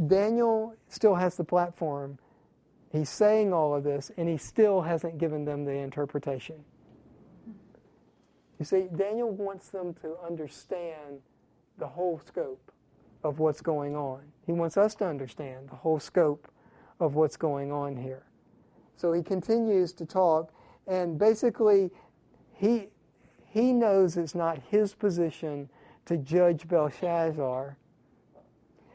Daniel 0.08 0.76
still 0.90 1.16
has 1.16 1.36
the 1.36 1.44
platform. 1.44 2.18
He's 2.92 3.10
saying 3.10 3.54
all 3.54 3.76
of 3.76 3.84
this, 3.84 4.12
and 4.16 4.30
he 4.30 4.38
still 4.38 4.82
hasn't 4.82 5.18
given 5.18 5.46
them 5.46 5.66
the 5.66 5.72
interpretation. 5.72 6.64
You 8.60 8.66
see, 8.66 8.88
Daniel 8.96 9.30
wants 9.32 9.70
them 9.70 9.94
to 9.96 10.16
understand 10.26 11.22
the 11.78 11.88
whole 11.88 12.22
scope 12.26 12.72
of 13.24 13.40
what's 13.40 13.62
going 13.62 13.96
on. 13.96 14.22
He 14.46 14.54
wants 14.54 14.78
us 14.78 14.96
to 14.96 15.08
understand 15.08 15.70
the 15.70 15.76
whole 15.76 16.00
scope 16.00 16.48
of 17.00 17.16
what's 17.16 17.38
going 17.38 17.72
on 17.72 17.98
here. 17.98 18.24
So 18.96 19.12
he 19.12 19.24
continues 19.24 19.92
to 19.94 20.06
talk, 20.06 20.54
and 20.88 21.18
basically, 21.20 21.92
he, 22.54 22.88
he 23.50 23.74
knows 23.74 24.16
it's 24.16 24.36
not 24.36 24.60
his 24.70 24.94
position 24.94 25.70
to 26.06 26.18
judge 26.18 26.68
Belshazzar. 26.68 27.78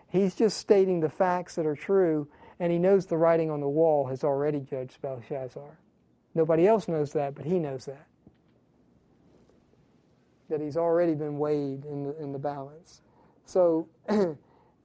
He's 0.08 0.34
just 0.34 0.56
stating 0.56 1.00
the 1.00 1.10
facts 1.10 1.56
that 1.56 1.66
are 1.66 1.76
true, 1.76 2.28
and 2.58 2.72
he 2.72 2.78
knows 2.78 3.06
the 3.06 3.18
writing 3.18 3.50
on 3.50 3.60
the 3.60 3.68
wall 3.68 4.06
has 4.06 4.24
already 4.24 4.60
judged 4.60 5.02
Belshazzar. 5.02 5.78
Nobody 6.34 6.66
else 6.66 6.88
knows 6.88 7.12
that, 7.12 7.34
but 7.34 7.44
he 7.44 7.58
knows 7.58 7.84
that. 7.86 8.06
That 10.50 10.60
he's 10.60 10.76
already 10.76 11.14
been 11.14 11.38
weighed 11.38 11.86
in 11.86 12.04
the, 12.04 12.22
in 12.22 12.32
the 12.32 12.38
balance. 12.38 13.00
So, 13.46 13.88
and 14.08 14.36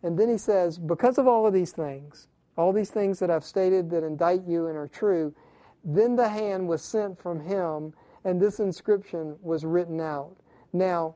then 0.03 0.29
he 0.29 0.37
says, 0.37 0.77
because 0.77 1.17
of 1.17 1.27
all 1.27 1.45
of 1.45 1.53
these 1.53 1.71
things, 1.71 2.27
all 2.57 2.71
these 2.71 2.89
things 2.89 3.19
that 3.19 3.29
I've 3.29 3.43
stated 3.43 3.89
that 3.89 4.03
indict 4.03 4.45
you 4.47 4.67
and 4.67 4.77
are 4.77 4.87
true, 4.87 5.35
then 5.83 6.15
the 6.15 6.29
hand 6.29 6.67
was 6.67 6.81
sent 6.81 7.19
from 7.19 7.41
him, 7.41 7.93
and 8.23 8.41
this 8.41 8.59
inscription 8.59 9.35
was 9.41 9.65
written 9.65 9.99
out. 9.99 10.35
Now, 10.71 11.15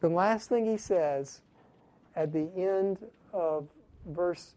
the 0.00 0.08
last 0.08 0.48
thing 0.48 0.66
he 0.66 0.76
says 0.76 1.42
at 2.14 2.32
the 2.32 2.50
end 2.56 2.98
of 3.32 3.68
verse 4.06 4.54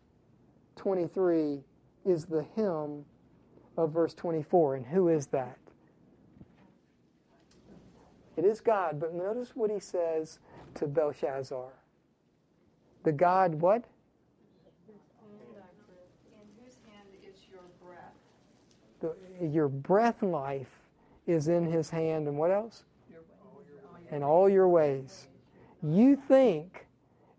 23 0.76 1.62
is 2.06 2.26
the 2.26 2.44
him 2.56 3.06
of 3.78 3.92
verse 3.92 4.14
24. 4.14 4.76
And 4.76 4.86
who 4.86 5.08
is 5.08 5.28
that? 5.28 5.58
It 8.38 8.46
is 8.46 8.62
God, 8.62 9.00
but 9.00 9.14
notice 9.14 9.52
what 9.56 9.70
he 9.70 9.80
says 9.80 10.40
to 10.76 10.88
Belshazzar. 10.88 11.70
The 13.04 13.12
God, 13.12 13.56
what? 13.56 13.84
Your 17.52 17.64
breath? 17.84 19.14
Your 19.42 19.68
breath 19.68 20.24
life 20.24 20.80
is 21.28 21.48
in 21.48 21.66
his 21.66 21.90
hand, 21.90 22.28
and 22.28 22.38
what 22.38 22.52
else? 22.52 22.84
And 24.12 24.24
all 24.24 24.50
your 24.50 24.68
ways. 24.68 25.28
You 25.82 26.16
think, 26.16 26.86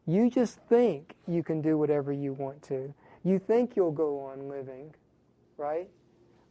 you 0.07 0.31
just 0.31 0.59
think 0.69 1.15
you 1.29 1.43
can 1.43 1.63
do 1.63 1.79
whatever 1.79 2.13
you 2.13 2.33
want 2.33 2.63
to. 2.63 2.93
You 3.25 3.39
think 3.39 3.77
you'll 3.77 3.93
go 3.93 4.21
on 4.21 4.49
living, 4.49 4.95
right? 5.57 5.89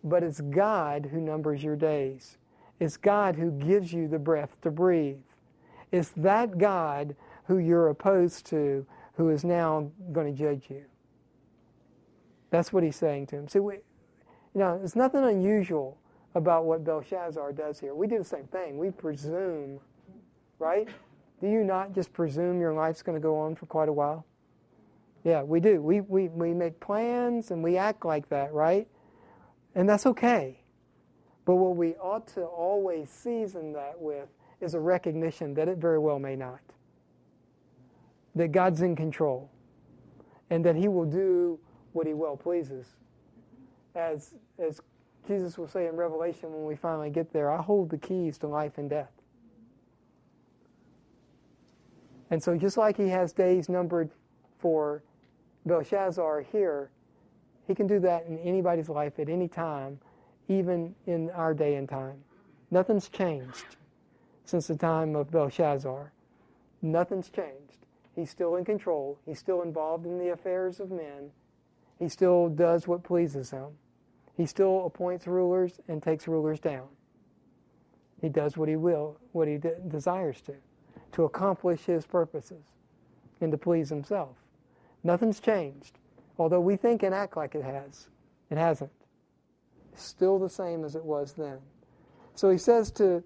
But 0.03 0.23
it's 0.23 0.41
God 0.41 1.09
who 1.11 1.19
numbers 1.19 1.63
your 1.63 1.75
days. 1.75 2.37
It's 2.81 2.97
God 2.97 3.35
who 3.35 3.51
gives 3.51 3.93
you 3.93 4.07
the 4.07 4.17
breath 4.17 4.59
to 4.61 4.71
breathe. 4.71 5.19
It's 5.91 6.09
that 6.17 6.57
God 6.57 7.15
who 7.45 7.59
you're 7.59 7.89
opposed 7.89 8.47
to 8.47 8.87
who 9.17 9.29
is 9.29 9.43
now 9.43 9.91
going 10.11 10.35
to 10.35 10.37
judge 10.37 10.65
you. 10.67 10.83
That's 12.49 12.73
what 12.73 12.81
he's 12.81 12.95
saying 12.95 13.27
to 13.27 13.35
him. 13.35 13.47
See, 13.47 13.59
we, 13.59 13.75
you 13.75 13.81
know, 14.55 14.79
there's 14.79 14.95
nothing 14.95 15.23
unusual 15.23 15.99
about 16.33 16.65
what 16.65 16.83
Belshazzar 16.83 17.53
does 17.53 17.79
here. 17.79 17.93
We 17.93 18.07
do 18.07 18.17
the 18.17 18.23
same 18.23 18.45
thing. 18.45 18.79
We 18.79 18.89
presume, 18.89 19.79
right? 20.57 20.87
Do 21.39 21.47
you 21.47 21.63
not 21.63 21.93
just 21.93 22.11
presume 22.13 22.59
your 22.59 22.73
life's 22.73 23.03
going 23.03 23.15
to 23.15 23.21
go 23.21 23.37
on 23.37 23.55
for 23.55 23.67
quite 23.67 23.89
a 23.89 23.93
while? 23.93 24.25
Yeah, 25.23 25.43
we 25.43 25.59
do. 25.59 25.83
We, 25.83 26.01
we, 26.01 26.29
we 26.29 26.55
make 26.55 26.79
plans 26.79 27.51
and 27.51 27.61
we 27.61 27.77
act 27.77 28.05
like 28.05 28.27
that, 28.29 28.51
right? 28.53 28.87
And 29.75 29.87
that's 29.87 30.07
okay. 30.07 30.60
But 31.51 31.57
what 31.57 31.75
we 31.75 31.95
ought 31.95 32.27
to 32.27 32.43
always 32.43 33.09
season 33.09 33.73
that 33.73 33.99
with 33.99 34.29
is 34.61 34.73
a 34.73 34.79
recognition 34.79 35.53
that 35.55 35.67
it 35.67 35.79
very 35.79 35.99
well 35.99 36.17
may 36.17 36.33
not. 36.33 36.61
That 38.35 38.53
God's 38.53 38.81
in 38.81 38.95
control 38.95 39.51
and 40.49 40.63
that 40.63 40.77
He 40.77 40.87
will 40.87 41.03
do 41.03 41.59
what 41.91 42.07
He 42.07 42.13
well 42.13 42.37
pleases. 42.37 42.85
As, 43.95 44.33
as 44.59 44.79
Jesus 45.27 45.57
will 45.57 45.67
say 45.67 45.87
in 45.87 45.97
Revelation 45.97 46.53
when 46.53 46.63
we 46.63 46.77
finally 46.77 47.09
get 47.09 47.33
there, 47.33 47.51
I 47.51 47.61
hold 47.61 47.89
the 47.89 47.97
keys 47.97 48.37
to 48.37 48.47
life 48.47 48.77
and 48.77 48.89
death. 48.89 49.11
And 52.29 52.41
so, 52.41 52.55
just 52.55 52.77
like 52.77 52.95
He 52.95 53.09
has 53.09 53.33
days 53.33 53.67
numbered 53.67 54.09
for 54.57 55.03
Belshazzar 55.65 56.45
here, 56.49 56.91
He 57.67 57.75
can 57.75 57.87
do 57.87 57.99
that 57.99 58.25
in 58.25 58.39
anybody's 58.39 58.87
life 58.87 59.19
at 59.19 59.27
any 59.27 59.49
time, 59.49 59.99
even 60.47 60.95
in 61.05 61.29
our 61.31 61.53
day 61.53 61.75
and 61.75 61.87
time. 61.87 62.23
Nothing's 62.69 63.09
changed 63.09 63.77
since 64.45 64.67
the 64.67 64.75
time 64.75 65.15
of 65.15 65.31
Belshazzar. 65.31 66.11
Nothing's 66.81 67.29
changed. 67.29 67.85
He's 68.15 68.29
still 68.29 68.55
in 68.55 68.65
control. 68.65 69.17
He's 69.25 69.39
still 69.39 69.61
involved 69.61 70.05
in 70.05 70.17
the 70.17 70.29
affairs 70.29 70.79
of 70.79 70.91
men. 70.91 71.31
He 71.99 72.09
still 72.09 72.49
does 72.49 72.87
what 72.87 73.03
pleases 73.03 73.51
him. 73.51 73.77
He 74.35 74.45
still 74.45 74.85
appoints 74.85 75.27
rulers 75.27 75.79
and 75.87 76.01
takes 76.01 76.27
rulers 76.27 76.59
down. 76.59 76.87
He 78.21 78.29
does 78.29 78.57
what 78.57 78.69
he 78.69 78.75
will, 78.75 79.17
what 79.31 79.47
he 79.47 79.57
de- 79.57 79.79
desires 79.87 80.41
to, 80.41 80.55
to 81.13 81.23
accomplish 81.23 81.85
his 81.85 82.05
purposes 82.05 82.63
and 83.39 83.51
to 83.51 83.57
please 83.57 83.89
himself. 83.89 84.35
Nothing's 85.03 85.39
changed. 85.39 85.97
Although 86.37 86.61
we 86.61 86.75
think 86.75 87.03
and 87.03 87.13
act 87.13 87.37
like 87.37 87.55
it 87.55 87.63
has, 87.63 88.07
it 88.49 88.57
hasn't. 88.57 88.91
Still 89.95 90.39
the 90.39 90.49
same 90.49 90.83
as 90.83 90.95
it 90.95 91.03
was 91.03 91.33
then. 91.33 91.59
So 92.35 92.49
he 92.49 92.57
says 92.57 92.91
to, 92.91 93.23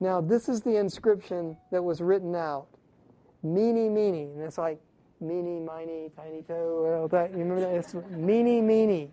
now 0.00 0.20
this 0.20 0.48
is 0.48 0.62
the 0.62 0.76
inscription 0.76 1.56
that 1.70 1.82
was 1.82 2.00
written 2.00 2.34
out. 2.34 2.66
Mene, 3.42 3.92
meeny. 3.92 4.24
And 4.24 4.42
it's 4.42 4.58
like, 4.58 4.80
meeny, 5.20 5.60
miny, 5.60 6.10
tiny 6.16 6.42
toe. 6.42 7.00
All 7.00 7.08
that. 7.08 7.30
You 7.32 7.38
remember 7.38 7.60
that? 7.60 7.74
It's 7.74 7.94
meeny, 8.10 8.60
meeny. 8.60 9.10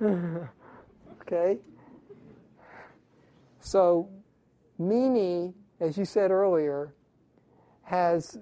okay? 1.22 1.58
So, 3.60 4.08
meeny, 4.78 5.54
as 5.80 5.96
you 5.96 6.04
said 6.04 6.30
earlier, 6.30 6.92
has, 7.82 8.38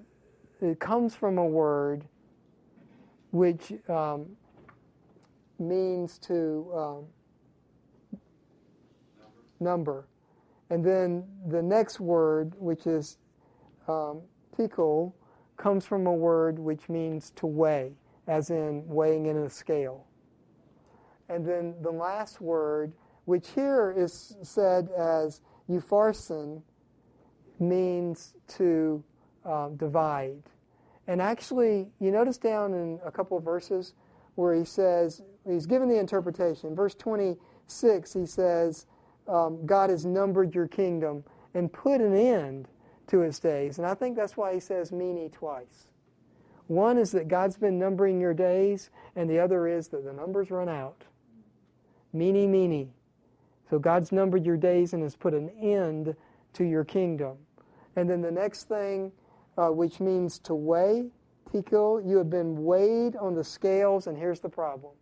it 0.61 0.79
comes 0.79 1.15
from 1.15 1.37
a 1.37 1.45
word 1.45 2.05
which 3.31 3.73
um, 3.87 4.25
means 5.59 6.17
to 6.17 6.71
um, 6.75 7.05
number. 9.59 10.07
And 10.69 10.83
then 10.83 11.23
the 11.47 11.61
next 11.61 11.99
word, 11.99 12.53
which 12.57 12.85
is 12.85 13.17
um, 13.87 14.21
Tekel, 14.55 15.13
comes 15.57 15.85
from 15.85 16.07
a 16.07 16.13
word 16.13 16.59
which 16.59 16.87
means 16.89 17.31
to 17.31 17.47
weigh, 17.47 17.93
as 18.27 18.49
in 18.49 18.87
weighing 18.87 19.25
in 19.25 19.37
a 19.37 19.49
scale. 19.49 20.05
And 21.27 21.45
then 21.45 21.75
the 21.81 21.91
last 21.91 22.41
word, 22.41 22.93
which 23.25 23.49
here 23.49 23.93
is 23.95 24.35
said 24.41 24.89
as 24.97 25.41
upharsin, 25.69 26.61
means 27.59 28.33
to 28.47 29.03
um, 29.45 29.75
divide. 29.75 30.41
And 31.07 31.21
actually, 31.21 31.87
you 31.99 32.11
notice 32.11 32.37
down 32.37 32.73
in 32.73 32.99
a 33.05 33.11
couple 33.11 33.37
of 33.37 33.43
verses 33.43 33.93
where 34.35 34.55
he 34.55 34.63
says, 34.63 35.21
he's 35.47 35.65
given 35.65 35.89
the 35.89 35.97
interpretation. 35.97 36.75
Verse 36.75 36.95
26, 36.95 38.13
he 38.13 38.25
says, 38.25 38.85
um, 39.29 39.65
God 39.65 39.89
has 39.89 40.05
numbered 40.05 40.53
your 40.55 40.67
kingdom 40.67 41.23
and 41.53 41.71
put 41.71 42.01
an 42.01 42.15
end 42.15 42.67
to 43.07 43.21
its 43.21 43.39
days. 43.39 43.77
And 43.77 43.87
I 43.87 43.93
think 43.93 44.15
that's 44.15 44.37
why 44.37 44.53
he 44.53 44.59
says 44.59 44.91
meany 44.91 45.29
twice. 45.29 45.87
One 46.67 46.97
is 46.97 47.11
that 47.11 47.27
God's 47.27 47.57
been 47.57 47.79
numbering 47.79 48.21
your 48.21 48.33
days, 48.33 48.91
and 49.15 49.29
the 49.29 49.39
other 49.39 49.67
is 49.67 49.87
that 49.87 50.03
the 50.03 50.13
numbers 50.13 50.51
run 50.51 50.69
out. 50.69 51.05
Mene, 52.13 52.51
meany. 52.51 52.91
So 53.69 53.79
God's 53.79 54.11
numbered 54.11 54.45
your 54.45 54.57
days 54.57 54.93
and 54.93 55.01
has 55.03 55.15
put 55.15 55.33
an 55.33 55.49
end 55.59 56.15
to 56.53 56.63
your 56.63 56.83
kingdom. 56.83 57.37
And 57.95 58.09
then 58.09 58.21
the 58.21 58.31
next 58.31 58.67
thing 58.67 59.11
uh, 59.59 59.67
which 59.69 59.99
means 59.99 60.39
to 60.39 60.55
weigh. 60.55 61.09
Tekel, 61.51 62.01
you 62.07 62.17
have 62.17 62.29
been 62.29 62.63
weighed 62.63 63.15
on 63.15 63.35
the 63.35 63.43
scales, 63.43 64.07
and 64.07 64.17
here's 64.17 64.39
the 64.39 64.49
problem, 64.49 64.93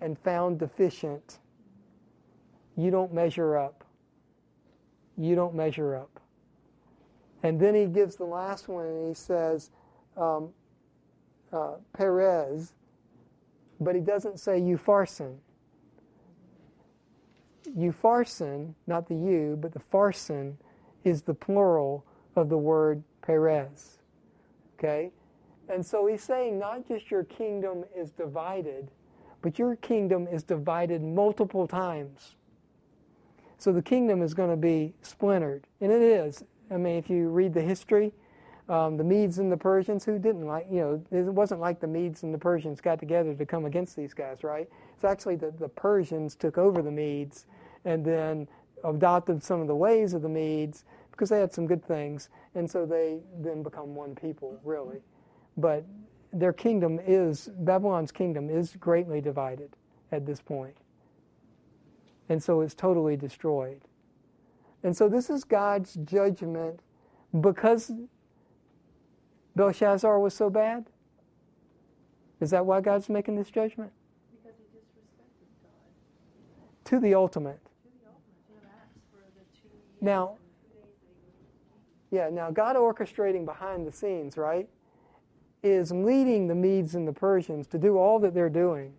and 0.00 0.18
found 0.18 0.58
deficient. 0.58 1.38
You 2.76 2.90
don't 2.90 3.12
measure 3.12 3.56
up. 3.56 3.84
You 5.16 5.34
don't 5.34 5.54
measure 5.54 5.94
up. 5.96 6.20
And 7.42 7.60
then 7.60 7.74
he 7.74 7.86
gives 7.86 8.16
the 8.16 8.24
last 8.24 8.68
one, 8.68 8.86
and 8.86 9.08
he 9.08 9.14
says, 9.14 9.70
um, 10.16 10.50
uh, 11.52 11.74
Peres, 11.92 12.72
but 13.80 13.94
he 13.94 14.00
doesn't 14.00 14.40
say 14.40 14.60
Upharsin. 14.60 15.36
upharsin, 17.76 18.74
not 18.86 19.08
the 19.08 19.14
u, 19.14 19.58
but 19.60 19.72
the 19.72 19.80
pharsin, 19.80 20.54
is 21.04 21.22
the 21.22 21.34
plural 21.34 22.04
of 22.34 22.48
the 22.48 22.58
word 22.58 23.02
Peres. 23.22 23.98
Okay? 24.78 25.12
And 25.68 25.84
so 25.84 26.06
he's 26.06 26.22
saying 26.22 26.58
not 26.58 26.86
just 26.86 27.10
your 27.10 27.24
kingdom 27.24 27.84
is 27.96 28.10
divided, 28.10 28.90
but 29.42 29.58
your 29.58 29.76
kingdom 29.76 30.26
is 30.26 30.42
divided 30.42 31.02
multiple 31.02 31.66
times. 31.66 32.36
So 33.58 33.72
the 33.72 33.82
kingdom 33.82 34.22
is 34.22 34.34
going 34.34 34.50
to 34.50 34.56
be 34.56 34.94
splintered. 35.02 35.66
And 35.80 35.90
it 35.90 36.02
is. 36.02 36.44
I 36.70 36.76
mean, 36.76 36.96
if 36.96 37.08
you 37.08 37.28
read 37.28 37.54
the 37.54 37.62
history, 37.62 38.12
um, 38.68 38.96
the 38.96 39.04
Medes 39.04 39.38
and 39.38 39.52
the 39.52 39.56
Persians, 39.56 40.04
who 40.04 40.18
didn't 40.18 40.46
like, 40.46 40.66
you 40.70 40.80
know, 40.80 41.02
it 41.10 41.24
wasn't 41.24 41.60
like 41.60 41.80
the 41.80 41.86
Medes 41.86 42.22
and 42.22 42.32
the 42.32 42.38
Persians 42.38 42.80
got 42.80 42.98
together 42.98 43.34
to 43.34 43.46
come 43.46 43.66
against 43.66 43.96
these 43.96 44.14
guys, 44.14 44.42
right? 44.42 44.68
It's 44.94 45.04
actually 45.04 45.36
that 45.36 45.58
the 45.58 45.68
Persians 45.68 46.34
took 46.34 46.56
over 46.56 46.80
the 46.80 46.90
Medes 46.90 47.46
and 47.84 48.04
then 48.04 48.48
adopted 48.82 49.42
some 49.42 49.60
of 49.60 49.66
the 49.66 49.76
ways 49.76 50.14
of 50.14 50.22
the 50.22 50.28
Medes 50.28 50.84
because 51.10 51.28
they 51.28 51.38
had 51.38 51.52
some 51.52 51.66
good 51.66 51.84
things, 51.84 52.28
and 52.54 52.68
so 52.68 52.84
they 52.84 53.20
then 53.38 53.62
become 53.62 53.94
one 53.94 54.14
people, 54.16 54.58
really. 54.64 55.00
But 55.56 55.84
their 56.32 56.52
kingdom 56.52 56.98
is, 57.06 57.50
Babylon's 57.58 58.10
kingdom 58.10 58.50
is 58.50 58.74
greatly 58.80 59.20
divided 59.20 59.76
at 60.10 60.26
this 60.26 60.40
point. 60.40 60.76
And 62.28 62.42
so 62.42 62.60
it's 62.60 62.74
totally 62.74 63.16
destroyed. 63.16 63.82
And 64.82 64.96
so 64.96 65.08
this 65.08 65.30
is 65.30 65.44
God's 65.44 65.94
judgment 66.04 66.80
because 67.40 67.90
Belshazzar 69.56 70.18
was 70.18 70.34
so 70.34 70.50
bad? 70.50 70.86
Is 72.40 72.50
that 72.50 72.66
why 72.66 72.80
God's 72.80 73.08
making 73.08 73.36
this 73.36 73.50
judgment? 73.50 73.92
Because 74.30 74.58
he 74.58 74.78
disrespected 74.78 75.62
God. 75.62 76.84
To 76.84 77.00
the 77.00 77.14
ultimate. 77.14 77.64
To 77.64 77.88
the 78.02 78.08
ultimate, 78.08 78.64
for 79.10 79.20
the 79.34 80.04
Now- 80.04 80.28
and 80.28 80.38
two 80.38 80.78
days 80.78 80.94
that 81.02 81.14
he 82.10 82.20
was 82.20 82.28
Yeah, 82.28 82.30
now 82.30 82.50
God 82.50 82.76
orchestrating 82.76 83.44
behind 83.44 83.86
the 83.86 83.92
scenes, 83.92 84.36
right, 84.36 84.68
is 85.62 85.92
leading 85.92 86.48
the 86.48 86.54
Medes 86.54 86.94
and 86.94 87.08
the 87.08 87.12
Persians 87.12 87.66
to 87.68 87.78
do 87.78 87.96
all 87.96 88.18
that 88.18 88.34
they're 88.34 88.50
doing 88.50 88.94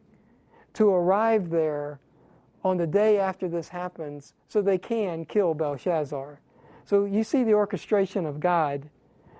to 0.74 0.90
arrive 0.90 1.50
there 1.50 2.00
on 2.66 2.78
the 2.78 2.88
day 2.88 3.20
after 3.20 3.47
this 3.47 3.70
happens 3.70 4.34
so 4.49 4.59
they 4.59 4.80
can 4.80 5.24
kill 5.24 5.53
Belshazzar. 5.53 6.39
So 6.84 7.05
you 7.05 7.24
see 7.24 7.43
the 7.43 7.53
orchestration 7.53 8.26
of 8.26 8.39
God. 8.39 8.89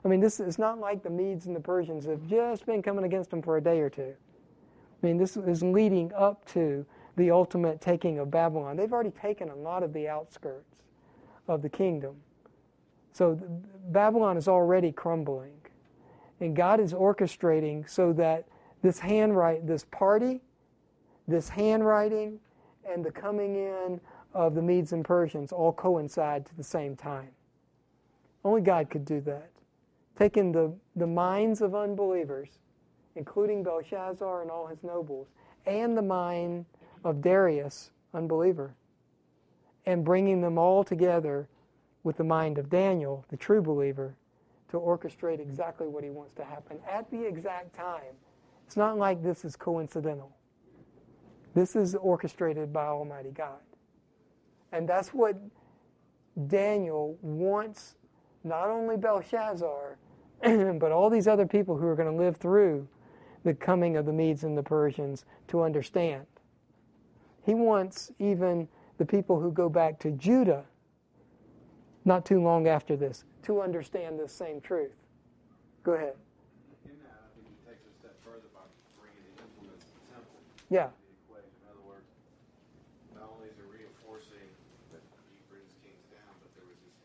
I 0.06 0.08
mean, 0.08 0.20
this 0.20 0.40
is 0.40 0.60
not 0.60 0.80
like 0.80 1.02
the 1.02 1.10
Medes 1.10 1.48
and 1.48 1.56
the 1.56 1.60
Persians 1.60 2.06
have 2.06 2.26
just 2.28 2.68
been 2.68 2.84
coming 2.84 3.04
against 3.04 3.32
them 3.32 3.42
for 3.42 3.58
a 3.58 3.62
day 3.62 3.80
or 3.80 3.90
two. 3.90 4.14
I 5.02 5.08
mean, 5.08 5.18
this 5.18 5.36
is 5.36 5.64
leading 5.64 6.14
up 6.14 6.46
to 6.50 6.86
the 7.18 7.32
ultimate 7.32 7.82
taking 7.82 8.20
of 8.20 8.30
Babylon. 8.30 8.78
They've 8.78 8.94
already 8.94 9.10
taken 9.10 9.50
a 9.50 9.56
lot 9.56 9.82
of 9.82 9.92
the 9.92 10.08
outskirts 10.08 10.84
of 11.48 11.64
the 11.64 11.70
kingdom. 11.70 12.18
So 13.12 13.40
Babylon 13.90 14.38
is 14.38 14.48
already 14.48 14.92
crumbling. 14.92 15.58
And 16.40 16.56
God 16.56 16.80
is 16.80 16.94
orchestrating 16.94 17.90
so 17.90 18.14
that 18.14 18.46
this 18.84 19.00
handwrite, 19.00 19.66
this 19.66 19.86
party, 19.86 20.42
this 21.28 21.50
handwriting, 21.50 22.40
and 22.90 23.04
the 23.04 23.12
coming 23.12 23.56
in 23.56 24.00
of 24.34 24.56
the 24.56 24.62
Medes 24.62 24.94
and 24.94 25.04
Persians 25.04 25.52
all 25.52 25.74
coincide 25.74 26.46
to 26.46 26.56
the 26.56 26.64
same 26.64 26.96
time. 26.96 27.30
Only 28.44 28.62
God 28.62 28.90
could 28.90 29.06
do 29.06 29.22
that. 29.22 29.50
Taking 30.18 30.52
the, 30.52 30.74
the 30.96 31.08
minds 31.08 31.62
of 31.62 31.74
unbelievers, 31.76 32.50
including 33.16 33.64
Belshazzar 33.64 34.42
and 34.42 34.52
all 34.52 34.68
his 34.68 34.84
nobles, 34.84 35.28
and 35.66 35.98
the 35.98 36.02
mind 36.02 36.66
of 37.04 37.22
Darius, 37.22 37.92
unbeliever, 38.14 38.76
and 39.86 40.04
bringing 40.04 40.42
them 40.42 40.58
all 40.58 40.84
together 40.84 41.48
with 42.04 42.18
the 42.18 42.24
mind 42.24 42.58
of 42.58 42.70
Daniel, 42.70 43.26
the 43.30 43.38
true 43.38 43.62
believer, 43.62 44.16
to 44.70 44.78
orchestrate 44.78 45.40
exactly 45.40 45.88
what 45.88 46.04
he 46.04 46.10
wants 46.10 46.34
to 46.36 46.44
happen 46.44 46.78
at 46.90 47.10
the 47.10 47.26
exact 47.26 47.74
time. 47.74 48.14
It's 48.66 48.78
not 48.78 48.98
like 48.98 49.24
this 49.24 49.46
is 49.46 49.56
coincidental. 49.56 50.32
This 51.56 51.76
is 51.76 51.96
orchestrated 51.96 52.72
by 52.72 52.86
Almighty 52.86 53.32
God. 53.32 53.60
And 54.72 54.88
that's 54.88 55.10
what 55.10 55.38
Daniel 56.48 57.18
wants 57.22 57.96
not 58.44 58.70
only 58.70 58.98
Belshazzar, 58.98 59.98
but 60.44 60.92
all 60.92 61.10
these 61.10 61.28
other 61.28 61.48
people 61.48 61.78
who 61.78 61.88
are 61.88 61.96
going 61.96 62.12
to 62.12 62.24
live 62.24 62.38
through 62.38 62.88
the 63.44 63.54
coming 63.54 63.96
of 63.96 64.06
the 64.06 64.14
Medes 64.14 64.44
and 64.44 64.58
the 64.58 64.64
Persians 64.64 65.26
to 65.48 65.64
understand. 65.64 66.26
He 67.44 67.54
wants 67.56 68.12
even 68.20 68.68
the 68.98 69.06
people 69.06 69.40
who 69.40 69.52
go 69.52 69.70
back 69.70 69.98
to 70.00 70.12
Judah 70.12 70.66
not 72.04 72.26
too 72.26 72.42
long 72.42 72.68
after 72.68 72.96
this 72.96 73.24
to 73.44 73.62
understand 73.62 74.20
this 74.20 74.34
same 74.34 74.60
truth. 74.62 74.94
Go 75.84 75.94
ahead. 75.94 76.14
In 76.86 76.92
that, 77.06 77.22
I 77.22 77.30
think 77.34 77.48
he 77.48 77.56
takes 77.70 77.82
it 77.86 77.94
a 77.94 77.98
step 78.02 78.18
further 78.26 78.50
by 78.54 78.66
bringing 79.00 79.22
the 79.38 79.42
implements 79.42 79.86
of 79.86 79.94
the 79.94 80.06
temple 80.14 80.38
Yeah. 80.70 80.90
into 80.90 81.02
the 81.06 81.14
equation. 81.30 81.54
In 81.62 81.70
other 81.70 81.86
words, 81.86 82.10
not 83.14 83.30
only 83.30 83.50
is 83.54 83.58
it 83.62 83.66
reinforcing 83.70 84.50
that 84.94 85.02
he 85.30 85.38
brings 85.50 85.70
kings 85.86 86.02
down, 86.10 86.34
but 86.42 86.50
there 86.58 86.66
was 86.66 86.78
this 86.82 86.98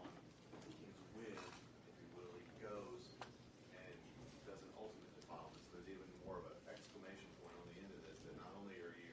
on 0.00 0.08
the 0.08 0.72
king's 0.72 0.96
whim, 1.16 1.36
if 1.88 1.96
you 2.00 2.08
will, 2.16 2.32
he 2.40 2.48
goes 2.64 3.04
and 3.76 3.92
does 4.48 4.60
an 4.64 4.72
ultimate 4.80 5.12
defilement. 5.20 5.60
So 5.68 5.76
there's 5.76 5.88
even 5.92 6.08
more 6.24 6.40
of 6.40 6.48
an 6.48 6.56
exclamation 6.72 7.28
point 7.44 7.52
on 7.60 7.64
the 7.68 7.76
end 7.80 7.92
of 7.92 8.00
this, 8.08 8.16
that 8.28 8.36
not 8.40 8.52
only 8.60 8.76
are 8.80 8.96
you, 8.96 9.12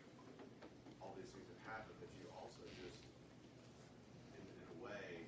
all 1.04 1.12
these 1.20 1.32
things 1.36 1.48
have 1.52 1.84
happened, 1.84 2.00
but 2.00 2.08
you 2.16 2.32
also 2.36 2.64
just, 2.80 3.00
in, 4.36 4.40
in 4.40 4.68
a 4.72 4.78
way, 4.80 5.28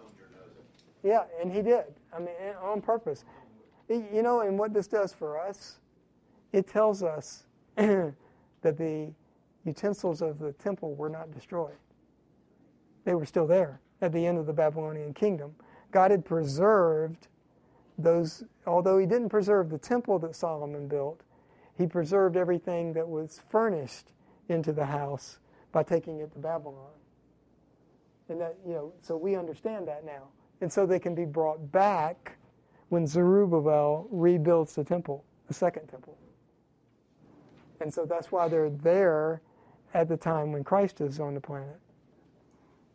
thumbed 0.00 0.16
your 0.16 0.32
nose 0.32 0.56
at 0.56 0.64
Yeah, 1.02 1.24
and 1.40 1.52
he 1.52 1.62
did. 1.62 1.84
I 2.14 2.18
mean, 2.18 2.28
on 2.62 2.80
purpose. 2.80 3.24
You 3.88 4.22
know, 4.22 4.40
and 4.40 4.58
what 4.58 4.72
this 4.72 4.86
does 4.86 5.12
for 5.12 5.38
us, 5.40 5.78
it 6.52 6.66
tells 6.66 7.02
us 7.02 7.44
that 7.76 8.14
the 8.62 9.12
utensils 9.64 10.22
of 10.22 10.38
the 10.38 10.52
temple 10.52 10.94
were 10.94 11.08
not 11.08 11.32
destroyed. 11.32 11.76
They 13.04 13.14
were 13.14 13.26
still 13.26 13.46
there 13.46 13.80
at 14.00 14.12
the 14.12 14.26
end 14.26 14.38
of 14.38 14.46
the 14.46 14.52
Babylonian 14.52 15.14
kingdom. 15.14 15.54
God 15.90 16.10
had 16.10 16.24
preserved 16.24 17.28
those, 17.98 18.44
although 18.66 18.98
he 18.98 19.06
didn't 19.06 19.28
preserve 19.28 19.70
the 19.70 19.78
temple 19.78 20.18
that 20.20 20.34
Solomon 20.34 20.88
built, 20.88 21.22
he 21.76 21.86
preserved 21.86 22.36
everything 22.36 22.92
that 22.94 23.08
was 23.08 23.40
furnished 23.50 24.12
into 24.48 24.72
the 24.72 24.86
house 24.86 25.38
by 25.72 25.82
taking 25.82 26.20
it 26.20 26.32
to 26.32 26.38
Babylon. 26.38 26.90
And 28.28 28.40
that, 28.40 28.56
you 28.66 28.72
know, 28.72 28.92
so 29.02 29.16
we 29.16 29.36
understand 29.36 29.88
that 29.88 30.04
now. 30.04 30.28
And 30.62 30.72
so 30.72 30.86
they 30.86 31.00
can 31.00 31.14
be 31.14 31.24
brought 31.24 31.72
back 31.72 32.38
when 32.88 33.06
Zerubbabel 33.06 34.06
rebuilds 34.10 34.74
the 34.74 34.84
temple, 34.84 35.24
the 35.48 35.54
second 35.54 35.88
temple. 35.88 36.16
And 37.80 37.92
so 37.92 38.06
that's 38.06 38.30
why 38.30 38.46
they're 38.46 38.70
there 38.70 39.42
at 39.92 40.08
the 40.08 40.16
time 40.16 40.52
when 40.52 40.62
Christ 40.62 41.00
is 41.00 41.18
on 41.18 41.34
the 41.34 41.40
planet. 41.40 41.80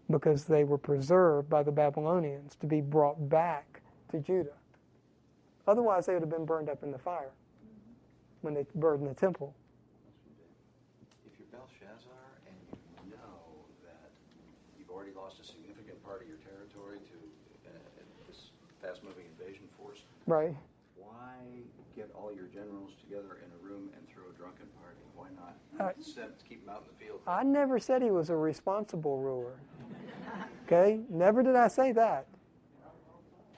Because 0.09 0.45
they 0.45 0.63
were 0.63 0.77
preserved 0.77 1.49
by 1.49 1.61
the 1.61 1.71
Babylonians 1.71 2.55
to 2.61 2.67
be 2.67 2.79
brought 2.79 3.27
back 3.27 3.81
to 4.11 4.19
Judah. 4.19 4.55
Otherwise, 5.67 6.05
they 6.05 6.13
would 6.13 6.21
have 6.21 6.31
been 6.31 6.45
burned 6.45 6.69
up 6.69 6.83
in 6.83 6.91
the 6.91 6.97
fire 6.97 7.31
when 8.41 8.53
they 8.53 8.65
burned 8.75 9.05
the 9.05 9.13
temple. 9.13 9.53
If 11.25 11.37
you're 11.37 11.47
Belshazzar 11.51 12.23
and 12.47 12.79
you 13.03 13.11
know 13.11 13.67
that 13.83 14.11
you've 14.79 14.89
already 14.89 15.11
lost 15.11 15.41
a 15.41 15.43
significant 15.43 16.01
part 16.05 16.21
of 16.21 16.29
your 16.29 16.37
territory 16.37 16.99
to 17.11 17.17
uh, 17.67 17.71
this 18.27 18.51
fast-moving 18.87 19.25
invasion 19.37 19.63
force, 19.77 20.03
Right? 20.25 20.55
why 20.95 21.35
get 21.95 22.09
all 22.15 22.33
your 22.33 22.45
generals 22.45 22.91
together 23.01 23.39
in 23.43 23.49
a 23.59 23.63
room 23.65 23.89
and 23.95 24.07
throw 24.07 24.23
a 24.29 24.37
drunken 24.37 24.67
party? 24.81 24.97
Why 25.15 25.27
not 25.35 25.55
Uh, 25.79 25.93
Send, 26.01 26.31
keep 26.47 26.65
them 26.65 26.73
out 26.75 26.83
in 26.83 26.87
the 26.97 27.05
field? 27.05 27.21
I 27.27 27.43
never 27.43 27.79
said 27.79 28.01
he 28.01 28.11
was 28.11 28.29
a 28.29 28.35
responsible 28.35 29.17
ruler. 29.19 29.59
Okay? 30.65 31.01
Never 31.09 31.43
did 31.43 31.55
I 31.55 31.67
say 31.67 31.91
that. 31.93 32.27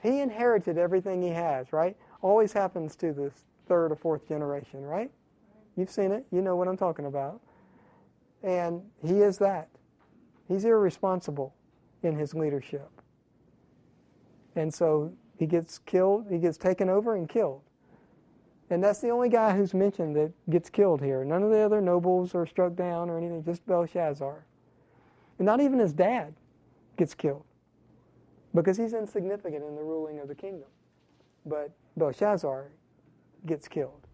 He 0.02 0.20
inherited 0.20 0.78
everything 0.78 1.20
he 1.22 1.28
has, 1.28 1.72
right? 1.72 1.96
Always 2.22 2.52
happens 2.52 2.96
to 2.96 3.12
the 3.12 3.30
third 3.66 3.92
or 3.92 3.96
fourth 3.96 4.26
generation, 4.26 4.82
right? 4.82 5.10
You've 5.76 5.90
seen 5.90 6.10
it. 6.12 6.24
You 6.30 6.40
know 6.40 6.56
what 6.56 6.66
I'm 6.68 6.76
talking 6.76 7.04
about. 7.06 7.40
And 8.42 8.82
he 9.02 9.20
is 9.20 9.36
that. 9.38 9.68
He's 10.48 10.64
irresponsible 10.64 11.54
in 12.02 12.16
his 12.16 12.34
leadership. 12.34 12.88
And 14.56 14.72
so 14.72 15.12
he 15.40 15.46
gets 15.46 15.78
killed, 15.78 16.26
he 16.28 16.36
gets 16.36 16.58
taken 16.58 16.90
over 16.90 17.16
and 17.16 17.26
killed. 17.26 17.62
And 18.68 18.84
that's 18.84 19.00
the 19.00 19.08
only 19.08 19.30
guy 19.30 19.56
who's 19.56 19.72
mentioned 19.72 20.14
that 20.16 20.32
gets 20.50 20.68
killed 20.68 21.00
here. 21.00 21.24
None 21.24 21.42
of 21.42 21.48
the 21.48 21.60
other 21.60 21.80
nobles 21.80 22.34
are 22.34 22.44
struck 22.46 22.76
down 22.76 23.08
or 23.08 23.16
anything, 23.16 23.42
just 23.42 23.66
Belshazzar. 23.66 24.44
And 25.38 25.46
not 25.46 25.62
even 25.62 25.78
his 25.78 25.94
dad 25.94 26.34
gets 26.98 27.14
killed 27.14 27.44
because 28.54 28.76
he's 28.76 28.92
insignificant 28.92 29.64
in 29.64 29.76
the 29.76 29.82
ruling 29.82 30.18
of 30.20 30.28
the 30.28 30.34
kingdom. 30.34 30.68
But 31.46 31.70
Belshazzar 31.96 32.70
gets 33.46 33.66
killed. 33.66 34.06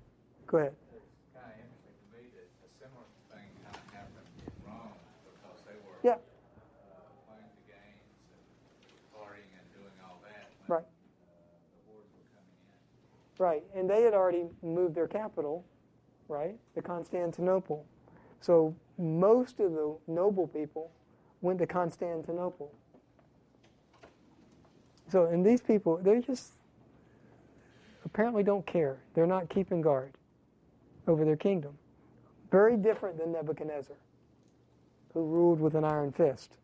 Go 0.46 0.58
ahead. 0.58 0.74
It's 0.94 1.34
kind 1.34 1.50
of 1.50 1.58
interesting 1.58 1.98
to 1.98 2.16
me 2.16 2.30
that 2.38 2.46
a 2.62 2.70
similar 2.78 3.10
thing 3.34 3.50
kind 3.66 3.74
of 3.74 3.92
happened 3.92 4.30
in 4.46 4.52
Rome 4.64 4.94
because 5.26 5.58
they 5.66 5.74
were 5.74 5.98
Right, 13.38 13.62
and 13.74 13.88
they 13.88 14.02
had 14.02 14.14
already 14.14 14.46
moved 14.62 14.94
their 14.94 15.06
capital, 15.06 15.64
right, 16.28 16.56
to 16.74 16.80
Constantinople. 16.80 17.84
So 18.40 18.74
most 18.98 19.60
of 19.60 19.72
the 19.72 19.96
noble 20.06 20.46
people 20.46 20.90
went 21.42 21.58
to 21.58 21.66
Constantinople. 21.66 22.72
So, 25.08 25.26
and 25.26 25.44
these 25.44 25.60
people, 25.60 25.98
they 25.98 26.20
just 26.20 26.52
apparently 28.04 28.42
don't 28.42 28.66
care. 28.66 28.98
They're 29.14 29.26
not 29.26 29.48
keeping 29.50 29.82
guard 29.82 30.12
over 31.06 31.24
their 31.24 31.36
kingdom. 31.36 31.76
Very 32.50 32.76
different 32.76 33.18
than 33.18 33.32
Nebuchadnezzar, 33.32 33.96
who 35.12 35.24
ruled 35.24 35.60
with 35.60 35.74
an 35.74 35.84
iron 35.84 36.10
fist. 36.12 36.56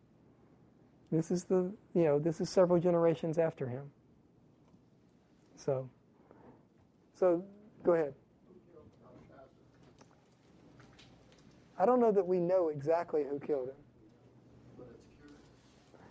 This 1.11 1.29
is 1.29 1.43
the, 1.43 1.71
you 1.93 2.03
know, 2.03 2.17
this 2.17 2.41
is 2.41 2.49
several 2.49 2.79
generations 2.79 3.37
after 3.37 3.67
him. 3.67 3.91
So, 5.55 5.87
so 7.23 7.41
go 7.85 7.93
ahead. 7.93 8.13
I 11.79 11.85
don't 11.85 12.01
know 12.01 12.11
that 12.11 12.27
we 12.27 12.37
know 12.37 12.67
exactly 12.67 13.23
who 13.23 13.39
killed 13.39 13.69
him. 13.69 14.87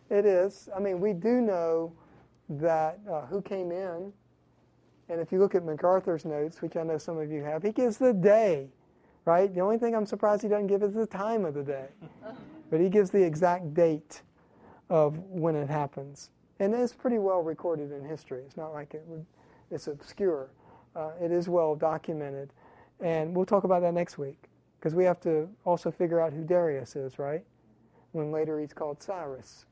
It 0.08 0.24
is. 0.24 0.70
I 0.74 0.80
mean, 0.80 1.00
we 1.00 1.12
do 1.12 1.42
know 1.42 1.92
that 2.48 2.98
uh, 3.10 3.26
who 3.26 3.42
came 3.42 3.72
in, 3.72 4.10
and 5.10 5.20
if 5.20 5.30
you 5.30 5.38
look 5.38 5.54
at 5.54 5.66
MacArthur's 5.66 6.24
notes, 6.24 6.62
which 6.62 6.76
I 6.76 6.82
know 6.82 6.96
some 6.96 7.18
of 7.18 7.30
you 7.30 7.44
have, 7.44 7.62
he 7.62 7.72
gives 7.72 7.98
the 7.98 8.14
day, 8.14 8.70
right? 9.26 9.54
The 9.54 9.60
only 9.60 9.76
thing 9.76 9.94
I'm 9.94 10.06
surprised 10.06 10.40
he 10.40 10.48
doesn't 10.48 10.68
give 10.68 10.82
is 10.82 10.94
the 10.94 11.06
time 11.06 11.44
of 11.44 11.52
the 11.52 11.62
day, 11.62 11.88
but 12.70 12.80
he 12.80 12.88
gives 12.88 13.10
the 13.10 13.22
exact 13.22 13.74
date 13.74 14.22
of 14.88 15.18
when 15.18 15.56
it 15.56 15.68
happens, 15.68 16.30
and 16.58 16.72
it's 16.72 16.94
pretty 16.94 17.18
well 17.18 17.42
recorded 17.42 17.92
in 17.92 18.02
history. 18.02 18.44
It's 18.46 18.56
not 18.56 18.72
like 18.72 18.94
it 18.94 19.04
would, 19.06 19.26
it's 19.70 19.88
obscure. 19.88 20.48
Uh, 20.94 21.10
it 21.20 21.32
is 21.32 21.48
well 21.48 21.74
documented, 21.74 22.52
and 23.00 23.34
we'll 23.34 23.46
talk 23.46 23.64
about 23.64 23.80
that 23.80 23.94
next 23.94 24.18
week 24.18 24.50
because 24.78 24.94
we 24.94 25.04
have 25.04 25.20
to 25.20 25.48
also 25.64 25.90
figure 25.90 26.20
out 26.20 26.32
who 26.32 26.44
Darius 26.44 26.96
is, 26.96 27.18
right? 27.18 27.44
When 28.12 28.30
later 28.30 28.60
he's 28.60 28.74
called 28.74 29.02
Cyrus, 29.02 29.64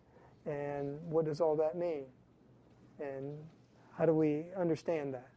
and 0.47 0.99
what 1.11 1.27
does 1.27 1.41
all 1.41 1.57
that 1.57 1.77
mean? 1.77 2.05
And 3.01 3.37
how 3.99 4.07
do 4.07 4.15
we 4.15 4.45
understand 4.57 5.13
that? 5.13 5.29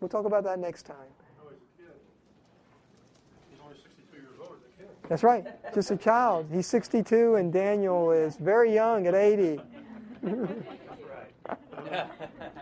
We'll 0.00 0.08
talk 0.08 0.26
about 0.26 0.44
that 0.44 0.60
next 0.60 0.84
time. 0.84 0.96
Oh, 1.40 1.48
he's 1.50 1.58
a 1.58 1.82
kid. 1.82 1.92
He's 3.50 3.60
only 3.64 3.76
62 3.82 4.16
years 4.16 4.38
old 4.40 4.50
as 4.50 4.62
a 4.62 4.78
kid. 4.78 4.90
That's 5.08 5.24
right, 5.24 5.74
just 5.74 5.90
a 5.90 5.96
child. 5.96 6.46
He's 6.52 6.68
62, 6.68 7.34
and 7.34 7.52
Daniel 7.52 8.12
is 8.12 8.36
very 8.36 8.72
young 8.72 9.08
at 9.08 9.14
80. 9.14 9.60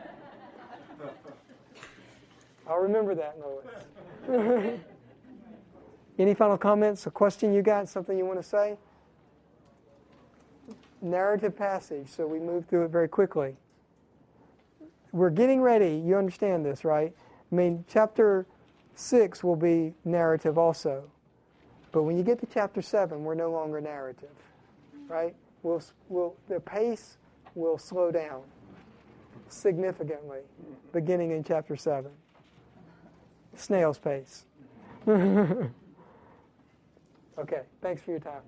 I'll 2.70 2.78
remember 2.78 3.16
that, 3.16 3.36
Lois. 4.28 4.78
Any 6.18 6.34
final 6.34 6.56
comments? 6.56 7.04
A 7.06 7.10
question 7.10 7.52
you 7.52 7.62
got? 7.62 7.88
Something 7.88 8.16
you 8.16 8.24
want 8.24 8.40
to 8.40 8.48
say? 8.48 8.76
Narrative 11.02 11.56
passage, 11.56 12.06
so 12.08 12.28
we 12.28 12.38
move 12.38 12.66
through 12.66 12.84
it 12.84 12.90
very 12.90 13.08
quickly. 13.08 13.56
We're 15.10 15.30
getting 15.30 15.60
ready. 15.60 15.96
You 15.96 16.16
understand 16.16 16.64
this, 16.64 16.84
right? 16.84 17.12
I 17.50 17.54
mean, 17.54 17.84
chapter 17.88 18.46
6 18.94 19.42
will 19.42 19.56
be 19.56 19.94
narrative 20.04 20.56
also. 20.56 21.02
But 21.90 22.04
when 22.04 22.16
you 22.16 22.22
get 22.22 22.38
to 22.40 22.46
chapter 22.46 22.82
7, 22.82 23.24
we're 23.24 23.34
no 23.34 23.50
longer 23.50 23.80
narrative, 23.80 24.30
right? 25.08 25.34
We'll, 25.64 25.82
we'll, 26.08 26.36
the 26.48 26.60
pace 26.60 27.16
will 27.56 27.78
slow 27.78 28.12
down 28.12 28.42
significantly 29.48 30.40
beginning 30.92 31.32
in 31.32 31.42
chapter 31.42 31.74
7. 31.74 32.12
Snail's 33.56 33.98
pace. 33.98 34.44
okay, 35.08 35.70
thanks 37.80 38.02
for 38.02 38.10
your 38.10 38.20
time. 38.20 38.42